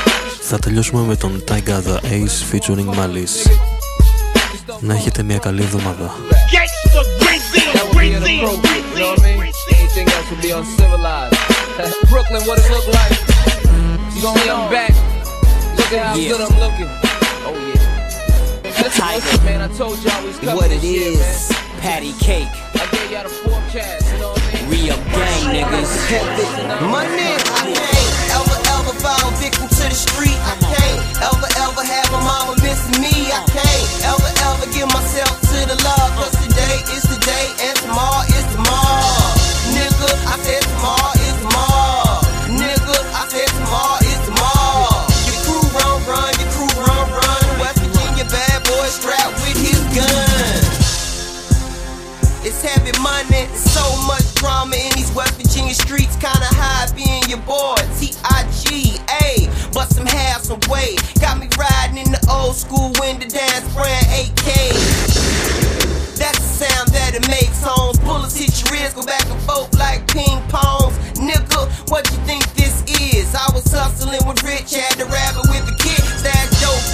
Θα 0.41 0.59
τελειώσουμε 0.59 1.01
με 1.01 1.15
τον 1.15 1.43
Tyga 1.47 1.81
The 1.87 1.97
Ace 2.11 2.53
featuring 2.53 2.89
Malice. 2.99 3.49
Να 4.79 4.93
έχετε 4.93 5.23
μια 5.23 5.37
καλή 5.37 5.61
εβδομάδα. 5.61 6.11
patty 21.85 22.13
cake. 22.27 22.49
I 22.73 22.85
gave 22.91 23.11
y'all 23.11 23.23
the 23.23 23.29
forecast, 23.29 24.11
you 24.11 24.17
know 24.19 24.31
what 24.31 24.41
I 24.41 24.61
mean? 24.61 24.85
Real 24.85 24.97
gang 25.13 25.43
niggas. 25.53 25.91
Money, 26.89 28.24
fall 29.05 29.29
victim 29.37 29.69
to 29.69 29.85
the 29.85 29.97
street. 30.07 30.39
I 30.49 30.55
can't 30.73 30.99
ever, 31.21 31.49
ever 31.61 31.83
have 31.85 32.09
a 32.09 32.21
mama 32.25 32.57
missing 32.65 32.97
me. 32.97 33.29
I 33.29 33.41
can't 33.53 33.87
ever, 34.09 34.31
ever 34.49 34.65
give 34.73 34.89
myself 34.89 35.33
to 35.53 35.57
the 35.69 35.77
law. 35.85 36.05
Cause 36.17 36.33
today 36.41 36.77
is 36.97 37.05
today 37.05 37.45
and 37.69 37.75
tomorrow 37.85 38.25
is 38.33 38.45
tomorrow. 38.57 39.29
Nigga, 39.77 40.09
I 40.25 40.35
said 40.41 40.64
It's 52.45 52.61
heavy 52.61 52.93
money, 53.01 53.49
so 53.57 53.81
much 54.05 54.35
drama 54.35 54.75
in 54.75 54.93
these 54.93 55.11
West 55.15 55.33
Virginia 55.33 55.73
streets. 55.73 56.13
Kinda 56.13 56.45
high 56.53 56.85
being 56.93 57.25
your 57.25 57.41
boy, 57.41 57.73
T-I-G-A. 57.97 59.49
But 59.73 59.89
some 59.89 60.05
have 60.05 60.45
some. 60.45 60.59
Got 60.59 61.39
me 61.39 61.49
riding 61.57 61.97
in 61.97 62.11
the 62.11 62.21
old 62.29 62.55
school 62.55 62.93
window 63.01 63.25
dance 63.25 63.65
brand 63.73 64.05
8K. 64.13 64.77
That's 66.21 66.37
the 66.37 66.69
sound 66.69 66.89
that 66.93 67.15
it 67.17 67.27
makes. 67.27 67.65
Homes 67.65 67.97
bullets 68.05 68.37
hit 68.37 68.53
your 68.61 68.77
ears, 68.77 68.93
go 68.93 69.01
back 69.03 69.25
and 69.25 69.41
forth 69.41 69.73
like 69.79 70.05
ping 70.13 70.37
pongs. 70.53 70.93
Nigga, 71.17 71.65
what 71.89 72.05
you 72.11 72.17
think 72.29 72.45
this 72.53 72.85
is? 73.09 73.33
I 73.33 73.49
was 73.57 73.65
hustling 73.73 74.21
with 74.27 74.43
Rich, 74.43 74.75
had 74.77 75.01
the 75.01 75.05
rabbit 75.09 75.49
with 75.49 75.65
the 75.65 75.75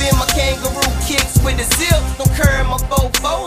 kid. 0.01 0.11
In 0.11 0.17
my 0.17 0.25
kangaroo 0.25 0.81
kicks 1.05 1.37
with 1.43 1.57
the 1.57 1.67
zip. 1.75 2.01
Don't 2.17 2.33
carry 2.35 2.63
my 2.65 2.77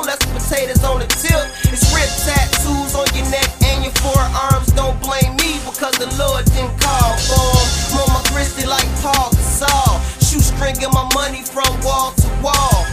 unless 0.01 0.19
the 0.19 0.31
potatoes 0.35 0.85
on 0.85 1.01
the 1.01 1.07
tip. 1.07 1.47
It's 1.73 1.87
rip 1.95 2.11
tattoos 2.23 2.95
on 2.95 3.07
your 3.15 3.29
neck 3.31 3.51
and 3.63 3.85
your 3.85 3.95
forearms. 3.99 4.71
Don't 4.73 5.01
blame 5.03 5.37
me 5.37 5.59
because 5.65 5.95
the 5.99 6.09
Lord 6.19 6.45
didn't 6.47 6.79
call 6.81 7.17
for 7.29 7.47
'em. 7.59 7.67
More 7.95 8.09
my 8.15 8.23
grizzly 8.31 8.67
like 8.67 8.89
Paul 9.03 9.31
Gasol. 9.31 10.01
Shoestringing 10.21 10.93
my 10.93 11.09
money 11.15 11.43
from 11.43 11.69
wall 11.83 12.13
to 12.17 12.29
wall. 12.43 12.84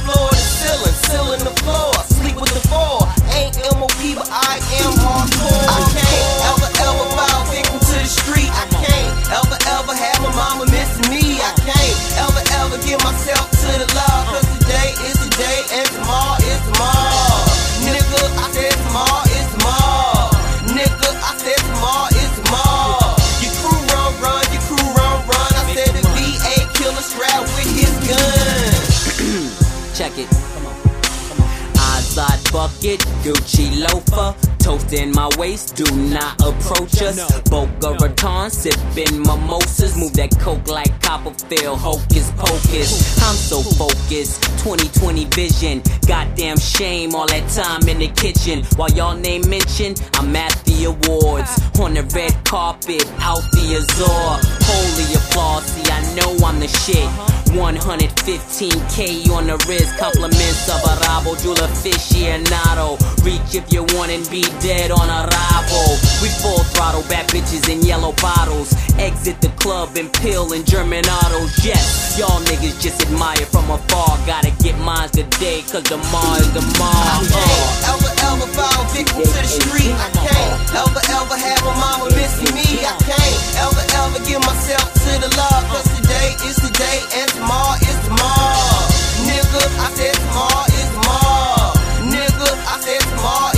Bucket, 32.61 32.99
Gucci 33.23 33.81
loafer. 33.81 34.35
Toast 34.59 34.93
in 34.93 35.11
my 35.11 35.27
waist, 35.37 35.75
do 35.75 35.85
not 35.95 36.35
approach 36.41 37.01
us. 37.01 37.17
Boca 37.49 37.95
Raton, 37.99 38.51
sipping 38.51 39.17
mimosas. 39.23 39.97
Move 39.97 40.13
that 40.13 40.29
coke 40.39 40.67
like 40.67 40.93
Copperfield, 41.01 41.79
hocus 41.79 42.31
pocus. 42.37 43.17
I'm 43.23 43.35
so 43.35 43.63
focused, 43.63 44.43
2020 44.63 45.25
vision. 45.33 45.81
Goddamn 46.05 46.59
shame, 46.59 47.15
all 47.15 47.25
that 47.27 47.49
time 47.49 47.89
in 47.89 47.97
the 47.97 48.09
kitchen. 48.09 48.63
While 48.75 48.91
y'all 48.91 49.17
name 49.17 49.41
mention, 49.49 49.95
I'm 50.13 50.35
at 50.35 50.53
the 50.65 50.85
Awards. 50.85 51.57
On 51.79 51.95
the 51.95 52.03
red 52.13 52.33
carpet, 52.45 53.09
out 53.21 53.41
the 53.53 53.75
Azor. 53.77 54.29
Holy 54.69 55.07
applause, 55.17 55.65
see, 55.65 55.91
I 55.91 55.99
know 56.13 56.45
I'm 56.45 56.59
the 56.59 56.67
shit. 56.67 57.40
115k 57.51 59.29
on 59.31 59.47
the 59.47 59.57
wrist, 59.67 59.97
compliments 59.97 60.69
of 60.69 60.79
Arabo, 60.87 61.35
Jula 61.35 61.67
aficionado. 61.67 62.97
Reach 63.25 63.55
if 63.55 63.71
you 63.71 63.83
want 63.95 64.11
and 64.11 64.27
be 64.29 64.41
dead 64.59 64.91
on 64.91 65.09
arrival. 65.09 65.87
We 66.21 66.29
full 66.39 66.63
throttle, 66.71 67.03
bad 67.09 67.27
bitches 67.29 67.69
in 67.69 67.81
yellow 67.81 68.13
bottles. 68.21 68.73
Exit 68.97 69.41
the 69.41 69.49
club 69.59 69.97
and 69.97 70.11
pill 70.13 70.53
in 70.53 70.63
German 70.63 71.03
autos. 71.05 71.63
Yes, 71.65 72.17
y'all 72.17 72.39
niggas 72.45 72.81
just 72.81 73.01
admire 73.01 73.45
from 73.51 73.69
afar. 73.69 74.17
Gotta 74.25 74.50
get 74.71 74.79
mine 74.83 75.09
today, 75.09 75.61
cause 75.67 75.83
tomorrow 75.83 76.39
is 76.39 76.51
tomorrow. 76.51 77.19
Uh. 77.27 77.91
Ever, 77.91 78.11
ever 78.31 78.47
fall 78.55 78.83
victim 78.95 79.23
to 79.23 79.39
the 79.43 79.47
street? 79.47 79.91
I 79.91 80.09
can't. 80.15 80.53
Ever, 80.71 81.01
ever 81.11 81.37
have 81.37 81.63
a 81.67 81.73
mama 81.75 82.05
missing 82.15 82.53
me? 82.55 82.83
I 82.83 82.95
can't. 83.03 83.37
Ever, 83.59 83.83
ever 83.99 84.19
give 84.25 84.41
myself 84.41 84.87
to 84.93 85.11
the 85.19 85.29
Lord? 85.35 85.63
Cause 85.71 85.87
today 85.99 86.35
is 86.47 86.55
today 86.55 86.99
and 87.19 87.27
tomorrow 87.31 87.75
is 87.83 87.97
tomorrow. 88.07 88.87
Nigga, 89.27 89.63
I 89.83 89.87
said 89.95 90.15
tomorrow 90.15 90.65
is 90.79 90.89
tomorrow. 90.95 91.71
Nigga, 92.07 92.49
I 92.67 92.75
said 92.79 93.01
tomorrow. 93.11 93.50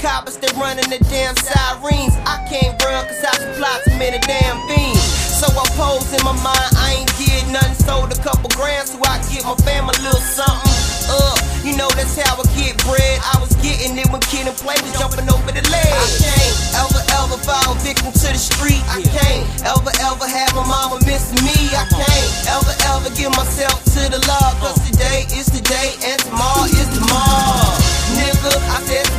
Coppers, 0.00 0.36
they 0.40 0.48
running 0.56 0.88
the 0.88 0.98
damn 1.12 1.36
sirens. 1.36 2.16
I 2.24 2.40
can't 2.48 2.74
run 2.82 3.04
cause 3.04 3.20
I 3.20 3.32
supply 3.36 3.80
too 3.84 3.96
many 4.00 4.18
damn 4.24 4.56
fiends. 4.66 5.04
So 5.36 5.46
I 5.52 5.64
pose 5.76 6.08
in 6.12 6.20
my 6.24 6.36
mind, 6.40 6.70
I 6.76 7.04
ain't 7.04 7.12
get 7.20 7.44
nothing. 7.52 7.76
Sold 7.84 8.12
a 8.12 8.18
couple 8.24 8.48
grams 8.56 8.92
so 8.92 8.98
I 9.04 9.20
get 9.28 9.44
my 9.44 9.56
family 9.62 9.94
a 10.00 10.02
little 10.08 10.20
something. 10.20 10.72
Uh, 11.12 11.36
you 11.64 11.76
know 11.76 11.88
that's 11.96 12.16
how 12.16 12.40
I 12.40 12.44
get 12.56 12.80
bread. 12.88 13.20
I 13.20 13.36
was 13.40 13.52
getting 13.60 13.96
it 14.00 14.08
when 14.08 14.20
Kid 14.24 14.48
and 14.48 14.56
Play 14.56 14.76
was 14.80 14.92
jumping 14.96 15.28
over 15.28 15.52
the 15.52 15.64
ledge. 15.68 15.92
I 15.92 16.08
can't 16.16 16.56
ever, 16.80 17.00
ever 17.20 17.36
fall 17.44 17.76
victim 17.84 18.12
to 18.12 18.28
the 18.32 18.40
street. 18.40 18.80
I 18.88 19.04
can't 19.04 19.44
ever, 19.68 19.92
ever 20.00 20.26
have 20.28 20.52
my 20.56 20.64
mama 20.64 20.96
missing 21.04 21.44
me. 21.44 21.56
I 21.76 21.84
can't 21.92 22.30
ever, 22.56 22.72
ever 22.94 23.10
give 23.12 23.32
myself 23.36 23.76
to 23.96 24.02
the 24.08 24.20
law. 24.24 24.48
Cause 24.64 24.80
today 24.88 25.28
is 25.36 25.50
today 25.50 25.98
and 26.08 26.16
tomorrow 26.24 26.64
is 26.64 26.88
tomorrow. 26.94 27.74
Nigga, 28.16 28.54
I 28.70 28.78
said 28.86 29.09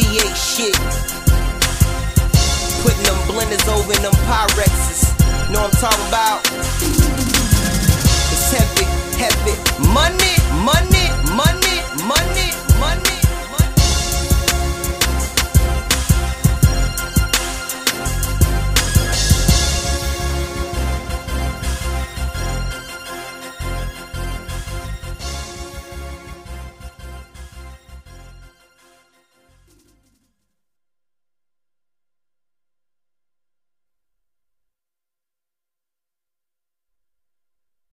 V8 0.00 0.32
shit. 0.32 0.76
Putting 2.80 3.04
them 3.04 3.18
blenders 3.28 3.68
over 3.68 3.92
in 3.92 4.00
them 4.00 4.16
Pyrexes. 4.24 5.12
Know 5.52 5.60
what 5.60 5.74
I'm 5.74 5.80
talking 5.80 6.08
about? 6.08 6.40
It's 8.32 8.48
heavy, 8.56 8.86
heavy. 9.20 9.54
Money, 9.92 10.34
money, 10.64 11.06
money, 11.36 11.76
money. 12.08 12.59